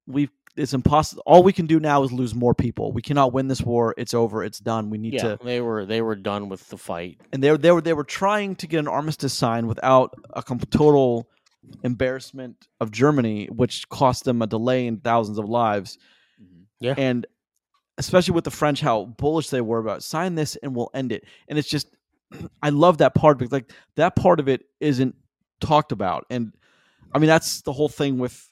we've 0.06 0.30
it's 0.56 0.72
impossible. 0.72 1.22
All 1.26 1.42
we 1.42 1.52
can 1.52 1.66
do 1.66 1.78
now 1.78 2.02
is 2.02 2.10
lose 2.12 2.34
more 2.34 2.54
people. 2.54 2.92
We 2.92 3.02
cannot 3.02 3.34
win 3.34 3.46
this 3.48 3.60
war. 3.60 3.94
It's 3.98 4.14
over. 4.14 4.42
It's 4.42 4.58
done. 4.58 4.88
We 4.88 4.96
need 4.96 5.12
Yeah, 5.12 5.36
to. 5.36 5.38
they 5.44 5.60
were 5.60 5.84
they 5.84 6.00
were 6.00 6.16
done 6.16 6.48
with 6.48 6.66
the 6.70 6.78
fight. 6.78 7.20
And 7.30 7.42
they 7.42 7.50
were 7.50 7.58
they 7.58 7.72
were 7.72 7.82
they 7.82 7.92
were 7.92 8.04
trying 8.04 8.56
to 8.56 8.66
get 8.66 8.78
an 8.78 8.88
armistice 8.88 9.34
signed 9.34 9.68
without 9.68 10.14
a 10.32 10.42
total 10.42 11.28
embarrassment 11.82 12.68
of 12.80 12.90
Germany, 12.90 13.46
which 13.46 13.88
cost 13.90 14.24
them 14.24 14.40
a 14.40 14.46
delay 14.46 14.86
in 14.86 14.98
thousands 14.98 15.38
of 15.38 15.46
lives. 15.46 15.98
Mhm. 16.42 16.64
Yeah. 16.80 16.94
And 16.96 17.26
especially 17.98 18.34
with 18.34 18.44
the 18.44 18.50
French, 18.50 18.80
how 18.80 19.04
bullish 19.04 19.50
they 19.50 19.60
were 19.60 19.78
about 19.78 20.02
sign 20.02 20.34
this 20.34 20.56
and 20.56 20.74
we'll 20.74 20.90
end 20.94 21.12
it. 21.12 21.24
And 21.48 21.58
it's 21.58 21.68
just, 21.68 21.88
I 22.62 22.70
love 22.70 22.98
that 22.98 23.14
part 23.14 23.38
because 23.38 23.52
like 23.52 23.72
that 23.96 24.16
part 24.16 24.40
of 24.40 24.48
it 24.48 24.66
isn't 24.80 25.14
talked 25.60 25.92
about. 25.92 26.26
And 26.30 26.52
I 27.14 27.18
mean, 27.18 27.28
that's 27.28 27.62
the 27.62 27.72
whole 27.72 27.88
thing 27.88 28.18
with, 28.18 28.50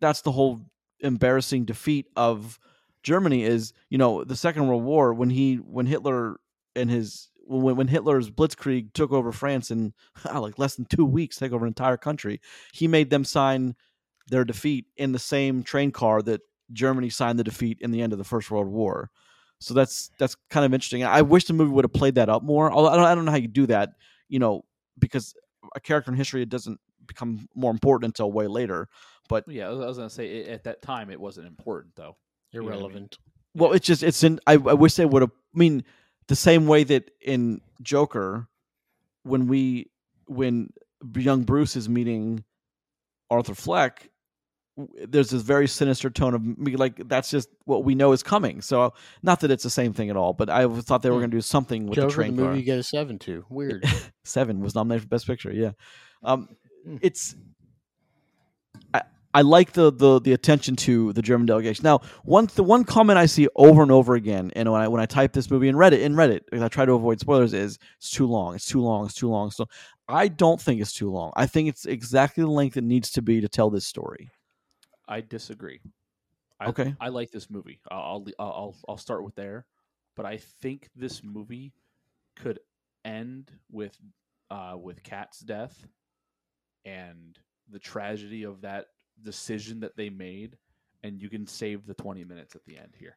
that's 0.00 0.22
the 0.22 0.32
whole 0.32 0.60
embarrassing 1.00 1.64
defeat 1.64 2.06
of 2.16 2.58
Germany 3.02 3.44
is, 3.44 3.72
you 3.90 3.98
know, 3.98 4.24
the 4.24 4.36
Second 4.36 4.68
World 4.68 4.84
War 4.84 5.14
when 5.14 5.30
he, 5.30 5.56
when 5.56 5.86
Hitler 5.86 6.36
and 6.76 6.90
his, 6.90 7.28
when, 7.46 7.76
when 7.76 7.88
Hitler's 7.88 8.30
blitzkrieg 8.30 8.92
took 8.92 9.10
over 9.10 9.32
France 9.32 9.70
in 9.70 9.92
like 10.34 10.58
less 10.58 10.76
than 10.76 10.84
two 10.84 11.04
weeks, 11.04 11.36
take 11.36 11.52
over 11.52 11.64
an 11.64 11.70
entire 11.70 11.96
country, 11.96 12.40
he 12.72 12.86
made 12.86 13.10
them 13.10 13.24
sign 13.24 13.74
their 14.28 14.44
defeat 14.44 14.86
in 14.96 15.12
the 15.12 15.18
same 15.18 15.62
train 15.62 15.90
car 15.90 16.22
that 16.22 16.42
Germany 16.72 17.10
signed 17.10 17.38
the 17.38 17.44
defeat 17.44 17.78
in 17.80 17.90
the 17.90 18.02
end 18.02 18.12
of 18.12 18.18
the 18.18 18.24
First 18.24 18.50
World 18.50 18.68
War. 18.68 19.10
So 19.60 19.74
that's 19.74 20.10
that's 20.18 20.36
kind 20.50 20.64
of 20.64 20.72
interesting. 20.72 21.04
I 21.04 21.22
wish 21.22 21.44
the 21.44 21.52
movie 21.52 21.72
would 21.72 21.84
have 21.84 21.92
played 21.92 22.14
that 22.14 22.28
up 22.28 22.42
more. 22.42 22.70
Although 22.70 22.90
I 22.90 22.96
don't, 22.96 23.04
I 23.04 23.14
don't 23.14 23.24
know 23.24 23.32
how 23.32 23.38
you 23.38 23.48
do 23.48 23.66
that, 23.66 23.90
you 24.28 24.38
know, 24.38 24.64
because 24.98 25.34
a 25.74 25.80
character 25.80 26.10
in 26.10 26.16
history 26.16 26.42
it 26.42 26.48
doesn't 26.48 26.78
become 27.06 27.48
more 27.54 27.70
important 27.70 28.10
until 28.10 28.30
way 28.30 28.46
later. 28.46 28.88
But 29.28 29.44
yeah, 29.48 29.66
I 29.66 29.70
was, 29.70 29.80
I 29.80 29.86
was 29.86 29.96
gonna 29.96 30.10
say 30.10 30.26
it, 30.28 30.48
at 30.48 30.64
that 30.64 30.82
time 30.82 31.10
it 31.10 31.20
wasn't 31.20 31.46
important 31.46 31.96
though. 31.96 32.16
You 32.52 32.60
know 32.60 32.68
I 32.68 32.70
mean? 32.70 32.78
Irrelevant. 32.78 33.18
Well, 33.54 33.72
it's 33.72 33.86
just 33.86 34.02
it's 34.02 34.22
in. 34.22 34.38
I, 34.46 34.52
I 34.52 34.74
wish 34.74 34.94
they 34.94 35.06
would 35.06 35.22
have. 35.22 35.32
I 35.54 35.58
mean, 35.58 35.84
the 36.28 36.36
same 36.36 36.66
way 36.66 36.84
that 36.84 37.10
in 37.20 37.60
Joker, 37.82 38.46
when 39.24 39.48
we 39.48 39.90
when 40.26 40.70
young 41.16 41.42
Bruce 41.42 41.74
is 41.74 41.88
meeting 41.88 42.44
Arthur 43.30 43.54
Fleck, 43.54 44.00
w- 44.00 44.08
there's 45.08 45.30
this 45.30 45.42
very 45.42 45.66
sinister 45.66 46.08
tone 46.10 46.34
of 46.34 46.42
me. 46.58 46.76
Like 46.76 47.08
that's 47.08 47.30
just 47.30 47.48
what 47.64 47.84
we 47.84 47.94
know 47.94 48.12
is 48.12 48.22
coming. 48.22 48.60
So 48.62 48.94
not 49.22 49.40
that 49.40 49.50
it's 49.50 49.64
the 49.64 49.70
same 49.70 49.92
thing 49.92 50.08
at 50.10 50.16
all, 50.16 50.32
but 50.34 50.48
I 50.48 50.68
thought 50.68 51.02
they 51.02 51.10
were 51.10 51.16
Hmm. 51.16 51.20
going 51.22 51.30
to 51.32 51.36
do 51.36 51.40
something 51.40 51.86
with 51.86 51.96
Joker, 51.96 52.06
the 52.06 52.10
the, 52.10 52.14
train 52.14 52.36
movie 52.36 52.46
car. 52.48 52.56
you 52.56 52.62
get 52.62 52.78
a 52.78 52.82
seven 52.82 53.18
to. 53.20 53.44
Weird. 53.48 53.84
Seven 54.24 54.60
was 54.60 54.74
nominated 54.74 55.02
for 55.02 55.08
Best 55.08 55.26
Picture. 55.26 55.52
Yeah, 55.52 55.70
um, 56.22 56.48
Hmm. 56.84 56.96
it's. 57.02 57.34
I, 58.94 59.02
I 59.34 59.42
like 59.42 59.72
the, 59.72 59.90
the 59.92 60.20
the 60.20 60.32
attention 60.32 60.76
to 60.76 61.12
the 61.12 61.22
German 61.22 61.46
delegation. 61.46 61.82
Now, 61.82 62.00
one 62.24 62.48
the 62.54 62.62
one 62.64 62.84
comment 62.84 63.18
I 63.18 63.26
see 63.26 63.48
over 63.56 63.82
and 63.82 63.90
over 63.90 64.14
again, 64.14 64.50
and 64.54 64.70
when 64.70 64.80
I 64.80 64.88
when 64.88 65.00
I 65.00 65.06
type 65.06 65.32
this 65.32 65.50
movie 65.50 65.68
in 65.68 65.74
Reddit 65.76 66.00
in 66.00 66.14
Reddit, 66.14 66.40
because 66.44 66.62
I 66.62 66.68
try 66.68 66.84
to 66.84 66.92
avoid 66.92 67.20
spoilers, 67.20 67.52
is 67.52 67.78
it's 67.98 68.10
too 68.10 68.26
long. 68.26 68.54
It's 68.54 68.66
too 68.66 68.80
long. 68.80 69.06
It's 69.06 69.14
too 69.14 69.28
long. 69.28 69.50
So 69.50 69.66
I 70.08 70.28
don't 70.28 70.60
think 70.60 70.80
it's 70.80 70.92
too 70.92 71.10
long. 71.10 71.32
I 71.36 71.46
think 71.46 71.68
it's 71.68 71.84
exactly 71.84 72.42
the 72.42 72.50
length 72.50 72.76
it 72.76 72.84
needs 72.84 73.10
to 73.12 73.22
be 73.22 73.40
to 73.40 73.48
tell 73.48 73.70
this 73.70 73.86
story. 73.86 74.30
I 75.08 75.20
disagree. 75.22 75.80
I, 76.60 76.66
Okay. 76.66 76.94
I 77.00 77.08
like 77.08 77.30
this 77.30 77.50
movie. 77.50 77.80
I'll, 77.90 78.24
I'll 78.38 78.46
I'll 78.46 78.76
I'll 78.88 78.96
start 78.98 79.24
with 79.24 79.34
there, 79.34 79.66
but 80.16 80.26
I 80.26 80.36
think 80.36 80.88
this 80.94 81.22
movie 81.22 81.72
could 82.36 82.60
end 83.04 83.52
with 83.70 83.96
uh, 84.50 84.76
with 84.78 85.02
Kat's 85.02 85.40
death 85.40 85.86
and 86.84 87.38
the 87.70 87.78
tragedy 87.78 88.44
of 88.44 88.60
that 88.62 88.86
decision 89.22 89.80
that 89.80 89.96
they 89.96 90.10
made, 90.10 90.56
and 91.02 91.20
you 91.20 91.28
can 91.28 91.46
save 91.46 91.86
the 91.86 91.94
twenty 91.94 92.24
minutes 92.24 92.54
at 92.56 92.64
the 92.66 92.76
end 92.76 92.94
here. 92.98 93.16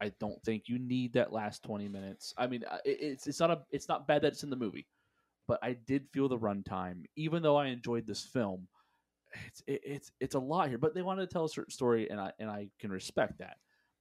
I 0.00 0.12
don't 0.18 0.42
think 0.42 0.64
you 0.68 0.78
need 0.78 1.12
that 1.14 1.32
last 1.32 1.62
twenty 1.62 1.88
minutes. 1.88 2.34
I 2.36 2.48
mean, 2.48 2.64
uh, 2.68 2.78
it, 2.84 2.98
it's 3.00 3.26
it's 3.26 3.40
not 3.40 3.50
a 3.50 3.62
it's 3.70 3.88
not 3.88 4.08
bad 4.08 4.22
that 4.22 4.32
it's 4.32 4.42
in 4.42 4.50
the 4.50 4.56
movie, 4.56 4.88
but 5.46 5.60
I 5.62 5.74
did 5.74 6.08
feel 6.12 6.28
the 6.28 6.38
runtime, 6.38 7.04
even 7.16 7.42
though 7.42 7.56
I 7.56 7.66
enjoyed 7.66 8.06
this 8.06 8.22
film 8.24 8.66
it's 9.46 9.62
it, 9.66 9.80
it's 9.84 10.12
it's 10.20 10.34
a 10.34 10.40
lot 10.40 10.68
here, 10.68 10.78
but 10.78 10.94
they 10.94 11.02
wanted 11.02 11.28
to 11.28 11.32
tell 11.32 11.44
a 11.44 11.48
certain 11.48 11.72
story, 11.72 12.10
and 12.10 12.20
I 12.20 12.32
and 12.38 12.50
I 12.50 12.68
can 12.78 12.90
respect 12.90 13.38
that. 13.38 13.56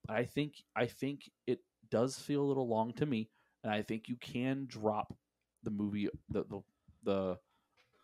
But 0.06 0.18
I 0.18 0.26
think 0.26 0.64
I 0.76 0.86
think 0.86 1.30
it 1.48 1.60
does 1.90 2.18
feel 2.18 2.42
a 2.42 2.46
little 2.46 2.68
long 2.68 2.94
to 2.94 3.06
me, 3.06 3.30
and 3.64 3.72
I 3.72 3.82
think 3.82 4.10
you 4.10 4.16
can 4.18 4.66
drop 4.68 5.16
the 5.64 5.72
movie 5.72 6.10
the 6.30 6.44
the, 6.50 6.62
the 7.04 7.38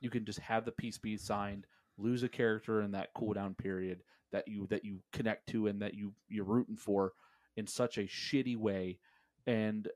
you 0.01 0.09
can 0.09 0.25
just 0.25 0.39
have 0.39 0.65
the 0.65 0.71
peace 0.71 0.97
be 0.97 1.17
signed, 1.17 1.65
lose 1.97 2.23
a 2.23 2.29
character 2.29 2.81
in 2.81 2.91
that 2.91 3.09
cool 3.13 3.33
down 3.33 3.53
period 3.53 4.01
that 4.31 4.47
you 4.47 4.67
that 4.69 4.85
you 4.85 4.99
connect 5.11 5.47
to 5.49 5.67
and 5.67 5.81
that 5.81 5.93
you 5.93 6.13
you're 6.27 6.45
rooting 6.45 6.77
for 6.77 7.13
in 7.57 7.67
such 7.67 7.97
a 7.97 8.03
shitty 8.03 8.55
way, 8.57 8.99
and 9.47 9.87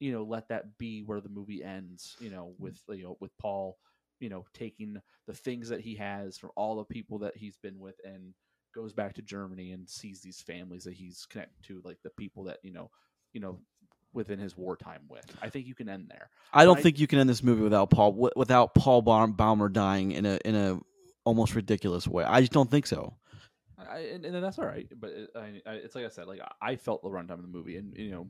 you 0.00 0.12
know 0.12 0.24
let 0.24 0.48
that 0.48 0.78
be 0.78 1.02
where 1.02 1.20
the 1.20 1.28
movie 1.28 1.62
ends. 1.62 2.16
You 2.20 2.30
know 2.30 2.54
with 2.58 2.80
you 2.88 3.04
know 3.04 3.16
with 3.20 3.36
Paul 3.38 3.78
you 4.22 4.28
know 4.30 4.44
taking 4.54 4.96
the 5.26 5.34
things 5.34 5.68
that 5.68 5.80
he 5.80 5.96
has 5.96 6.38
from 6.38 6.50
all 6.56 6.76
the 6.76 6.84
people 6.84 7.18
that 7.18 7.36
he's 7.36 7.56
been 7.56 7.78
with 7.78 7.96
and 8.04 8.32
goes 8.74 8.92
back 8.94 9.12
to 9.14 9.22
Germany 9.22 9.72
and 9.72 9.86
sees 9.88 10.22
these 10.22 10.40
families 10.40 10.84
that 10.84 10.94
he's 10.94 11.26
connected 11.28 11.62
to 11.66 11.82
like 11.84 11.98
the 12.02 12.10
people 12.10 12.44
that 12.44 12.58
you 12.62 12.72
know 12.72 12.90
you 13.34 13.40
know 13.40 13.58
within 14.14 14.38
his 14.38 14.56
wartime 14.56 15.02
with 15.08 15.24
I 15.42 15.48
think 15.48 15.66
you 15.66 15.74
can 15.74 15.88
end 15.88 16.06
there 16.08 16.30
I 16.52 16.64
don't 16.64 16.78
I- 16.78 16.82
think 16.82 16.98
you 16.98 17.06
can 17.06 17.18
end 17.18 17.28
this 17.28 17.42
movie 17.42 17.62
without 17.62 17.90
Paul 17.90 18.12
wi- 18.12 18.32
without 18.36 18.74
Paul 18.74 19.02
Baum- 19.02 19.32
Baumer 19.32 19.68
dying 19.68 20.12
in 20.12 20.24
a 20.24 20.38
in 20.44 20.54
a 20.54 20.78
almost 21.24 21.54
ridiculous 21.54 22.08
way. 22.08 22.24
I 22.24 22.40
just 22.40 22.52
don't 22.52 22.70
think 22.70 22.86
so. 22.86 23.14
I, 23.78 23.98
and, 23.98 24.24
and 24.24 24.44
that's 24.44 24.58
all 24.60 24.64
right 24.66 24.86
but 25.00 25.10
it, 25.10 25.30
I, 25.34 25.60
I, 25.66 25.74
it's 25.74 25.94
like 25.96 26.04
I 26.04 26.08
said 26.08 26.26
like 26.26 26.40
I 26.60 26.76
felt 26.76 27.02
the 27.02 27.08
runtime 27.08 27.32
of 27.32 27.42
the 27.42 27.48
movie 27.48 27.76
and 27.78 27.92
you 27.96 28.10
know 28.12 28.28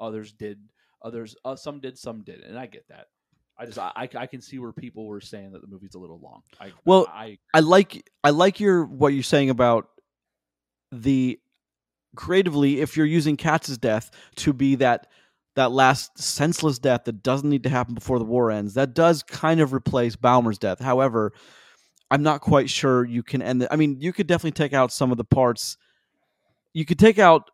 others 0.00 0.32
did 0.32 0.58
others 1.02 1.36
uh, 1.44 1.54
some 1.54 1.80
did 1.80 1.98
some 1.98 2.22
did 2.22 2.40
and 2.40 2.58
I 2.58 2.66
get 2.66 2.88
that 2.88 3.08
I 3.58 3.66
just 3.66 3.78
I, 3.78 4.08
I 4.14 4.26
can 4.26 4.40
see 4.40 4.58
where 4.58 4.72
people 4.72 5.06
were 5.06 5.20
saying 5.20 5.52
that 5.52 5.62
the 5.62 5.66
movie's 5.66 5.94
a 5.94 5.98
little 5.98 6.20
long 6.20 6.42
I 6.60 6.72
Well, 6.84 7.06
I 7.10 7.38
I 7.54 7.60
like 7.60 8.08
I 8.22 8.30
like 8.30 8.60
your 8.60 8.84
what 8.84 9.14
you're 9.14 9.22
saying 9.22 9.50
about 9.50 9.88
the 10.92 11.38
creatively 12.16 12.80
if 12.80 12.96
you're 12.96 13.06
using 13.06 13.36
Kat's 13.36 13.76
death 13.78 14.10
to 14.36 14.52
be 14.52 14.74
that 14.76 15.06
that 15.56 15.72
last 15.72 16.18
senseless 16.18 16.78
death 16.78 17.04
that 17.04 17.22
doesn't 17.22 17.48
need 17.48 17.62
to 17.62 17.70
happen 17.70 17.94
before 17.94 18.18
the 18.18 18.24
war 18.24 18.50
ends. 18.50 18.74
That 18.74 18.94
does 18.94 19.22
kind 19.22 19.60
of 19.60 19.72
replace 19.72 20.14
Baumer's 20.14 20.58
death. 20.58 20.80
However, 20.80 21.32
I'm 22.10 22.22
not 22.22 22.42
quite 22.42 22.70
sure 22.70 23.04
you 23.04 23.22
can 23.22 23.42
end 23.42 23.62
it. 23.62 23.68
I 23.70 23.76
mean, 23.76 23.96
you 24.00 24.12
could 24.12 24.26
definitely 24.26 24.52
take 24.52 24.74
out 24.74 24.92
some 24.92 25.10
of 25.10 25.16
the 25.16 25.24
parts. 25.24 25.78
You 26.74 26.84
could 26.84 26.98
take 26.98 27.18
out 27.18 27.50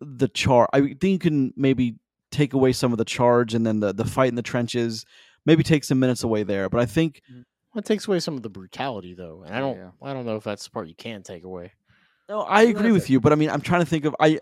the 0.00 0.28
char. 0.28 0.68
I 0.72 0.80
think 0.80 1.02
you 1.02 1.18
can 1.18 1.52
maybe 1.56 1.96
take 2.30 2.54
away 2.54 2.72
some 2.72 2.92
of 2.92 2.98
the 2.98 3.04
charge 3.04 3.54
and 3.54 3.66
then 3.66 3.80
the 3.80 3.92
the 3.92 4.04
fight 4.04 4.28
in 4.28 4.36
the 4.36 4.42
trenches. 4.42 5.04
Maybe 5.46 5.62
take 5.62 5.84
some 5.84 5.98
minutes 5.98 6.22
away 6.22 6.42
there. 6.42 6.68
But 6.68 6.80
I 6.80 6.86
think 6.86 7.22
mm-hmm. 7.30 7.42
Well, 7.74 7.80
it 7.80 7.84
takes 7.84 8.08
away 8.08 8.18
some 8.18 8.34
of 8.34 8.42
the 8.42 8.50
brutality, 8.50 9.14
though, 9.14 9.44
and 9.46 9.54
I 9.54 9.60
don't. 9.60 9.76
Yeah. 9.76 9.90
I 10.02 10.12
don't 10.12 10.26
know 10.26 10.36
if 10.36 10.42
that's 10.44 10.64
the 10.64 10.70
part 10.70 10.88
you 10.88 10.94
can 10.94 11.22
take 11.22 11.44
away. 11.44 11.72
No, 12.28 12.40
I 12.42 12.62
agree 12.62 12.82
that's 12.82 12.92
with 12.92 13.04
it. 13.04 13.10
you, 13.10 13.20
but 13.20 13.32
I 13.32 13.36
mean, 13.36 13.48
I'm 13.50 13.60
trying 13.60 13.80
to 13.80 13.86
think 13.86 14.04
of 14.04 14.16
I. 14.18 14.38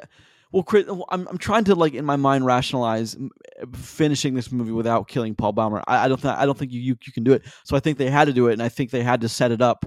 Well, 0.50 0.62
Chris, 0.62 0.87
I'm 1.11 1.28
I'm 1.28 1.37
trying 1.37 1.64
to 1.64 1.74
like 1.74 1.92
in 1.92 2.06
my 2.06 2.16
mind 2.16 2.46
rationalize 2.46 3.16
eh, 3.16 3.64
finishing 3.74 4.32
this 4.32 4.50
movie 4.50 4.72
without 4.72 5.08
killing 5.08 5.34
Paul 5.34 5.52
Baumer. 5.52 5.82
I, 5.87 6.06
I 6.06 6.08
don't 6.08 6.18
think 6.18 6.34
I 6.34 6.46
don't 6.46 6.56
think 6.56 6.72
you, 6.72 6.80
you 6.80 6.96
you 7.04 7.12
can 7.12 7.22
do 7.22 7.34
it. 7.34 7.42
So 7.64 7.76
I 7.76 7.80
think 7.80 7.98
they 7.98 8.08
had 8.08 8.26
to 8.26 8.32
do 8.32 8.48
it, 8.48 8.54
and 8.54 8.62
I 8.62 8.70
think 8.70 8.90
they 8.90 9.02
had 9.02 9.20
to 9.20 9.28
set 9.28 9.52
it 9.52 9.61
up 9.61 9.84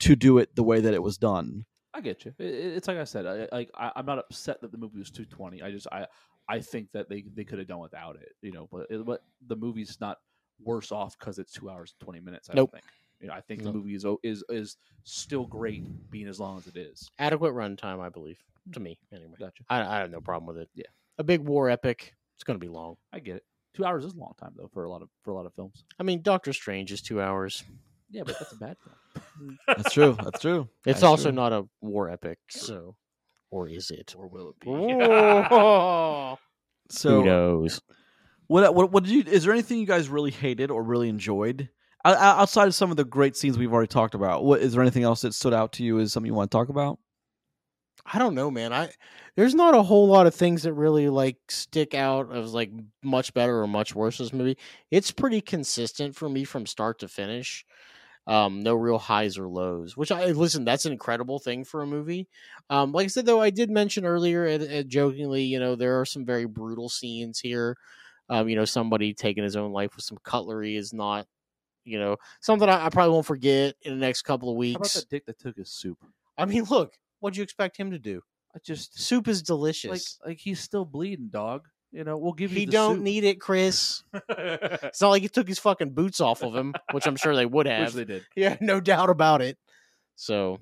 to 0.00 0.14
do 0.14 0.38
it 0.38 0.54
the 0.54 0.62
way 0.62 0.78
that 0.80 0.94
it 0.94 1.02
was 1.02 1.18
done. 1.18 1.64
I 1.92 2.02
get 2.02 2.24
you. 2.24 2.34
It, 2.38 2.46
it- 2.46 2.76
it's 2.76 2.86
like 2.86 2.98
I 2.98 3.04
said. 3.04 3.26
I, 3.26 3.48
like 3.50 3.70
I, 3.76 3.90
I'm 3.96 4.06
not 4.06 4.20
upset 4.20 4.60
that 4.60 4.70
the 4.70 4.78
movie 4.78 5.00
was 5.00 5.10
220. 5.10 5.60
I 5.60 5.72
just 5.72 5.88
I 5.90 6.06
I 6.48 6.60
think 6.60 6.92
that 6.92 7.08
they 7.08 7.24
they 7.34 7.42
could 7.42 7.58
have 7.58 7.66
done 7.66 7.80
without 7.80 8.14
it. 8.14 8.28
You 8.42 8.52
know, 8.52 8.68
but 8.70 8.86
it, 8.90 9.04
but 9.04 9.22
the 9.44 9.56
movie's 9.56 9.98
not 10.00 10.18
worse 10.62 10.92
off 10.92 11.18
because 11.18 11.38
it's 11.38 11.52
two 11.52 11.68
hours 11.70 11.94
and 11.98 12.04
20 12.04 12.20
minutes. 12.20 12.48
I 12.50 12.54
Nope. 12.54 12.70
don't 12.72 12.80
think. 12.82 12.92
You 13.20 13.28
know, 13.28 13.34
I 13.34 13.40
think 13.40 13.62
Nope. 13.62 13.72
the 13.72 13.78
movie 13.78 13.94
is 13.94 14.04
is 14.22 14.44
is 14.50 14.76
still 15.04 15.46
great 15.46 15.84
being 16.10 16.28
as 16.28 16.38
long 16.38 16.58
as 16.58 16.66
it 16.66 16.76
is. 16.76 17.10
Adequate 17.18 17.54
runtime, 17.54 18.00
I 18.00 18.08
believe, 18.10 18.38
to 18.72 18.80
me 18.80 18.98
anyway. 19.12 19.34
Gotcha. 19.38 19.64
I, 19.70 19.80
I 19.80 19.98
have 20.00 20.10
no 20.10 20.20
problem 20.20 20.46
with 20.46 20.58
it. 20.58 20.68
Yeah. 20.74 20.84
a 21.18 21.24
big 21.24 21.40
war 21.40 21.70
epic. 21.70 22.14
It's 22.34 22.44
going 22.44 22.58
to 22.60 22.64
be 22.64 22.70
long. 22.70 22.96
I 23.12 23.20
get 23.20 23.36
it. 23.36 23.44
Two 23.74 23.84
hours 23.86 24.04
is 24.04 24.12
a 24.14 24.18
long 24.18 24.34
time 24.38 24.52
though 24.56 24.68
for 24.72 24.84
a 24.84 24.90
lot 24.90 25.00
of 25.02 25.08
for 25.22 25.30
a 25.30 25.34
lot 25.34 25.46
of 25.46 25.54
films. 25.54 25.84
I 25.98 26.02
mean, 26.02 26.20
Doctor 26.22 26.52
Strange 26.52 26.92
is 26.92 27.00
two 27.00 27.20
hours. 27.20 27.64
Yeah, 28.10 28.22
but 28.24 28.38
that's 28.38 28.52
a 28.52 28.56
bad 28.56 28.76
film. 28.84 29.58
That's 29.66 29.92
true. 29.92 30.16
That's 30.22 30.40
true. 30.40 30.68
It's 30.86 31.00
That's 31.00 31.02
also 31.02 31.30
true. 31.30 31.32
not 31.36 31.52
a 31.52 31.66
war 31.80 32.08
epic, 32.10 32.38
so 32.48 32.96
or 33.50 33.68
is 33.68 33.90
it? 33.90 34.14
or 34.16 34.28
will 34.28 34.50
it 34.50 34.60
be? 34.60 34.68
Who 36.86 36.92
So 36.94 37.22
knows? 37.22 37.80
What 38.48 38.74
what 38.74 38.92
what 38.92 39.04
did 39.04 39.12
you? 39.12 39.24
Is 39.26 39.44
there 39.44 39.52
anything 39.52 39.78
you 39.78 39.86
guys 39.86 40.08
really 40.08 40.30
hated 40.30 40.70
or 40.70 40.82
really 40.82 41.08
enjoyed? 41.08 41.68
Outside 42.04 42.68
of 42.68 42.74
some 42.74 42.92
of 42.92 42.96
the 42.96 43.04
great 43.04 43.36
scenes 43.36 43.58
we've 43.58 43.72
already 43.72 43.88
talked 43.88 44.14
about, 44.14 44.44
what 44.44 44.60
is 44.60 44.72
there 44.72 44.82
anything 44.82 45.02
else 45.02 45.22
that 45.22 45.34
stood 45.34 45.52
out 45.52 45.72
to 45.72 45.82
you 45.82 45.98
as 45.98 46.12
something 46.12 46.30
you 46.30 46.34
want 46.34 46.50
to 46.50 46.56
talk 46.56 46.68
about? 46.68 47.00
I 48.04 48.18
don't 48.18 48.34
know, 48.34 48.50
man. 48.50 48.72
I 48.72 48.90
there's 49.36 49.54
not 49.54 49.74
a 49.74 49.82
whole 49.82 50.06
lot 50.06 50.26
of 50.26 50.34
things 50.34 50.62
that 50.62 50.72
really 50.74 51.08
like 51.08 51.38
stick 51.48 51.94
out 51.94 52.34
as 52.34 52.54
like 52.54 52.70
much 53.02 53.34
better 53.34 53.60
or 53.60 53.66
much 53.66 53.94
worse. 53.94 54.18
This 54.18 54.32
movie, 54.32 54.56
it's 54.90 55.10
pretty 55.10 55.40
consistent 55.40 56.14
for 56.14 56.28
me 56.28 56.44
from 56.44 56.66
start 56.66 57.00
to 57.00 57.08
finish. 57.08 57.64
Um, 58.28 58.62
no 58.62 58.74
real 58.74 58.98
highs 58.98 59.38
or 59.38 59.48
lows. 59.48 59.96
Which 59.96 60.10
I 60.12 60.26
listen, 60.26 60.64
that's 60.64 60.84
an 60.84 60.92
incredible 60.92 61.38
thing 61.38 61.64
for 61.64 61.82
a 61.82 61.86
movie. 61.86 62.28
Um, 62.70 62.92
like 62.92 63.04
I 63.04 63.08
said 63.08 63.26
though, 63.26 63.40
I 63.40 63.50
did 63.50 63.70
mention 63.70 64.04
earlier, 64.04 64.46
uh, 64.46 64.78
uh, 64.78 64.82
jokingly, 64.82 65.42
you 65.42 65.58
know, 65.60 65.74
there 65.74 66.00
are 66.00 66.04
some 66.04 66.24
very 66.24 66.46
brutal 66.46 66.88
scenes 66.88 67.38
here. 67.40 67.76
Um, 68.28 68.48
you 68.48 68.56
know, 68.56 68.64
somebody 68.64 69.14
taking 69.14 69.44
his 69.44 69.56
own 69.56 69.72
life 69.72 69.94
with 69.96 70.04
some 70.04 70.18
cutlery 70.24 70.76
is 70.76 70.92
not, 70.92 71.26
you 71.84 71.98
know, 71.98 72.16
something 72.40 72.68
I, 72.68 72.86
I 72.86 72.88
probably 72.90 73.12
won't 73.12 73.26
forget 73.26 73.74
in 73.82 73.92
the 73.92 74.00
next 74.04 74.22
couple 74.22 74.48
of 74.50 74.56
How 74.56 74.70
about 74.70 74.80
weeks. 74.80 75.04
dick 75.04 75.26
that 75.26 75.38
took 75.38 75.56
his 75.56 75.70
soup? 75.70 75.98
I 76.36 76.44
mean, 76.44 76.64
look, 76.64 76.94
what'd 77.20 77.36
you 77.36 77.42
expect 77.44 77.76
him 77.76 77.92
to 77.92 77.98
do? 77.98 78.22
I 78.54 78.58
just 78.64 78.98
Soup 78.98 79.28
is 79.28 79.42
delicious. 79.42 80.18
like 80.26 80.38
he's 80.38 80.60
still 80.60 80.84
bleeding, 80.84 81.28
dog. 81.28 81.66
You 81.92 82.04
know, 82.04 82.18
we'll 82.18 82.32
give 82.32 82.52
you. 82.52 82.58
he 82.60 82.66
the 82.66 82.72
don't 82.72 82.96
soup. 82.96 83.04
need 83.04 83.24
it, 83.24 83.40
Chris. 83.40 84.02
It's 84.28 85.00
not 85.00 85.10
like 85.10 85.22
he 85.22 85.28
took 85.28 85.46
his 85.46 85.58
fucking 85.58 85.90
boots 85.90 86.20
off 86.20 86.42
of 86.42 86.54
him, 86.54 86.74
which 86.92 87.06
I'm 87.06 87.16
sure 87.16 87.34
they 87.36 87.46
would 87.46 87.66
Which 87.66 87.72
have. 87.76 87.92
they 87.94 88.04
did. 88.04 88.26
Yeah, 88.36 88.56
no 88.60 88.80
doubt 88.80 89.08
about 89.10 89.40
it. 89.42 89.56
So, 90.16 90.58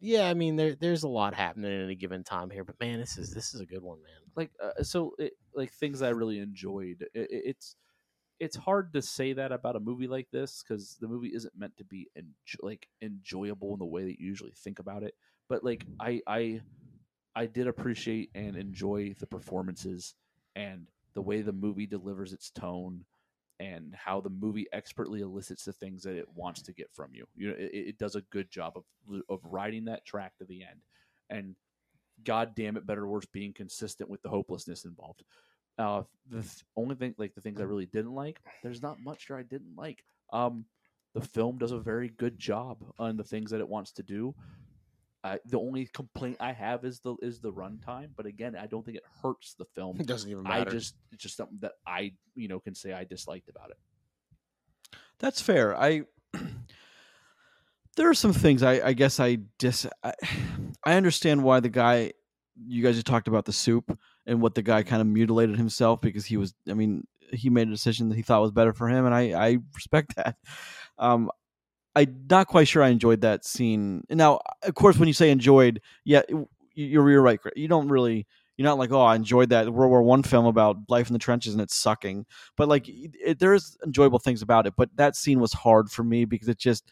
yeah, 0.00 0.28
I 0.28 0.34
mean, 0.34 0.56
there 0.56 0.74
there's 0.76 1.02
a 1.02 1.08
lot 1.08 1.34
happening 1.34 1.72
at 1.72 1.84
any 1.84 1.96
given 1.96 2.22
time 2.24 2.50
here. 2.50 2.64
But 2.64 2.78
man, 2.80 3.00
this 3.00 3.18
is 3.18 3.32
this 3.32 3.54
is 3.54 3.60
a 3.60 3.66
good 3.66 3.82
one, 3.82 3.98
man. 4.02 4.20
like 4.36 4.50
uh, 4.62 4.82
so 4.82 5.14
it, 5.18 5.32
like 5.54 5.72
things 5.72 6.02
I 6.02 6.10
really 6.10 6.38
enjoyed. 6.38 7.04
It, 7.14 7.30
it- 7.30 7.42
it's 7.46 7.76
it's 8.40 8.56
hard 8.56 8.92
to 8.94 9.02
say 9.02 9.32
that 9.34 9.52
about 9.52 9.76
a 9.76 9.80
movie 9.80 10.08
like 10.08 10.28
this 10.32 10.62
because 10.62 10.96
the 11.00 11.08
movie 11.08 11.32
isn't 11.34 11.54
meant 11.56 11.76
to 11.78 11.84
be 11.84 12.08
enj- 12.18 12.56
like 12.62 12.88
enjoyable 13.02 13.74
in 13.74 13.78
the 13.80 13.86
way 13.86 14.04
that 14.04 14.20
you 14.20 14.28
usually 14.28 14.52
think 14.56 14.78
about 14.80 15.02
it. 15.04 15.14
But 15.48 15.64
like 15.64 15.86
I 16.00 16.22
I 16.26 16.60
I 17.34 17.46
did 17.46 17.66
appreciate 17.68 18.30
and 18.34 18.56
enjoy 18.56 19.14
the 19.18 19.26
performances 19.26 20.14
and 20.56 20.88
the 21.14 21.22
way 21.22 21.42
the 21.42 21.52
movie 21.52 21.86
delivers 21.86 22.32
its 22.32 22.50
tone 22.50 23.04
and 23.60 23.94
how 23.94 24.20
the 24.20 24.30
movie 24.30 24.66
expertly 24.72 25.20
elicits 25.20 25.64
the 25.64 25.72
things 25.72 26.02
that 26.02 26.16
it 26.16 26.28
wants 26.34 26.62
to 26.62 26.72
get 26.72 26.88
from 26.92 27.10
you. 27.12 27.26
You 27.36 27.48
know, 27.48 27.56
it, 27.58 27.70
it 27.72 27.98
does 27.98 28.14
a 28.14 28.22
good 28.22 28.50
job 28.50 28.74
of 28.76 28.84
of 29.28 29.40
riding 29.44 29.84
that 29.86 30.04
track 30.04 30.36
to 30.38 30.44
the 30.44 30.62
end, 30.62 30.80
and 31.30 31.54
God 32.24 32.54
damn 32.54 32.76
it, 32.76 32.86
better 32.86 33.04
or 33.04 33.08
worse, 33.08 33.26
being 33.26 33.52
consistent 33.52 34.10
with 34.10 34.22
the 34.22 34.28
hopelessness 34.28 34.84
involved. 34.84 35.22
Uh, 35.78 36.02
the 36.28 36.42
th- 36.42 36.64
only 36.76 36.96
thing, 36.96 37.14
like 37.18 37.34
the 37.34 37.40
things 37.40 37.60
I 37.60 37.64
really 37.64 37.86
didn't 37.86 38.14
like, 38.14 38.40
there's 38.62 38.82
not 38.82 39.00
much 39.00 39.28
there 39.28 39.38
I 39.38 39.42
didn't 39.42 39.76
like. 39.76 40.02
Um, 40.32 40.64
the 41.14 41.20
film 41.20 41.58
does 41.58 41.72
a 41.72 41.78
very 41.78 42.08
good 42.08 42.38
job 42.38 42.78
on 42.98 43.16
the 43.16 43.24
things 43.24 43.50
that 43.50 43.60
it 43.60 43.68
wants 43.68 43.92
to 43.92 44.02
do. 44.02 44.34
Uh, 45.24 45.36
the 45.46 45.58
only 45.58 45.86
complaint 45.86 46.36
I 46.38 46.52
have 46.52 46.84
is 46.84 47.00
the 47.00 47.16
is 47.22 47.40
the 47.40 47.52
runtime, 47.52 48.10
but 48.16 48.26
again, 48.26 48.54
I 48.54 48.66
don't 48.66 48.84
think 48.84 48.96
it 48.96 49.02
hurts 49.22 49.54
the 49.58 49.64
film. 49.74 50.00
It 50.00 50.06
doesn't 50.06 50.30
even 50.30 50.44
matter. 50.44 50.70
I 50.70 50.72
just 50.72 50.94
it's 51.10 51.22
just 51.22 51.36
something 51.36 51.58
that 51.60 51.72
I 51.86 52.12
you 52.36 52.46
know 52.46 52.60
can 52.60 52.74
say 52.74 52.92
I 52.92 53.04
disliked 53.04 53.48
about 53.48 53.70
it. 53.70 53.78
That's 55.18 55.40
fair. 55.40 55.76
I 55.76 56.04
there 57.96 58.08
are 58.08 58.14
some 58.14 58.32
things 58.32 58.62
I, 58.62 58.80
I 58.88 58.92
guess 58.92 59.18
I 59.18 59.38
dis 59.58 59.86
I, 60.04 60.12
I 60.84 60.94
understand 60.94 61.42
why 61.42 61.60
the 61.60 61.68
guy 61.68 62.12
you 62.66 62.82
guys 62.82 62.94
just 62.94 63.06
talked 63.06 63.28
about 63.28 63.44
the 63.44 63.52
soup 63.52 63.98
and 64.26 64.40
what 64.40 64.54
the 64.54 64.62
guy 64.62 64.84
kind 64.84 65.00
of 65.00 65.08
mutilated 65.08 65.56
himself 65.56 66.00
because 66.00 66.24
he 66.24 66.36
was 66.36 66.54
I 66.68 66.74
mean 66.74 67.06
he 67.32 67.50
made 67.50 67.68
a 67.68 67.72
decision 67.72 68.08
that 68.08 68.14
he 68.14 68.22
thought 68.22 68.40
was 68.40 68.52
better 68.52 68.72
for 68.72 68.88
him 68.88 69.04
and 69.04 69.14
I 69.14 69.32
I 69.32 69.58
respect 69.74 70.14
that. 70.16 70.36
Um 70.96 71.30
I'm 71.98 72.26
not 72.30 72.46
quite 72.46 72.68
sure 72.68 72.82
I 72.82 72.88
enjoyed 72.88 73.22
that 73.22 73.44
scene. 73.44 74.04
Now, 74.08 74.40
of 74.62 74.74
course, 74.74 74.98
when 74.98 75.08
you 75.08 75.14
say 75.14 75.30
enjoyed, 75.30 75.80
yeah, 76.04 76.22
you're 76.74 77.10
you're 77.10 77.22
right. 77.22 77.40
You 77.56 77.66
don't 77.66 77.88
really 77.88 78.26
you're 78.56 78.66
not 78.66 78.78
like 78.78 78.92
oh 78.92 79.00
I 79.00 79.16
enjoyed 79.16 79.48
that 79.50 79.72
World 79.72 79.90
War 79.90 80.02
One 80.02 80.22
film 80.22 80.46
about 80.46 80.76
life 80.88 81.08
in 81.08 81.12
the 81.12 81.18
trenches 81.18 81.54
and 81.54 81.62
it's 81.62 81.74
sucking 81.74 82.26
but 82.56 82.68
like 82.68 82.84
it, 82.88 83.38
there's 83.38 83.76
enjoyable 83.84 84.18
things 84.18 84.42
about 84.42 84.66
it 84.66 84.74
but 84.76 84.90
that 84.96 85.16
scene 85.16 85.38
was 85.40 85.52
hard 85.52 85.90
for 85.90 86.02
me 86.02 86.24
because 86.24 86.48
it 86.48 86.58
just 86.58 86.90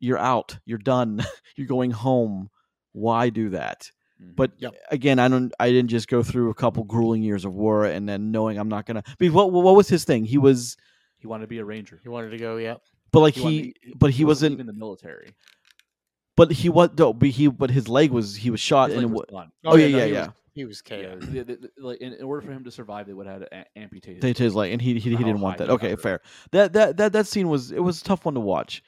you're 0.00 0.18
out 0.18 0.58
you're 0.64 0.78
done 0.78 1.22
you're 1.56 1.66
going 1.66 1.90
home 1.90 2.48
why 2.92 3.28
do 3.28 3.50
that 3.50 3.90
mm-hmm. 4.20 4.32
but 4.36 4.52
Yep. 4.56 4.74
again 4.90 5.18
i 5.18 5.28
don't 5.28 5.52
i 5.60 5.68
didn't 5.68 5.90
just 5.90 6.08
go 6.08 6.22
through 6.22 6.48
a 6.48 6.54
couple 6.54 6.82
grueling 6.84 7.22
years 7.22 7.44
of 7.44 7.54
war 7.54 7.84
and 7.84 8.08
then 8.08 8.30
knowing 8.30 8.56
i'm 8.56 8.68
not 8.68 8.86
gonna 8.86 9.02
because 9.18 9.34
what, 9.34 9.52
what 9.52 9.76
was 9.76 9.88
his 9.88 10.04
thing 10.04 10.24
he 10.24 10.38
was 10.38 10.78
he 11.24 11.28
wanted 11.28 11.44
to 11.44 11.48
be 11.48 11.58
a 11.58 11.64
ranger. 11.64 11.98
he 12.02 12.10
wanted 12.10 12.28
to 12.32 12.36
go. 12.36 12.58
Yep. 12.58 12.82
But 13.14 13.20
like 13.20 13.36
wanted 13.36 13.50
he, 13.52 13.72
to- 13.72 13.96
but 13.96 14.10
he, 14.10 14.24
wasn't, 14.24 14.60
in 14.60 14.66
the 14.66 14.72
military. 14.72 15.34
but 16.36 16.52
he 16.52 16.68
was 16.68 16.90
no 16.98 17.12
but 17.12 17.28
he 17.30 17.46
but 17.48 17.70
his 17.70 17.88
leg 17.88 18.10
was 18.10 18.36
he 18.36 18.50
was 18.50 18.60
shot 18.60 18.90
His 18.90 18.98
and 18.98 19.06
leg 19.06 19.10
it 19.10 19.14
was 19.14 19.26
wa- 19.32 19.40
gone. 19.40 19.52
Oh, 19.64 19.76
yeah, 19.76 19.88
no, 19.88 19.98
yeah, 19.98 20.04
he 20.06 20.12
yeah. 20.12 20.20
Was, 20.26 20.30
he 20.54 20.64
was 20.64 20.82
Yeah, 20.88 20.96
KO'd. 21.14 21.20
the- 21.22 21.42
the- 21.44 21.56
the- 21.56 21.70
like, 21.78 21.98
in, 22.00 22.12
in 22.12 22.22
order 22.24 22.42
for 22.46 22.52
him 22.52 22.62
to 22.64 22.70
survive, 22.70 23.06
they 23.06 23.12
would 23.12 23.26
have 23.26 23.40
had 23.40 23.48
to 23.50 23.56
a- 23.58 23.78
amputate. 23.78 24.20
to 24.20 24.26
his 24.28 24.38
his 24.38 24.54
leg, 24.54 24.72
and 24.72 24.80
he 24.82 24.94
he, 25.00 25.10
he 25.10 25.16
didn't 25.16 25.40
want 25.40 25.58
that. 25.58 25.70
Okay, 25.70 25.96
fair. 25.96 26.20
That 26.52 26.72
that 26.74 26.96
that 26.98 27.12
that 27.12 27.26
scene 27.26 27.48
was 27.48 27.72
it 27.72 27.82
was 27.82 28.00
a 28.00 28.04
tough 28.04 28.24
one 28.24 28.34
to 28.34 28.40
watch. 28.40 28.82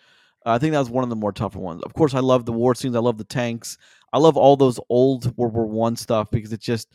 Uh, 0.45 0.51
I 0.51 0.59
think 0.59 0.73
that 0.75 0.79
was 0.79 0.91
one 0.91 1.03
of 1.05 1.11
the 1.11 1.17
more 1.17 1.33
tougher 1.33 1.59
ones. 1.59 1.83
Of 1.83 1.93
course, 1.95 2.15
I 2.15 2.21
love 2.21 2.45
the 2.47 2.53
war 2.53 2.75
scenes. 2.77 2.95
I 2.95 3.01
love 3.01 3.19
the 3.19 3.25
tanks. 3.25 3.79
I 4.13 4.19
love 4.19 4.37
all 4.37 4.57
those 4.57 4.79
old 4.89 5.37
World 5.37 5.55
War 5.55 5.67
One 5.67 5.97
stuff 5.97 6.31
because 6.31 6.53
it 6.53 6.61
just 6.61 6.89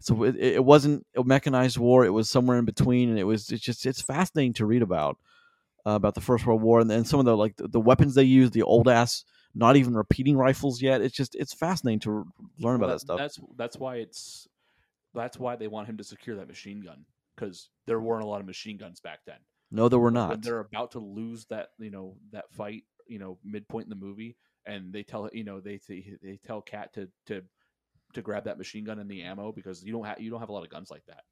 so 0.00 0.24
it, 0.24 0.36
it 0.36 0.64
wasn't 0.64 1.06
a 1.16 1.24
mechanized 1.24 1.78
war. 1.78 2.04
It 2.04 2.10
was 2.10 2.28
somewhere 2.28 2.58
in 2.58 2.66
between, 2.66 3.08
and 3.08 3.18
it 3.18 3.24
was 3.24 3.50
it's 3.50 3.62
just 3.62 3.86
it's 3.86 4.02
fascinating 4.02 4.52
to 4.54 4.66
read 4.66 4.82
about 4.82 5.16
uh, 5.86 5.92
about 5.92 6.14
the 6.14 6.20
First 6.20 6.46
World 6.46 6.62
War 6.62 6.80
and, 6.80 6.90
and 6.90 7.06
some 7.06 7.20
of 7.20 7.26
the 7.26 7.36
like 7.36 7.56
the, 7.56 7.68
the 7.68 7.80
weapons 7.80 8.14
they 8.14 8.24
use, 8.24 8.50
the 8.50 8.62
old 8.62 8.88
ass, 8.88 9.24
not 9.54 9.76
even 9.76 9.94
repeating 9.94 10.36
rifles 10.36 10.82
yet. 10.82 11.00
It's 11.00 11.14
just 11.16 11.34
it's 11.34 11.54
fascinating 11.54 12.00
to 12.00 12.26
learn 12.58 12.76
about 12.76 12.86
Well, 12.88 12.94
that 12.96 13.00
stuff. 13.00 13.18
That's 13.18 13.40
that's 13.56 13.76
why 13.76 13.96
it's 13.96 14.46
that's 15.14 15.38
why 15.38 15.56
they 15.56 15.68
want 15.68 15.88
him 15.88 15.96
to 15.96 16.04
secure 16.04 16.36
that 16.36 16.48
machine 16.48 16.80
gun 16.80 17.04
because 17.34 17.70
there 17.86 18.00
weren't 18.00 18.24
a 18.24 18.26
lot 18.26 18.40
of 18.40 18.46
machine 18.46 18.76
guns 18.76 19.00
back 19.00 19.20
then. 19.26 19.38
no, 19.70 19.88
there 19.88 19.98
were 19.98 20.06
When 20.06 20.14
not. 20.14 20.42
they're 20.42 20.58
about 20.60 20.90
to 20.92 20.98
lose 20.98 21.46
that 21.46 21.68
you 21.78 21.90
know 21.90 22.16
that 22.32 22.50
fight, 22.52 22.84
you 23.06 23.18
know, 23.18 23.38
midpoint 23.44 23.84
in 23.86 23.90
the 23.90 23.96
movie, 24.06 24.36
and 24.66 24.92
they 24.92 25.02
tell 25.02 25.30
you 25.32 25.44
know 25.44 25.60
they 25.60 25.78
they, 25.88 26.16
they 26.22 26.38
tell 26.44 26.60
Kat 26.60 26.92
to 26.94 27.08
to 27.26 27.42
to 28.14 28.22
grab 28.22 28.44
that 28.44 28.58
machine 28.58 28.84
gun 28.84 28.98
and 28.98 29.10
the 29.10 29.22
ammo 29.22 29.52
because 29.52 29.84
you 29.84 29.92
don't 29.92 30.04
have 30.04 30.20
you 30.20 30.30
don't 30.30 30.40
have 30.40 30.48
a 30.48 30.52
lot 30.52 30.64
of 30.64 30.70
guns 30.70 30.90
like 30.90 31.04
that. 31.06 31.22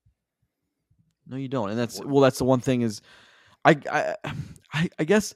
No, 1.27 1.37
you 1.37 1.49
don't. 1.49 1.71
And 1.71 1.79
that's 1.79 2.01
well, 2.05 2.21
that's 2.21 2.39
the 2.39 2.45
one 2.45 2.61
thing 2.61 2.83
is, 2.83 3.01
I, 3.67 4.15
I, 4.73 4.89
I, 4.99 5.05
guess 5.05 5.35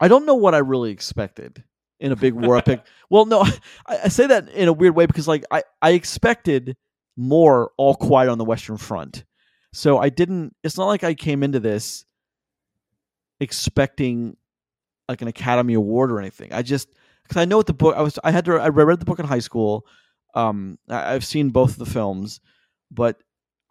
I 0.00 0.08
don't 0.08 0.26
know 0.26 0.34
what 0.34 0.54
I 0.54 0.58
really 0.58 0.90
expected 0.90 1.62
in 2.00 2.12
a 2.12 2.16
big 2.16 2.34
war 2.34 2.56
epic. 2.58 2.82
Well, 3.08 3.26
no, 3.26 3.42
I, 3.86 3.98
I 4.04 4.08
say 4.08 4.26
that 4.26 4.48
in 4.50 4.68
a 4.68 4.72
weird 4.72 4.96
way 4.96 5.06
because 5.06 5.28
like 5.28 5.44
I, 5.50 5.62
I 5.80 5.90
expected 5.90 6.76
more 7.16 7.70
All 7.76 7.94
Quiet 7.94 8.28
on 8.28 8.38
the 8.38 8.44
Western 8.44 8.76
Front, 8.76 9.24
so 9.72 9.98
I 9.98 10.08
didn't. 10.08 10.54
It's 10.62 10.76
not 10.76 10.86
like 10.86 11.04
I 11.04 11.14
came 11.14 11.42
into 11.42 11.60
this 11.60 12.04
expecting 13.40 14.36
like 15.08 15.22
an 15.22 15.28
Academy 15.28 15.74
Award 15.74 16.10
or 16.10 16.18
anything. 16.18 16.52
I 16.52 16.62
just 16.62 16.88
because 17.22 17.40
I 17.40 17.44
know 17.44 17.56
what 17.56 17.66
the 17.66 17.74
book 17.74 17.96
I 17.96 18.02
was. 18.02 18.18
I 18.24 18.30
had 18.30 18.44
to. 18.46 18.54
I 18.56 18.68
read 18.68 19.00
the 19.00 19.04
book 19.04 19.18
in 19.18 19.26
high 19.26 19.38
school. 19.38 19.86
Um, 20.34 20.78
I, 20.88 21.14
I've 21.14 21.24
seen 21.24 21.50
both 21.50 21.70
of 21.70 21.78
the 21.78 21.86
films, 21.86 22.40
but 22.90 23.20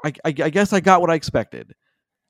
I, 0.03 0.13
I, 0.25 0.27
I 0.27 0.49
guess 0.49 0.73
I 0.73 0.79
got 0.79 1.01
what 1.01 1.09
I 1.09 1.15
expected. 1.15 1.73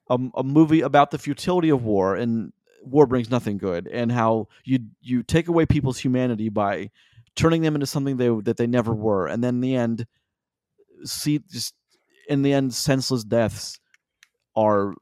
A, 0.09 0.17
a 0.35 0.43
movie 0.43 0.81
about 0.81 1.11
the 1.11 1.17
futility 1.17 1.69
of 1.69 1.83
war 1.83 2.15
and 2.15 2.53
war 2.81 3.05
brings 3.05 3.29
nothing 3.29 3.57
good, 3.57 3.87
and 3.87 4.11
how 4.11 4.47
you 4.63 4.79
you 5.01 5.23
take 5.23 5.47
away 5.47 5.65
people's 5.65 5.97
humanity 5.99 6.49
by 6.49 6.89
turning 7.35 7.61
them 7.61 7.75
into 7.75 7.85
something 7.87 8.17
they 8.17 8.29
that 8.43 8.57
they 8.57 8.67
never 8.67 8.93
were, 8.93 9.27
and 9.27 9.43
then 9.43 9.55
in 9.55 9.61
the 9.61 9.75
end, 9.75 10.07
see 11.03 11.39
just 11.51 11.73
in 12.29 12.41
the 12.41 12.53
end, 12.53 12.73
senseless 12.73 13.23
deaths 13.23 13.79
are 14.55 14.93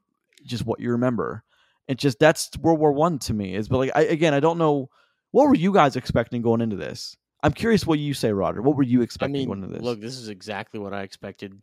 just 0.44 0.64
what 0.66 0.80
you 0.80 0.90
remember. 0.90 1.42
It 1.88 1.98
just 1.98 2.18
that's 2.18 2.50
World 2.58 2.80
War 2.80 2.92
One 2.92 3.18
to 3.20 3.34
me. 3.34 3.54
Is 3.54 3.68
but 3.68 3.78
like 3.78 3.90
I, 3.94 4.02
again, 4.02 4.34
I 4.34 4.40
don't 4.40 4.58
know 4.58 4.90
what 5.30 5.46
were 5.48 5.54
you 5.54 5.72
guys 5.72 5.94
expecting 5.96 6.42
going 6.42 6.60
into 6.60 6.76
this. 6.76 7.16
I'm 7.42 7.52
curious 7.52 7.86
what 7.86 7.98
you 7.98 8.14
say, 8.14 8.32
Roger. 8.32 8.60
What 8.60 8.76
were 8.76 8.82
you 8.82 9.00
I 9.00 9.04
expecting 9.04 9.34
mean, 9.34 9.46
going 9.46 9.62
into 9.62 9.74
this? 9.74 9.82
look, 9.82 10.00
this 10.00 10.16
is 10.18 10.28
exactly 10.28 10.80
what 10.80 10.92
I 10.92 11.02
expected. 11.02 11.62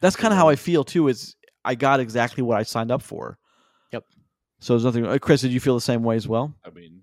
that's 0.00 0.16
kind 0.16 0.32
of 0.32 0.38
how 0.38 0.48
I 0.48 0.56
feel 0.56 0.84
too. 0.84 1.08
Is 1.08 1.36
I 1.68 1.74
got 1.74 2.00
exactly 2.00 2.42
what 2.42 2.58
I 2.58 2.62
signed 2.62 2.90
up 2.90 3.02
for. 3.02 3.38
Yep. 3.92 4.04
So 4.60 4.72
there's 4.72 4.84
nothing. 4.84 5.06
uh, 5.06 5.18
Chris, 5.18 5.42
did 5.42 5.52
you 5.52 5.60
feel 5.60 5.74
the 5.74 5.80
same 5.80 6.02
way 6.02 6.16
as 6.16 6.26
well? 6.26 6.54
I 6.64 6.70
mean, 6.70 7.02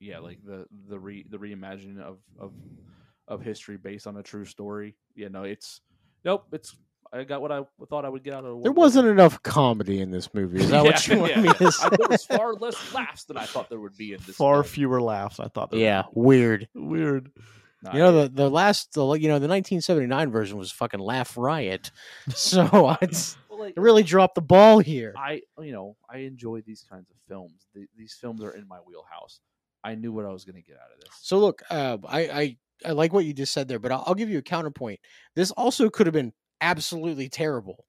yeah, 0.00 0.18
like 0.18 0.38
the 0.44 0.66
the 0.88 0.98
re 0.98 1.24
the 1.28 1.36
reimagining 1.38 2.00
of 2.00 2.18
of 2.38 2.52
of 3.28 3.42
history 3.42 3.76
based 3.76 4.06
on 4.06 4.16
a 4.16 4.22
true 4.22 4.44
story. 4.44 4.96
You 5.14 5.28
know, 5.28 5.44
it's 5.44 5.80
nope. 6.24 6.46
It's 6.52 6.74
I 7.12 7.24
got 7.24 7.42
what 7.42 7.50
I 7.52 7.62
thought 7.88 8.04
I 8.04 8.08
would 8.08 8.22
get 8.22 8.34
out 8.34 8.44
of. 8.44 8.58
it. 8.58 8.62
There 8.62 8.72
wasn't 8.72 9.06
One. 9.06 9.12
enough 9.14 9.42
comedy 9.42 10.00
in 10.00 10.10
this 10.12 10.32
movie. 10.32 10.60
Is 10.60 10.70
that 10.70 10.84
what 10.84 11.06
you 11.08 11.14
Yeah, 11.16 11.20
want 11.20 11.32
yeah, 11.36 11.40
me 11.42 11.46
yeah. 11.48 11.52
to 11.54 11.66
I- 11.66 11.70
say? 11.70 11.88
there 11.98 12.08
was 12.08 12.24
far 12.24 12.54
less 12.54 12.94
laughs 12.94 13.24
than 13.24 13.36
I 13.36 13.46
thought 13.46 13.68
there 13.68 13.80
would 13.80 13.96
be 13.96 14.12
in 14.14 14.20
this. 14.26 14.36
Far 14.36 14.62
film. 14.62 14.72
fewer 14.72 15.02
laughs. 15.02 15.38
I 15.40 15.48
thought. 15.48 15.72
yeah, 15.74 16.04
weird. 16.14 16.68
Weird. 16.74 17.30
Nah, 17.82 17.92
You 17.94 17.98
know 17.98 18.18
it- 18.20 18.34
the 18.34 18.42
the 18.44 18.50
last 18.50 18.94
the 18.94 19.02
you 19.14 19.28
know 19.28 19.38
the 19.40 19.48
1979 19.48 20.30
version 20.30 20.56
was 20.58 20.70
fucking 20.72 21.00
laugh 21.00 21.36
riot. 21.36 21.90
So 22.34 22.96
it's 23.02 23.36
well, 23.48 23.49
like, 23.60 23.74
it 23.76 23.80
really 23.80 24.02
dropped 24.02 24.34
the 24.34 24.40
ball 24.42 24.78
here. 24.80 25.14
I 25.16 25.42
you 25.60 25.72
know 25.72 25.96
I 26.08 26.18
enjoy 26.18 26.62
these 26.62 26.84
kinds 26.88 27.10
of 27.10 27.16
films. 27.28 27.66
The, 27.74 27.86
these 27.96 28.14
films 28.20 28.42
are 28.42 28.50
in 28.52 28.66
my 28.68 28.78
wheelhouse. 28.78 29.40
I 29.84 29.94
knew 29.94 30.12
what 30.12 30.24
I 30.26 30.28
was 30.32 30.44
going 30.44 30.56
to 30.56 30.62
get 30.62 30.76
out 30.76 30.92
of 30.94 31.00
this. 31.00 31.10
So 31.22 31.38
look, 31.38 31.62
uh, 31.70 31.98
I, 32.06 32.20
I 32.20 32.56
I 32.86 32.92
like 32.92 33.12
what 33.12 33.24
you 33.24 33.32
just 33.32 33.52
said 33.52 33.68
there, 33.68 33.78
but 33.78 33.92
I'll, 33.92 34.04
I'll 34.06 34.14
give 34.14 34.28
you 34.30 34.38
a 34.38 34.42
counterpoint. 34.42 35.00
This 35.34 35.50
also 35.52 35.88
could 35.90 36.06
have 36.06 36.14
been 36.14 36.32
absolutely 36.60 37.28
terrible. 37.28 37.84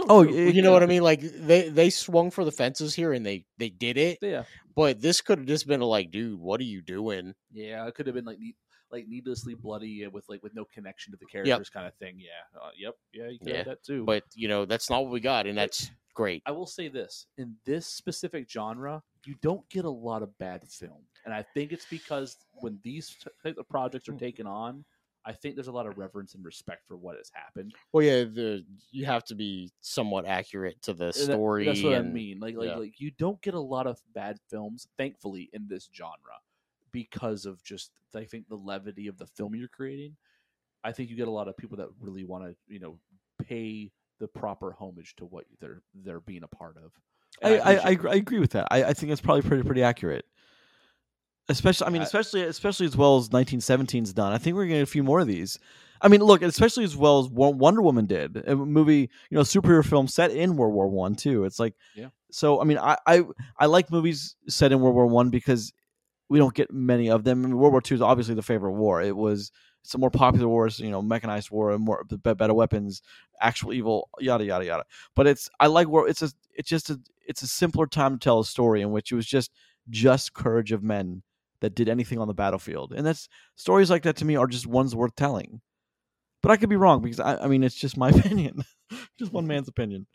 Oh, 0.00 0.24
true. 0.24 0.34
yeah, 0.34 0.50
You 0.50 0.62
know 0.62 0.72
what 0.72 0.82
I 0.82 0.86
mean? 0.86 1.02
Like 1.02 1.20
they 1.20 1.68
they 1.68 1.90
swung 1.90 2.30
for 2.30 2.44
the 2.44 2.52
fences 2.52 2.94
here 2.94 3.12
and 3.12 3.24
they 3.26 3.44
they 3.58 3.68
did 3.68 3.98
it, 3.98 4.18
Yeah, 4.22 4.44
but 4.74 5.00
this 5.02 5.20
could 5.20 5.38
have 5.38 5.46
just 5.46 5.66
been 5.66 5.82
a 5.82 5.86
like, 5.86 6.10
dude, 6.10 6.38
what 6.40 6.60
are 6.60 6.64
you 6.64 6.80
doing? 6.80 7.34
yeah. 7.52 7.86
It 7.86 7.94
could 7.94 8.06
have 8.06 8.14
been 8.16 8.24
like 8.24 8.38
need, 8.38 8.56
like 8.92 9.08
needlessly 9.08 9.54
bloody 9.54 10.06
with 10.06 10.24
like 10.28 10.42
with 10.42 10.54
no 10.54 10.64
connection 10.66 11.12
to 11.12 11.18
the 11.18 11.26
characters, 11.26 11.70
kind 11.70 11.86
of 11.86 11.94
thing. 11.94 12.16
Yeah. 12.18 12.60
Uh, 12.60 12.70
yep. 12.78 12.94
Yeah. 13.12 13.28
You 13.28 13.38
could 13.38 13.48
Yeah, 13.48 13.62
that 13.64 13.82
too. 13.82 14.04
But 14.04 14.24
you 14.34 14.48
know, 14.48 14.64
that's 14.64 14.90
not 14.90 15.02
what 15.02 15.10
we 15.12 15.20
got, 15.20 15.46
and 15.46 15.56
that's 15.56 15.90
great. 16.14 16.42
I 16.46 16.50
will 16.52 16.66
say 16.66 16.88
this: 16.88 17.26
in 17.38 17.56
this 17.64 17.86
specific 17.86 18.48
genre, 18.50 19.02
you 19.26 19.34
don't 19.42 19.66
get 19.70 19.84
a 19.84 19.90
lot 19.90 20.22
of 20.22 20.36
bad 20.38 20.68
film, 20.68 21.02
and 21.24 21.32
I 21.34 21.42
think 21.54 21.72
it's 21.72 21.86
because 21.86 22.36
when 22.52 22.78
these 22.82 23.16
type 23.42 23.56
of 23.58 23.68
projects 23.68 24.08
are 24.08 24.12
taken 24.16 24.46
on, 24.46 24.84
I 25.24 25.32
think 25.32 25.54
there's 25.54 25.68
a 25.68 25.72
lot 25.72 25.86
of 25.86 25.96
reverence 25.96 26.34
and 26.34 26.44
respect 26.44 26.86
for 26.86 26.96
what 26.96 27.16
has 27.16 27.30
happened. 27.32 27.72
Well, 27.92 28.04
yeah, 28.04 28.24
the 28.24 28.64
you 28.90 29.06
have 29.06 29.24
to 29.26 29.34
be 29.34 29.70
somewhat 29.80 30.26
accurate 30.26 30.82
to 30.82 30.92
the 30.92 31.04
And 31.06 31.14
that- 31.14 31.22
story. 31.22 31.64
that's 31.64 31.82
what 31.82 31.94
I 31.94 32.02
mean. 32.02 32.40
Like, 32.40 32.56
like, 32.56 32.68
yeah. 32.70 32.76
like, 32.76 33.00
you 33.00 33.12
don't 33.12 33.40
get 33.40 33.54
a 33.54 33.60
lot 33.60 33.86
of 33.86 34.00
bad 34.14 34.38
films, 34.50 34.88
thankfully, 34.98 35.48
in 35.52 35.66
this 35.68 35.88
genre 35.94 36.16
because 36.92 37.46
of 37.46 37.62
just 37.62 37.90
I 38.14 38.24
think 38.24 38.48
the 38.48 38.56
levity 38.56 39.06
of 39.08 39.18
the 39.18 39.26
film 39.26 39.54
you're 39.54 39.68
creating. 39.68 40.16
I 40.84 40.92
think 40.92 41.10
you 41.10 41.16
get 41.16 41.28
a 41.28 41.32
lot 41.32 41.48
of 41.48 41.56
people 41.56 41.76
that 41.78 41.88
really 42.00 42.24
want 42.24 42.44
to, 42.44 42.56
you 42.68 42.80
know, 42.80 42.98
pay 43.44 43.92
the 44.18 44.28
proper 44.28 44.74
homage 44.78 45.14
to 45.16 45.24
what 45.24 45.44
they're 45.60 45.82
they're 45.94 46.20
being 46.20 46.42
a 46.42 46.48
part 46.48 46.76
of. 46.76 46.92
I, 47.42 47.58
I, 47.58 47.74
I, 47.76 47.90
agree- 47.90 48.10
I 48.10 48.14
agree 48.16 48.38
with 48.38 48.50
that. 48.52 48.68
I, 48.70 48.84
I 48.84 48.92
think 48.92 49.10
that's 49.10 49.20
probably 49.20 49.42
pretty 49.42 49.62
pretty 49.62 49.82
accurate. 49.82 50.24
Especially, 51.48 51.86
I 51.86 51.90
mean, 51.90 52.02
especially 52.02 52.42
especially 52.42 52.86
as 52.86 52.96
well 52.96 53.16
as 53.16 53.30
1917's 53.30 54.12
done. 54.12 54.32
I 54.32 54.38
think 54.38 54.54
we're 54.54 54.64
gonna 54.64 54.76
get 54.76 54.82
a 54.82 54.86
few 54.86 55.02
more 55.02 55.20
of 55.20 55.26
these. 55.26 55.58
I 56.00 56.08
mean, 56.08 56.20
look, 56.20 56.42
especially 56.42 56.84
as 56.84 56.96
well 56.96 57.20
as 57.20 57.28
Wonder 57.28 57.82
Woman 57.82 58.06
did, 58.06 58.36
a 58.48 58.56
movie, 58.56 59.08
you 59.30 59.36
know, 59.36 59.42
superhero 59.42 59.84
film 59.84 60.08
set 60.08 60.30
in 60.32 60.56
World 60.56 60.74
War 60.74 60.88
One 60.88 61.14
too. 61.14 61.44
It's 61.44 61.58
like, 61.60 61.74
Yeah. 61.96 62.08
So, 62.30 62.60
I 62.60 62.64
mean, 62.64 62.78
I, 62.78 62.96
I 63.06 63.22
I 63.58 63.66
like 63.66 63.90
movies 63.90 64.36
set 64.48 64.72
in 64.72 64.80
World 64.80 64.94
War 64.94 65.06
One 65.06 65.30
because 65.30 65.72
we 66.32 66.38
don't 66.38 66.54
get 66.54 66.72
many 66.72 67.10
of 67.10 67.24
them. 67.24 67.44
I 67.44 67.48
mean, 67.48 67.58
World 67.58 67.72
War 67.72 67.82
Two 67.82 67.94
is 67.94 68.00
obviously 68.00 68.34
the 68.34 68.42
favorite 68.42 68.72
war. 68.72 69.02
It 69.02 69.14
was 69.14 69.52
some 69.82 70.00
more 70.00 70.10
popular 70.10 70.48
wars, 70.48 70.80
you 70.80 70.90
know, 70.90 71.02
mechanized 71.02 71.50
war 71.50 71.72
and 71.72 71.84
more 71.84 72.04
better 72.04 72.54
weapons, 72.54 73.02
actual 73.40 73.74
evil, 73.74 74.08
yada 74.18 74.42
yada 74.42 74.64
yada. 74.64 74.84
But 75.14 75.26
it's 75.26 75.50
I 75.60 75.66
like 75.66 75.88
where 75.88 76.08
it's 76.08 76.22
a 76.22 76.30
it's 76.54 76.70
just 76.70 76.88
a 76.88 76.98
it's 77.26 77.42
a 77.42 77.46
simpler 77.46 77.86
time 77.86 78.18
to 78.18 78.18
tell 78.18 78.40
a 78.40 78.46
story 78.46 78.80
in 78.80 78.92
which 78.92 79.12
it 79.12 79.14
was 79.14 79.26
just 79.26 79.52
just 79.90 80.32
courage 80.32 80.72
of 80.72 80.82
men 80.82 81.22
that 81.60 81.74
did 81.74 81.90
anything 81.90 82.18
on 82.18 82.28
the 82.28 82.34
battlefield, 82.34 82.94
and 82.94 83.06
that's 83.06 83.28
stories 83.56 83.90
like 83.90 84.04
that 84.04 84.16
to 84.16 84.24
me 84.24 84.34
are 84.34 84.46
just 84.46 84.66
ones 84.66 84.96
worth 84.96 85.14
telling. 85.14 85.60
But 86.42 86.50
I 86.50 86.56
could 86.56 86.70
be 86.70 86.76
wrong 86.76 87.02
because 87.02 87.20
I, 87.20 87.36
I 87.36 87.46
mean 87.46 87.62
it's 87.62 87.74
just 87.74 87.98
my 87.98 88.08
opinion, 88.16 88.64
just 89.18 89.34
one 89.34 89.46
man's 89.46 89.68
opinion. 89.68 90.06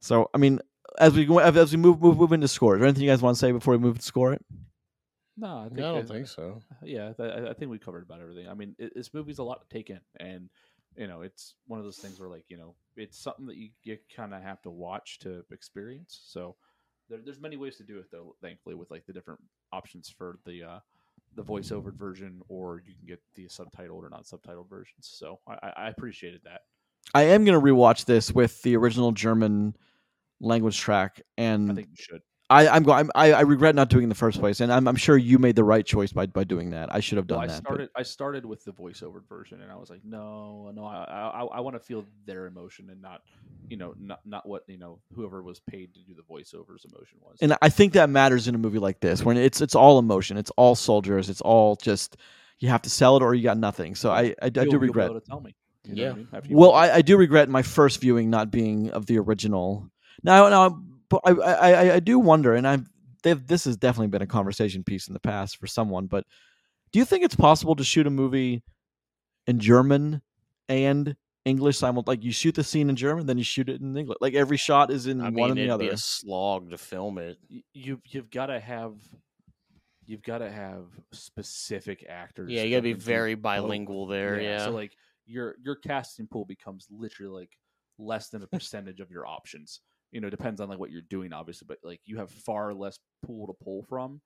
So 0.00 0.30
I 0.32 0.38
mean, 0.38 0.60
as 1.00 1.14
we 1.14 1.24
go 1.24 1.38
as 1.38 1.72
we 1.72 1.78
move 1.78 2.00
move 2.00 2.18
move 2.18 2.32
into 2.32 2.46
scores, 2.46 2.78
there 2.78 2.86
anything 2.86 3.02
you 3.02 3.10
guys 3.10 3.20
want 3.20 3.34
to 3.36 3.40
say 3.40 3.50
before 3.50 3.72
we 3.72 3.78
move 3.78 3.98
to 3.98 4.04
score 4.04 4.32
it? 4.32 4.44
No, 5.36 5.58
I, 5.60 5.64
think 5.64 5.76
No, 5.78 5.86
I 5.86 5.90
I- 5.90 5.92
don't 5.94 6.08
think 6.08 6.26
so. 6.28 6.60
Yeah, 6.82 7.12
I 7.18 7.48
I 7.50 7.52
think 7.54 7.70
we 7.70 7.78
covered 7.78 8.02
about 8.02 8.20
everything. 8.20 8.48
I 8.48 8.54
mean, 8.54 8.74
it, 8.78 8.92
this 8.94 9.14
movie's 9.14 9.38
a 9.38 9.42
lot 9.44 9.62
to 9.68 9.74
take 9.74 9.90
in, 9.90 10.00
and 10.20 10.48
you 10.96 11.06
know, 11.06 11.22
it's 11.22 11.54
one 11.66 11.78
of 11.78 11.84
those 11.86 11.96
things 11.96 12.20
where, 12.20 12.28
like, 12.28 12.44
you 12.48 12.58
know, 12.58 12.74
it's 12.96 13.18
something 13.18 13.46
that 13.46 13.56
you, 13.56 13.70
you 13.82 13.96
kind 14.14 14.34
of 14.34 14.42
have 14.42 14.60
to 14.62 14.70
watch 14.70 15.18
to 15.20 15.42
experience. 15.50 16.20
So 16.26 16.54
there, 17.08 17.18
there's 17.24 17.40
many 17.40 17.56
ways 17.56 17.76
to 17.78 17.82
do 17.82 17.98
it, 17.98 18.10
though. 18.12 18.36
Thankfully, 18.42 18.74
with 18.74 18.90
like 18.90 19.06
the 19.06 19.12
different 19.14 19.40
options 19.72 20.10
for 20.10 20.38
the 20.44 20.62
uh, 20.64 20.78
the 21.34 21.42
voiceover 21.42 21.94
version, 21.94 22.42
or 22.48 22.82
you 22.86 22.94
can 22.94 23.06
get 23.06 23.22
the 23.34 23.46
subtitled 23.46 24.02
or 24.02 24.10
not 24.10 24.24
subtitled 24.24 24.68
versions. 24.68 25.10
So 25.10 25.40
I, 25.48 25.54
I- 25.62 25.72
I 25.84 25.88
appreciated 25.88 26.42
that. 26.44 26.60
I 27.14 27.22
am 27.22 27.44
gonna 27.46 27.60
rewatch 27.60 28.04
this 28.04 28.30
with 28.32 28.60
the 28.62 28.76
original 28.76 29.12
German 29.12 29.74
language 30.40 30.78
track, 30.78 31.22
and 31.38 31.64
I 31.64 31.68
and 31.70 31.76
think 31.76 31.88
you 31.90 31.96
should. 31.98 32.20
I, 32.52 32.68
I'm 32.76 32.82
going. 32.82 33.08
I, 33.14 33.32
I 33.32 33.40
regret 33.40 33.74
not 33.74 33.88
doing 33.88 34.02
it 34.02 34.04
in 34.04 34.08
the 34.08 34.14
first 34.14 34.38
place, 34.40 34.60
and 34.60 34.72
I'm, 34.72 34.86
I'm 34.86 34.96
sure 34.96 35.16
you 35.16 35.38
made 35.38 35.56
the 35.56 35.64
right 35.64 35.84
choice 35.84 36.12
by, 36.12 36.26
by 36.26 36.44
doing 36.44 36.70
that. 36.70 36.94
I 36.94 37.00
should 37.00 37.16
have 37.16 37.28
Well, 37.28 37.40
done 37.40 37.44
I 37.50 37.52
that. 37.52 37.62
but- 37.62 37.68
started. 37.68 37.88
I 37.96 38.02
started 38.02 38.46
with 38.46 38.64
the 38.64 38.72
voiceover 38.72 39.26
version, 39.28 39.60
and 39.62 39.72
I 39.72 39.76
was 39.76 39.90
like, 39.90 40.00
no, 40.04 40.70
no, 40.74 40.84
I, 40.84 41.04
I, 41.04 41.44
I 41.44 41.60
want 41.60 41.76
to 41.76 41.80
feel 41.80 42.04
their 42.26 42.46
emotion 42.46 42.90
and 42.90 43.00
not, 43.00 43.22
you 43.68 43.76
know, 43.76 43.94
not 43.98 44.20
not 44.24 44.46
what 44.48 44.62
you 44.68 44.78
know 44.78 45.00
whoever 45.14 45.42
was 45.42 45.60
paid 45.60 45.94
to 45.94 46.00
do 46.00 46.14
the 46.14 46.22
voiceovers 46.22 46.84
emotion 46.84 47.18
was. 47.22 47.38
and 47.40 47.56
I 47.62 47.68
think 47.68 47.94
that 47.94 48.10
matters 48.10 48.46
in 48.48 48.54
a 48.54 48.58
movie 48.58 48.78
like 48.78 49.00
this, 49.00 49.24
when 49.24 49.36
it's 49.36 49.60
it's 49.60 49.74
all 49.74 49.98
emotion, 49.98 50.36
it's 50.36 50.50
all 50.56 50.74
soldiers, 50.74 51.30
it's 51.30 51.40
all 51.40 51.76
just 51.76 52.16
you 52.58 52.68
have 52.68 52.82
to 52.82 52.90
sell 52.90 53.16
it 53.16 53.22
or 53.22 53.34
you 53.34 53.42
got 53.42 53.58
nothing. 53.58 53.94
So 53.94 54.10
I 54.10 54.20
I, 54.20 54.22
I 54.22 54.30
You'll- 54.46 54.50
do 54.52 54.60
you'll 54.72 54.80
be 54.80 54.86
regret. 54.88 55.10
able 55.10 55.20
to 55.20 55.26
tell 55.26 55.40
me. 55.40 55.54
you 55.84 55.94
know 55.96 56.02
Yeah. 56.02 56.10
I 56.32 56.40
mean, 56.40 56.56
Well. 56.56 56.72
I, 56.74 56.90
I 56.90 57.02
do 57.02 57.16
regret 57.16 57.48
my 57.48 57.62
first 57.62 58.00
viewing 58.00 58.30
not 58.30 58.50
being 58.50 58.90
of 58.90 59.06
the 59.06 59.18
original. 59.18 59.88
Now, 60.22 60.48
now, 60.48 60.80
but 61.12 61.20
I, 61.24 61.30
I, 61.30 61.70
I- 61.70 61.94
I 61.94 62.00
do 62.00 62.18
wonder, 62.18 62.54
and 62.54 62.66
I've 62.66 62.86
this 63.22 63.64
has 63.66 63.76
definitely 63.76 64.08
been 64.08 64.22
a 64.22 64.26
conversation 64.26 64.82
piece 64.82 65.06
in 65.06 65.14
the 65.14 65.20
past 65.20 65.56
for 65.58 65.68
someone. 65.68 66.06
But 66.08 66.24
do 66.92 66.98
you 66.98 67.04
think 67.04 67.24
it's 67.24 67.36
possible 67.36 67.76
to 67.76 67.84
shoot 67.84 68.06
a 68.06 68.10
movie 68.10 68.62
in 69.46 69.60
German 69.60 70.22
and 70.68 71.14
English 71.44 71.78
simultaneously? 71.78 72.16
Like 72.18 72.24
you 72.24 72.32
shoot 72.32 72.56
the 72.56 72.64
scene 72.64 72.90
in 72.90 72.96
German, 72.96 73.26
then 73.26 73.38
you 73.38 73.44
shoot 73.44 73.68
it 73.68 73.80
in 73.80 73.96
English. 73.96 74.18
Like 74.20 74.34
every 74.34 74.56
shot 74.56 74.90
is 74.90 75.06
in 75.06 75.20
I 75.20 75.24
one 75.26 75.34
mean, 75.34 75.50
and 75.50 75.56
the 75.58 75.62
it'd 75.62 75.70
other. 75.70 75.84
be 75.84 75.90
a 75.90 75.96
slog 75.96 76.70
to 76.70 76.78
film 76.78 77.18
it. 77.18 77.38
Y- 77.48 77.62
you 77.72 78.00
you've 78.08 78.30
got 78.30 78.46
to 78.46 78.58
have 78.58 78.94
you've 80.04 80.22
got 80.22 80.38
to 80.38 80.50
have 80.50 80.86
specific 81.12 82.04
actors. 82.08 82.50
Yeah, 82.50 82.62
you 82.62 82.70
that 82.70 82.76
gotta 82.78 82.82
be 82.82 82.90
can 82.94 82.98
do 83.00 83.04
very 83.04 83.34
both. 83.36 83.42
bilingual 83.42 84.06
there. 84.08 84.40
Yeah. 84.40 84.64
So 84.64 84.70
like 84.72 84.96
your 85.26 85.54
your 85.62 85.76
casting 85.76 86.26
pool 86.26 86.44
becomes 86.44 86.88
literally 86.90 87.40
like 87.42 87.50
less 87.98 88.30
than 88.30 88.42
a 88.42 88.46
percentage 88.48 88.98
of 89.00 89.10
your 89.12 89.26
options. 89.28 89.80
You 90.12 90.20
know, 90.20 90.30
depends 90.30 90.60
on 90.60 90.68
like 90.68 90.78
what 90.78 90.90
you're 90.90 91.02
doing, 91.02 91.32
obviously, 91.32 91.66
but 91.66 91.78
like 91.82 92.00
you 92.04 92.18
have 92.18 92.30
far 92.30 92.72
less 92.74 92.98
pool 93.24 93.46
to 93.46 93.54
pull 93.64 93.82
from 93.82 94.20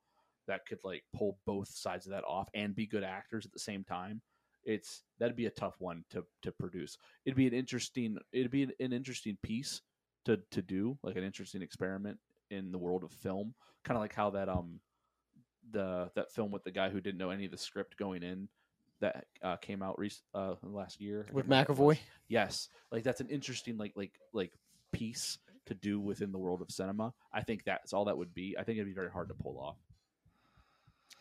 that 0.47 0.65
could 0.65 0.79
like 0.83 1.03
pull 1.15 1.37
both 1.45 1.67
sides 1.69 2.05
of 2.05 2.11
that 2.11 2.23
off 2.25 2.49
and 2.53 2.75
be 2.75 2.85
good 2.85 3.03
actors 3.03 3.45
at 3.45 3.51
the 3.51 3.59
same 3.59 3.83
time. 3.83 4.21
It's 4.63 5.03
that'd 5.19 5.35
be 5.35 5.45
a 5.45 5.51
tough 5.51 5.75
one 5.79 6.03
to 6.11 6.25
to 6.41 6.51
produce. 6.51 6.97
It'd 7.25 7.37
be 7.37 7.47
an 7.47 7.53
interesting 7.53 8.17
it'd 8.33 8.51
be 8.51 8.63
an, 8.63 8.71
an 8.79 8.93
interesting 8.93 9.37
piece 9.41 9.81
to 10.25 10.39
to 10.51 10.61
do, 10.61 10.97
like 11.03 11.15
an 11.15 11.23
interesting 11.23 11.61
experiment 11.61 12.19
in 12.49 12.71
the 12.71 12.77
world 12.77 13.03
of 13.03 13.11
film, 13.11 13.53
kind 13.83 13.97
of 13.97 14.01
like 14.01 14.13
how 14.13 14.29
that 14.31 14.49
um 14.49 14.79
the 15.71 16.09
that 16.15 16.31
film 16.31 16.51
with 16.51 16.63
the 16.63 16.71
guy 16.71 16.89
who 16.89 17.01
didn't 17.01 17.17
know 17.17 17.29
any 17.29 17.45
of 17.45 17.51
the 17.51 17.57
script 17.57 17.97
going 17.97 18.23
in 18.23 18.49
that 18.99 19.25
uh, 19.43 19.55
came 19.57 19.83
out 19.83 19.97
rec- 19.99 20.11
uh, 20.33 20.55
last 20.63 20.99
year 20.99 21.27
With 21.31 21.47
can't 21.47 21.69
remember 21.69 21.73
what 21.73 21.83
it 21.83 21.87
was. 21.87 21.97
McAvoy. 21.97 21.99
Yes, 22.29 22.69
like 22.91 23.03
that's 23.03 23.21
an 23.21 23.29
interesting 23.29 23.77
like 23.77 23.93
like 23.95 24.13
like 24.33 24.51
piece 24.91 25.37
to 25.67 25.73
do 25.73 25.99
within 25.99 26.31
the 26.31 26.37
world 26.37 26.61
of 26.61 26.71
cinema. 26.71 27.13
I 27.33 27.41
think 27.41 27.63
that's 27.65 27.93
all 27.93 28.05
that 28.05 28.17
would 28.17 28.33
be. 28.33 28.55
I 28.59 28.63
think 28.63 28.77
it'd 28.77 28.87
be 28.87 28.93
very 28.93 29.09
hard 29.11 29.29
to 29.29 29.33
pull 29.35 29.59
off. 29.59 29.77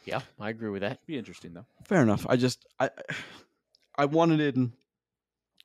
Yeah, 0.04 0.20
I 0.38 0.50
agree 0.50 0.70
with 0.70 0.82
that. 0.82 1.04
Be 1.06 1.18
interesting 1.18 1.52
though. 1.54 1.66
Fair 1.84 2.02
enough. 2.02 2.26
I 2.28 2.36
just 2.36 2.64
I 2.78 2.90
I 3.96 4.04
wanted 4.04 4.40
it, 4.40 4.56
and 4.56 4.72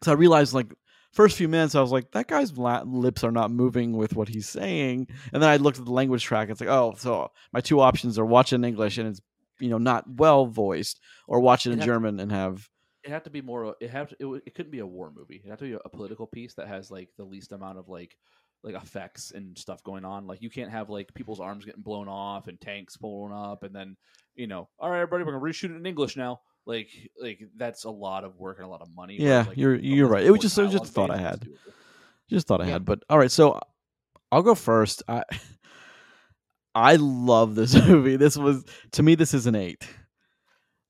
so 0.04 0.12
I 0.12 0.16
realized 0.16 0.54
like 0.54 0.74
first 1.14 1.38
few 1.38 1.48
minutes 1.48 1.76
I 1.76 1.82
was 1.82 1.92
like 1.92 2.12
that 2.12 2.28
guy's 2.28 2.58
lips 2.58 3.24
are 3.24 3.32
not 3.32 3.52
moving 3.52 3.96
with 3.98 4.16
what 4.16 4.30
he's 4.30 4.50
saying, 4.50 5.08
and 5.34 5.44
then 5.44 5.50
I 5.50 5.58
looked 5.58 5.80
at 5.80 5.86
the 5.86 5.92
language 5.92 6.24
track. 6.24 6.50
It's 6.50 6.60
like 6.62 6.70
oh, 6.70 6.96
so 6.98 7.30
my 7.54 7.62
two 7.62 7.80
options 7.80 8.18
are 8.18 8.26
watch 8.26 8.54
in 8.54 8.64
English 8.64 8.98
and 8.98 9.08
it's 9.10 9.22
you 9.60 9.70
know 9.70 9.78
not 9.78 10.06
well 10.10 10.48
voiced, 10.48 11.00
or 11.28 11.40
watch 11.40 11.66
it 11.66 11.70
in 11.72 11.80
It'd 11.80 11.82
have 11.82 11.86
to- 11.88 11.94
German 11.94 12.20
and 12.20 12.32
have 12.32 12.68
It 13.04 13.12
had 13.12 13.24
to 13.26 13.30
be 13.30 13.42
more. 13.42 13.76
It 13.80 13.90
had 13.92 14.10
to, 14.10 14.36
it, 14.36 14.44
it 14.48 14.56
couldn't 14.56 14.72
be 14.72 14.80
a 14.80 14.88
war 14.88 15.12
movie. 15.16 15.42
It 15.46 15.50
had 15.50 15.60
to 15.60 15.66
be 15.66 15.74
a, 15.74 15.80
a 15.86 15.90
political 15.90 16.26
piece 16.26 16.56
that 16.56 16.68
has 16.68 16.90
like 16.90 17.10
the 17.18 17.26
least 17.26 17.52
amount 17.52 17.78
of 17.78 17.90
like 17.90 18.16
like 18.64 18.76
effects 18.76 19.32
and 19.32 19.58
stuff 19.58 19.84
going 19.84 20.06
on. 20.06 20.28
Like 20.28 20.42
you 20.42 20.50
can't 20.50 20.72
have 20.72 20.90
like 20.90 21.14
people's 21.14 21.40
arms 21.40 21.66
getting 21.66 21.82
blown 21.82 22.08
off 22.08 22.48
and 22.48 22.60
tanks 22.62 22.98
pulling 22.98 23.34
up, 23.34 23.64
and 23.64 23.74
then 23.76 23.98
you 24.36 24.48
know, 24.48 24.70
all 24.80 24.90
right, 24.90 25.02
everybody, 25.02 25.24
we're 25.24 25.34
gonna 25.40 25.44
reshoot 25.44 25.72
it 25.72 25.76
in 25.78 25.86
English 25.86 26.16
now. 26.16 26.42
Like 26.66 26.90
like 27.20 27.40
that's 27.58 27.86
a 27.86 27.90
lot 27.90 28.24
of 28.24 28.38
work 28.38 28.58
and 28.60 28.66
a 28.68 28.70
lot 28.70 28.82
of 28.82 28.94
money. 28.96 29.18
Yeah, 29.20 29.46
like, 29.48 29.58
you're- 29.58 29.82
you're 29.82 30.08
right. 30.08 30.24
It 30.24 30.32
was 30.32 30.42
just- 30.42 30.58
it 30.58 30.62
was 30.64 30.72
just 30.72 30.86
a 30.86 30.88
thought 30.88 31.10
I 31.10 31.18
had. 31.18 31.48
just 32.30 32.48
thought 32.48 32.62
I 32.62 32.66
Yeah. 32.66 32.74
had. 32.74 32.86
But 32.86 33.04
all 33.10 33.18
right, 33.18 33.32
so 33.32 33.60
I'll 34.32 34.44
go 34.44 34.54
first. 34.56 35.02
I 35.08 35.24
I 36.76 36.96
love 36.98 37.56
this 37.56 37.74
movie. 37.88 38.16
This 38.16 38.38
was 38.38 38.64
to 38.94 39.04
me 39.04 39.16
this 39.16 39.34
is 39.34 39.48
an 39.48 39.56
8. 39.56 39.86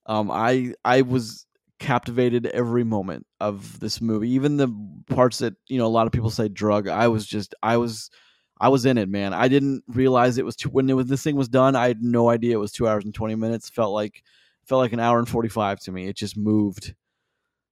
Um 0.06 0.30
I 0.32 0.74
I 0.86 1.02
was 1.04 1.46
captivated 1.82 2.46
every 2.46 2.84
moment 2.84 3.26
of 3.40 3.80
this 3.80 4.00
movie. 4.00 4.30
Even 4.30 4.58
the 4.58 4.70
parts 5.10 5.40
that, 5.40 5.56
you 5.68 5.80
know, 5.80 5.88
a 5.88 5.90
lot 5.90 6.06
of 6.06 6.14
people 6.14 6.30
say 6.30 6.48
drug, 6.48 6.88
I 6.88 7.08
was 7.10 7.26
just 7.26 7.54
I 7.62 7.78
was 7.78 8.10
I 8.60 8.70
was 8.70 8.86
in 8.86 8.98
it, 8.98 9.10
man. 9.10 9.34
I 9.34 9.48
didn't 9.48 9.84
realize 9.88 10.38
it 10.38 10.46
was 10.46 10.56
two, 10.56 10.70
when 10.70 10.90
it 10.90 10.94
was 10.94 11.08
this 11.08 11.24
thing 11.24 11.36
was 11.36 11.50
done. 11.50 11.76
I 11.76 11.88
had 11.88 12.02
no 12.02 12.30
idea 12.30 12.54
it 12.54 12.60
was 12.60 12.72
2 12.72 12.88
hours 12.88 13.04
and 13.04 13.14
20 13.14 13.36
minutes. 13.36 13.70
Felt 13.70 13.94
like 13.94 14.24
felt 14.64 14.80
like 14.80 14.94
an 14.94 15.00
hour 15.00 15.18
and 15.18 15.28
45 15.28 15.80
to 15.82 15.92
me. 15.92 16.08
It 16.08 16.16
just 16.16 16.38
moved. 16.38 16.94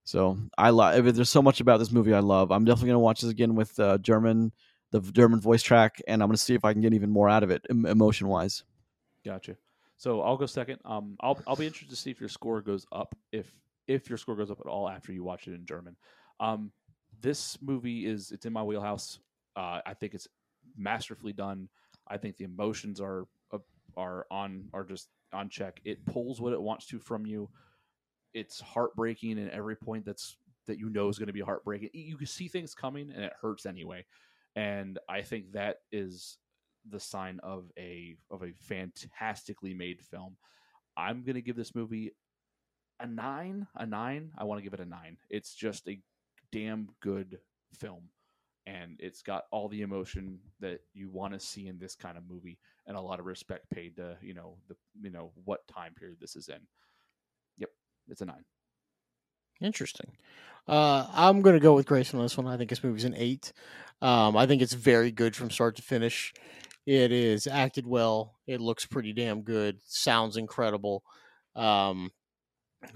So 0.04 0.36
I 0.58 0.70
love. 0.70 1.14
There's 1.14 1.30
so 1.30 1.42
much 1.42 1.60
about 1.60 1.78
this 1.78 1.92
movie 1.92 2.12
I 2.12 2.18
love. 2.18 2.50
I'm 2.50 2.64
definitely 2.64 2.88
gonna 2.88 2.98
watch 2.98 3.20
this 3.20 3.30
again 3.30 3.54
with 3.54 3.78
uh, 3.78 3.98
German, 3.98 4.52
the 4.90 5.00
German 5.00 5.40
voice 5.40 5.62
track, 5.62 6.02
and 6.08 6.20
I'm 6.20 6.28
gonna 6.28 6.36
see 6.36 6.54
if 6.54 6.64
I 6.64 6.72
can 6.72 6.82
get 6.82 6.94
even 6.94 7.10
more 7.10 7.28
out 7.28 7.44
of 7.44 7.50
it 7.50 7.64
emotion 7.70 8.26
wise. 8.26 8.64
Gotcha. 9.24 9.56
So 9.96 10.22
I'll 10.22 10.36
go 10.36 10.46
second. 10.46 10.80
Um, 10.84 11.16
I'll 11.20 11.40
I'll 11.46 11.56
be 11.56 11.66
interested 11.66 11.90
to 11.90 11.96
see 11.96 12.10
if 12.10 12.18
your 12.18 12.28
score 12.28 12.60
goes 12.60 12.86
up 12.90 13.14
if 13.30 13.52
if 13.86 14.08
your 14.08 14.18
score 14.18 14.36
goes 14.36 14.50
up 14.50 14.60
at 14.60 14.66
all 14.66 14.88
after 14.88 15.12
you 15.12 15.24
watch 15.24 15.48
it 15.48 15.54
in 15.54 15.66
German. 15.66 15.96
Um, 16.38 16.72
this 17.20 17.58
movie 17.60 18.06
is 18.06 18.30
it's 18.30 18.46
in 18.46 18.52
my 18.52 18.62
wheelhouse. 18.62 19.18
Uh, 19.56 19.80
I 19.84 19.94
think 19.94 20.14
it's 20.14 20.28
masterfully 20.76 21.32
done. 21.32 21.68
I 22.08 22.16
think 22.16 22.36
the 22.36 22.44
emotions 22.44 23.00
are 23.00 23.26
uh, 23.52 23.58
are 23.96 24.26
on 24.30 24.68
are 24.72 24.84
just 24.84 25.08
on 25.32 25.48
check. 25.48 25.80
It 25.84 26.04
pulls 26.06 26.40
what 26.40 26.52
it 26.52 26.60
wants 26.62 26.86
to 26.86 26.98
from 26.98 27.26
you. 27.26 27.48
It's 28.32 28.60
heartbreaking 28.60 29.38
in 29.38 29.50
every 29.50 29.76
point 29.76 30.04
that's 30.04 30.36
that 30.66 30.78
you 30.78 30.88
know 30.88 31.08
is 31.08 31.18
going 31.18 31.26
to 31.26 31.32
be 31.32 31.40
heartbreaking. 31.40 31.90
You 31.92 32.16
can 32.16 32.26
see 32.26 32.48
things 32.48 32.74
coming 32.74 33.10
and 33.14 33.24
it 33.24 33.32
hurts 33.40 33.66
anyway. 33.66 34.04
And 34.56 34.98
I 35.08 35.22
think 35.22 35.52
that 35.52 35.78
is 35.92 36.38
the 36.88 37.00
sign 37.00 37.40
of 37.42 37.70
a 37.78 38.16
of 38.30 38.42
a 38.42 38.52
fantastically 38.52 39.74
made 39.74 40.00
film. 40.00 40.36
I'm 40.96 41.22
going 41.22 41.34
to 41.34 41.42
give 41.42 41.56
this 41.56 41.74
movie 41.74 42.12
a 43.00 43.06
9, 43.06 43.66
a 43.76 43.86
9. 43.86 44.30
I 44.36 44.44
want 44.44 44.58
to 44.58 44.62
give 44.62 44.74
it 44.74 44.80
a 44.80 44.88
9. 44.88 45.16
It's 45.28 45.54
just 45.54 45.88
a 45.88 46.00
damn 46.52 46.88
good 47.00 47.38
film 47.78 48.08
and 48.66 48.96
it's 48.98 49.22
got 49.22 49.44
all 49.50 49.68
the 49.68 49.82
emotion 49.82 50.38
that 50.60 50.80
you 50.92 51.08
want 51.08 51.32
to 51.32 51.40
see 51.40 51.66
in 51.66 51.78
this 51.78 51.94
kind 51.94 52.18
of 52.18 52.28
movie 52.28 52.58
and 52.86 52.96
a 52.96 53.00
lot 53.00 53.18
of 53.20 53.26
respect 53.26 53.70
paid 53.70 53.96
to 53.96 54.16
you 54.20 54.34
know 54.34 54.56
the 54.68 54.76
you 55.00 55.10
know 55.10 55.30
what 55.44 55.66
time 55.68 55.94
period 55.94 56.18
this 56.20 56.36
is 56.36 56.48
in 56.48 56.58
yep 57.56 57.70
it's 58.08 58.20
a 58.20 58.26
nine 58.26 58.44
Interesting. 59.60 60.12
Uh, 60.66 61.06
I'm 61.12 61.42
going 61.42 61.54
to 61.54 61.60
go 61.60 61.74
with 61.74 61.86
Grayson 61.86 62.18
on 62.18 62.24
this 62.24 62.36
one. 62.36 62.46
I 62.46 62.56
think 62.56 62.70
this 62.70 62.82
movie's 62.82 63.04
an 63.04 63.14
eight. 63.16 63.52
Um, 64.00 64.36
I 64.36 64.46
think 64.46 64.62
it's 64.62 64.72
very 64.72 65.10
good 65.10 65.36
from 65.36 65.50
start 65.50 65.76
to 65.76 65.82
finish. 65.82 66.32
It 66.86 67.12
is 67.12 67.46
acted 67.46 67.86
well. 67.86 68.36
It 68.46 68.60
looks 68.60 68.86
pretty 68.86 69.12
damn 69.12 69.42
good. 69.42 69.78
Sounds 69.84 70.38
incredible. 70.38 71.04
Um, 71.54 72.10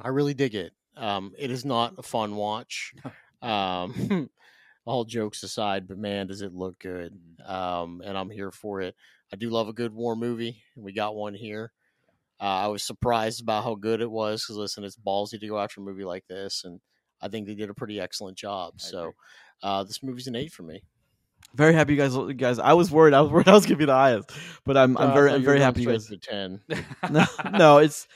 I 0.01 0.09
really 0.09 0.35
dig 0.35 0.55
it. 0.55 0.72
Um, 0.97 1.32
it 1.39 1.51
is 1.51 1.64
not 1.64 1.95
a 1.99 2.03
fun 2.03 2.37
watch. 2.37 2.95
Um, 3.43 4.30
all 4.87 5.05
jokes 5.05 5.43
aside, 5.43 5.87
but 5.87 5.99
man, 5.99 6.28
does 6.28 6.41
it 6.41 6.55
look 6.55 6.78
good. 6.78 7.12
Um, 7.45 8.01
and 8.03 8.16
I'm 8.16 8.30
here 8.30 8.51
for 8.51 8.80
it. 8.80 8.95
I 9.30 9.37
do 9.37 9.51
love 9.51 9.68
a 9.68 9.74
good 9.74 9.93
war 9.93 10.16
movie, 10.16 10.62
and 10.74 10.82
we 10.82 10.95
got 10.95 11.14
one 11.14 11.35
here. 11.35 11.70
Uh, 12.41 12.45
I 12.45 12.66
was 12.68 12.82
surprised 12.82 13.43
about 13.43 13.64
how 13.64 13.74
good 13.74 14.01
it 14.01 14.11
was 14.11 14.43
because 14.43 14.57
listen, 14.57 14.82
it's 14.82 14.97
ballsy 14.97 15.39
to 15.39 15.47
go 15.47 15.59
after 15.59 15.82
a 15.82 15.85
movie 15.85 16.05
like 16.05 16.26
this, 16.26 16.64
and 16.64 16.80
I 17.20 17.28
think 17.28 17.47
they 17.47 17.55
did 17.55 17.68
a 17.68 17.74
pretty 17.74 18.01
excellent 18.01 18.39
job. 18.39 18.80
So, 18.80 19.12
uh, 19.62 19.85
this 19.85 20.03
movie's 20.03 20.26
an 20.26 20.37
eight 20.37 20.53
for 20.53 20.62
me. 20.62 20.82
Very 21.55 21.74
happy 21.74 21.93
you 21.93 21.99
guys. 21.99 22.14
You 22.14 22.32
guys, 22.32 22.59
I 22.59 22.72
was 22.72 22.91
worried. 22.91 23.14
I 23.14 23.20
was 23.20 23.30
worried 23.30 23.49
I 23.49 23.53
was 23.53 23.66
be 23.66 23.85
the 23.85 23.93
highest, 23.93 24.30
but 24.64 24.76
I'm 24.76 24.97
I'm 24.97 25.11
Uh, 25.11 25.14
very 25.14 25.32
I'm 25.32 25.43
very 25.45 25.61
happy 25.61 25.82
you 25.82 25.89
guys. 25.89 26.11
ten. 26.22 26.61
no, 27.11 27.24
no, 27.53 27.78
it's 27.78 28.09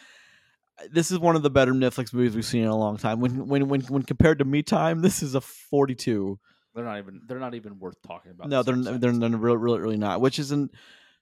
this 0.90 1.10
is 1.10 1.18
one 1.18 1.36
of 1.36 1.42
the 1.42 1.50
better 1.50 1.72
Netflix 1.72 2.12
movies 2.12 2.34
we've 2.34 2.44
seen 2.44 2.62
in 2.62 2.68
a 2.68 2.76
long 2.76 2.96
time. 2.96 3.20
When 3.20 3.46
when 3.46 3.68
when 3.68 3.80
when 3.82 4.02
compared 4.02 4.38
to 4.40 4.44
Me 4.44 4.62
Time, 4.62 5.00
this 5.02 5.22
is 5.22 5.34
a 5.34 5.40
42. 5.40 6.38
they're 6.74 6.84
not 6.84 6.98
even 6.98 7.22
they're 7.26 7.38
not 7.40 7.54
even 7.54 7.78
worth 7.78 8.00
talking 8.06 8.30
about 8.32 8.48
No, 8.48 8.62
the 8.62 8.72
they're 8.72 8.98
they're, 8.98 9.12
they're 9.12 9.30
really, 9.30 9.56
really 9.56 9.80
really 9.80 9.96
not. 9.96 10.20
Which 10.20 10.38
isn't 10.38 10.72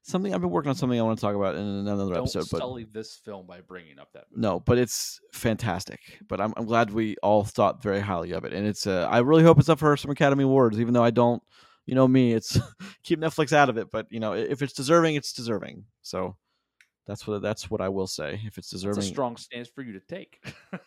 something 0.03 0.33
I've 0.35 0.41
been 0.41 0.51
working 0.51 0.69
on. 0.69 0.75
Something 0.75 0.99
I 0.99 1.03
want 1.03 1.19
to 1.19 1.21
talk 1.21 1.35
about 1.35 1.55
in 1.57 1.63
another 1.63 2.03
episode. 2.05 2.15
don't 2.15 2.23
episode. 2.25 2.51
But 2.51 2.59
sully 2.59 2.85
this 2.85 3.17
film 3.25 3.47
by 3.47 3.61
bringing 3.61 3.99
up 3.99 4.13
that 4.13 4.25
movie. 4.31 4.41
no, 4.43 4.61
but 4.61 4.79
it's 4.79 5.21
fantastic. 5.33 6.01
But 6.29 6.41
I'm 6.41 6.53
I'm 6.57 6.67
glad 6.67 6.91
we 6.91 7.17
all 7.23 7.45
thought 7.45 7.83
very 7.83 8.01
highly 8.01 8.33
of 8.33 8.45
it, 8.45 8.53
and 8.53 8.67
it's 8.67 8.87
uh, 8.87 9.09
I 9.11 9.19
really 9.19 9.43
hope 9.43 9.59
it's 9.59 9.69
up 9.69 9.79
for 9.79 9.97
some 9.97 10.11
Academy 10.11 10.45
Awards. 10.45 10.79
Even 10.79 10.95
though 10.95 11.05
I 11.05 11.11
don't, 11.11 11.43
you 11.87 11.95
know 11.95 12.07
me, 12.07 12.33
it's 12.33 12.59
keep 13.03 13.21
Netflix 13.21 13.53
out 13.53 13.69
of 13.69 13.79
it. 13.79 13.91
But 13.91 14.07
you 14.11 14.21
know, 14.21 14.35
if 14.35 14.63
it's 14.63 14.73
deserving, 14.75 15.15
it's 15.15 15.33
deserving. 15.33 15.85
So 16.03 16.37
that's 17.07 17.27
what 17.27 17.41
that's 17.43 17.71
what 17.71 17.81
I 17.81 17.89
will 17.89 18.07
say. 18.07 18.41
If 18.45 18.59
it's 18.59 18.71
That's 18.71 18.83
deserving, 18.83 18.99
a 19.05 19.07
strong 19.07 19.37
stance 19.37 19.69
for 19.69 19.83
you 19.83 19.93
to 19.93 20.01
take. 20.01 20.45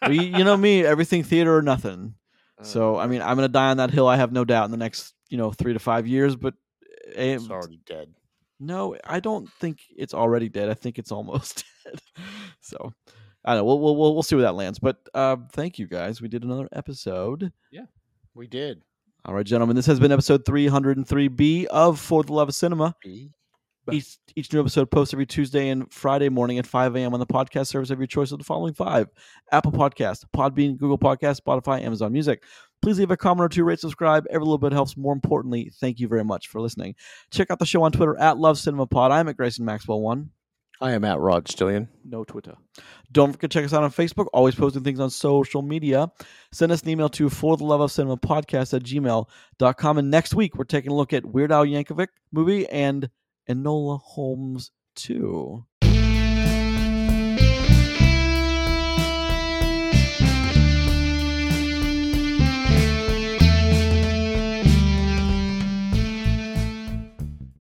You, 0.07 0.21
you 0.21 0.43
know 0.43 0.57
me, 0.57 0.85
everything 0.85 1.23
theater 1.23 1.55
or 1.55 1.61
nothing. 1.61 2.15
So 2.61 2.97
Uh, 2.97 3.03
I 3.03 3.07
mean, 3.07 3.21
I'm 3.21 3.35
gonna 3.37 3.47
die 3.47 3.69
on 3.69 3.77
that 3.77 3.89
hill. 3.89 4.05
I 4.05 4.17
have 4.17 4.33
no 4.33 4.43
doubt 4.43 4.65
in 4.65 4.71
the 4.71 4.77
next 4.77 5.13
you 5.29 5.37
know 5.37 5.51
three 5.51 5.71
to 5.71 5.79
five 5.79 6.05
years. 6.05 6.35
But 6.35 6.55
eh, 7.15 7.35
It's 7.35 7.49
already 7.49 7.79
dead. 7.85 8.13
no, 8.59 8.97
I 9.05 9.21
don't 9.21 9.49
think 9.61 9.79
it's 9.95 10.13
already 10.13 10.49
dead. 10.49 10.69
I 10.69 10.73
think 10.73 10.99
it's 10.99 11.11
almost 11.17 11.63
dead. 11.85 12.01
So 12.59 12.91
I 13.45 13.53
don't 13.55 13.59
know. 13.61 13.63
We'll 13.63 13.79
we'll 13.79 13.95
we'll, 13.95 14.13
we'll 14.13 14.23
see 14.23 14.35
where 14.35 14.43
that 14.43 14.55
lands. 14.55 14.77
But 14.77 14.97
uh, 15.13 15.37
thank 15.53 15.79
you 15.79 15.87
guys. 15.87 16.21
We 16.21 16.27
did 16.27 16.43
another 16.43 16.67
episode. 16.73 17.53
Yeah, 17.71 17.85
we 18.33 18.47
did. 18.47 18.81
All 19.23 19.33
right, 19.33 19.45
gentlemen. 19.45 19.77
This 19.77 19.85
has 19.85 19.99
been 20.01 20.11
episode 20.11 20.43
303B 20.43 21.65
of 21.67 21.97
For 21.97 22.23
the 22.23 22.33
Love 22.33 22.49
of 22.49 22.55
Cinema. 22.55 22.93
B. 23.01 23.31
Each, 23.93 24.17
each 24.35 24.53
new 24.53 24.59
episode 24.59 24.91
posts 24.91 25.13
every 25.13 25.25
Tuesday 25.25 25.69
and 25.69 25.91
Friday 25.91 26.29
morning 26.29 26.57
at 26.59 26.65
5 26.67 26.95
a.m. 26.95 27.13
on 27.13 27.19
the 27.19 27.25
podcast 27.25 27.67
service 27.67 27.89
of 27.89 27.99
your 27.99 28.07
choice 28.07 28.31
of 28.31 28.37
the 28.37 28.43
following 28.45 28.73
five 28.73 29.07
Apple 29.51 29.71
Podcast, 29.71 30.25
Podbean, 30.35 30.77
Google 30.77 30.97
Podcast, 30.97 31.41
Spotify, 31.41 31.81
Amazon 31.81 32.11
Music. 32.11 32.43
Please 32.81 32.97
leave 32.99 33.11
a 33.11 33.17
comment 33.17 33.45
or 33.45 33.49
two, 33.49 33.63
rate, 33.63 33.79
subscribe. 33.79 34.25
Every 34.29 34.45
little 34.45 34.57
bit 34.57 34.71
helps. 34.71 34.95
More 34.95 35.13
importantly, 35.13 35.71
thank 35.79 35.99
you 35.99 36.07
very 36.07 36.23
much 36.23 36.47
for 36.47 36.61
listening. 36.61 36.95
Check 37.31 37.51
out 37.51 37.59
the 37.59 37.65
show 37.65 37.83
on 37.83 37.91
Twitter 37.91 38.17
at 38.19 38.37
Love 38.37 38.57
Cinema 38.57 38.87
Pod. 38.87 39.11
I'm 39.11 39.27
at 39.27 39.37
Grayson 39.37 39.65
Maxwell 39.65 40.01
One. 40.01 40.29
I 40.81 40.93
am 40.93 41.03
at 41.03 41.19
Rod 41.19 41.45
Stillion. 41.45 41.89
no 42.05 42.23
Twitter. 42.23 42.55
Don't 43.11 43.33
forget 43.33 43.51
to 43.51 43.59
check 43.59 43.65
us 43.65 43.73
out 43.73 43.83
on 43.83 43.91
Facebook, 43.91 44.27
always 44.33 44.55
posting 44.55 44.81
things 44.81 45.01
on 45.01 45.09
social 45.09 45.61
media. 45.61 46.09
Send 46.53 46.71
us 46.71 46.83
an 46.83 46.89
email 46.89 47.09
to 47.09 47.29
for 47.29 47.57
the 47.57 47.65
love 47.65 47.81
of 47.81 47.91
cinema 47.91 48.15
podcast 48.15 48.73
at 48.73 48.83
gmail.com. 48.83 49.97
And 49.97 50.09
next 50.09 50.33
week, 50.33 50.55
we're 50.55 50.63
taking 50.63 50.91
a 50.91 50.95
look 50.95 51.11
at 51.11 51.25
Weird 51.25 51.51
Al 51.51 51.65
Yankovic 51.65 52.07
movie 52.31 52.65
and 52.69 53.09
Enola 53.49 53.99
Holmes 53.99 54.71
2. 54.93 55.65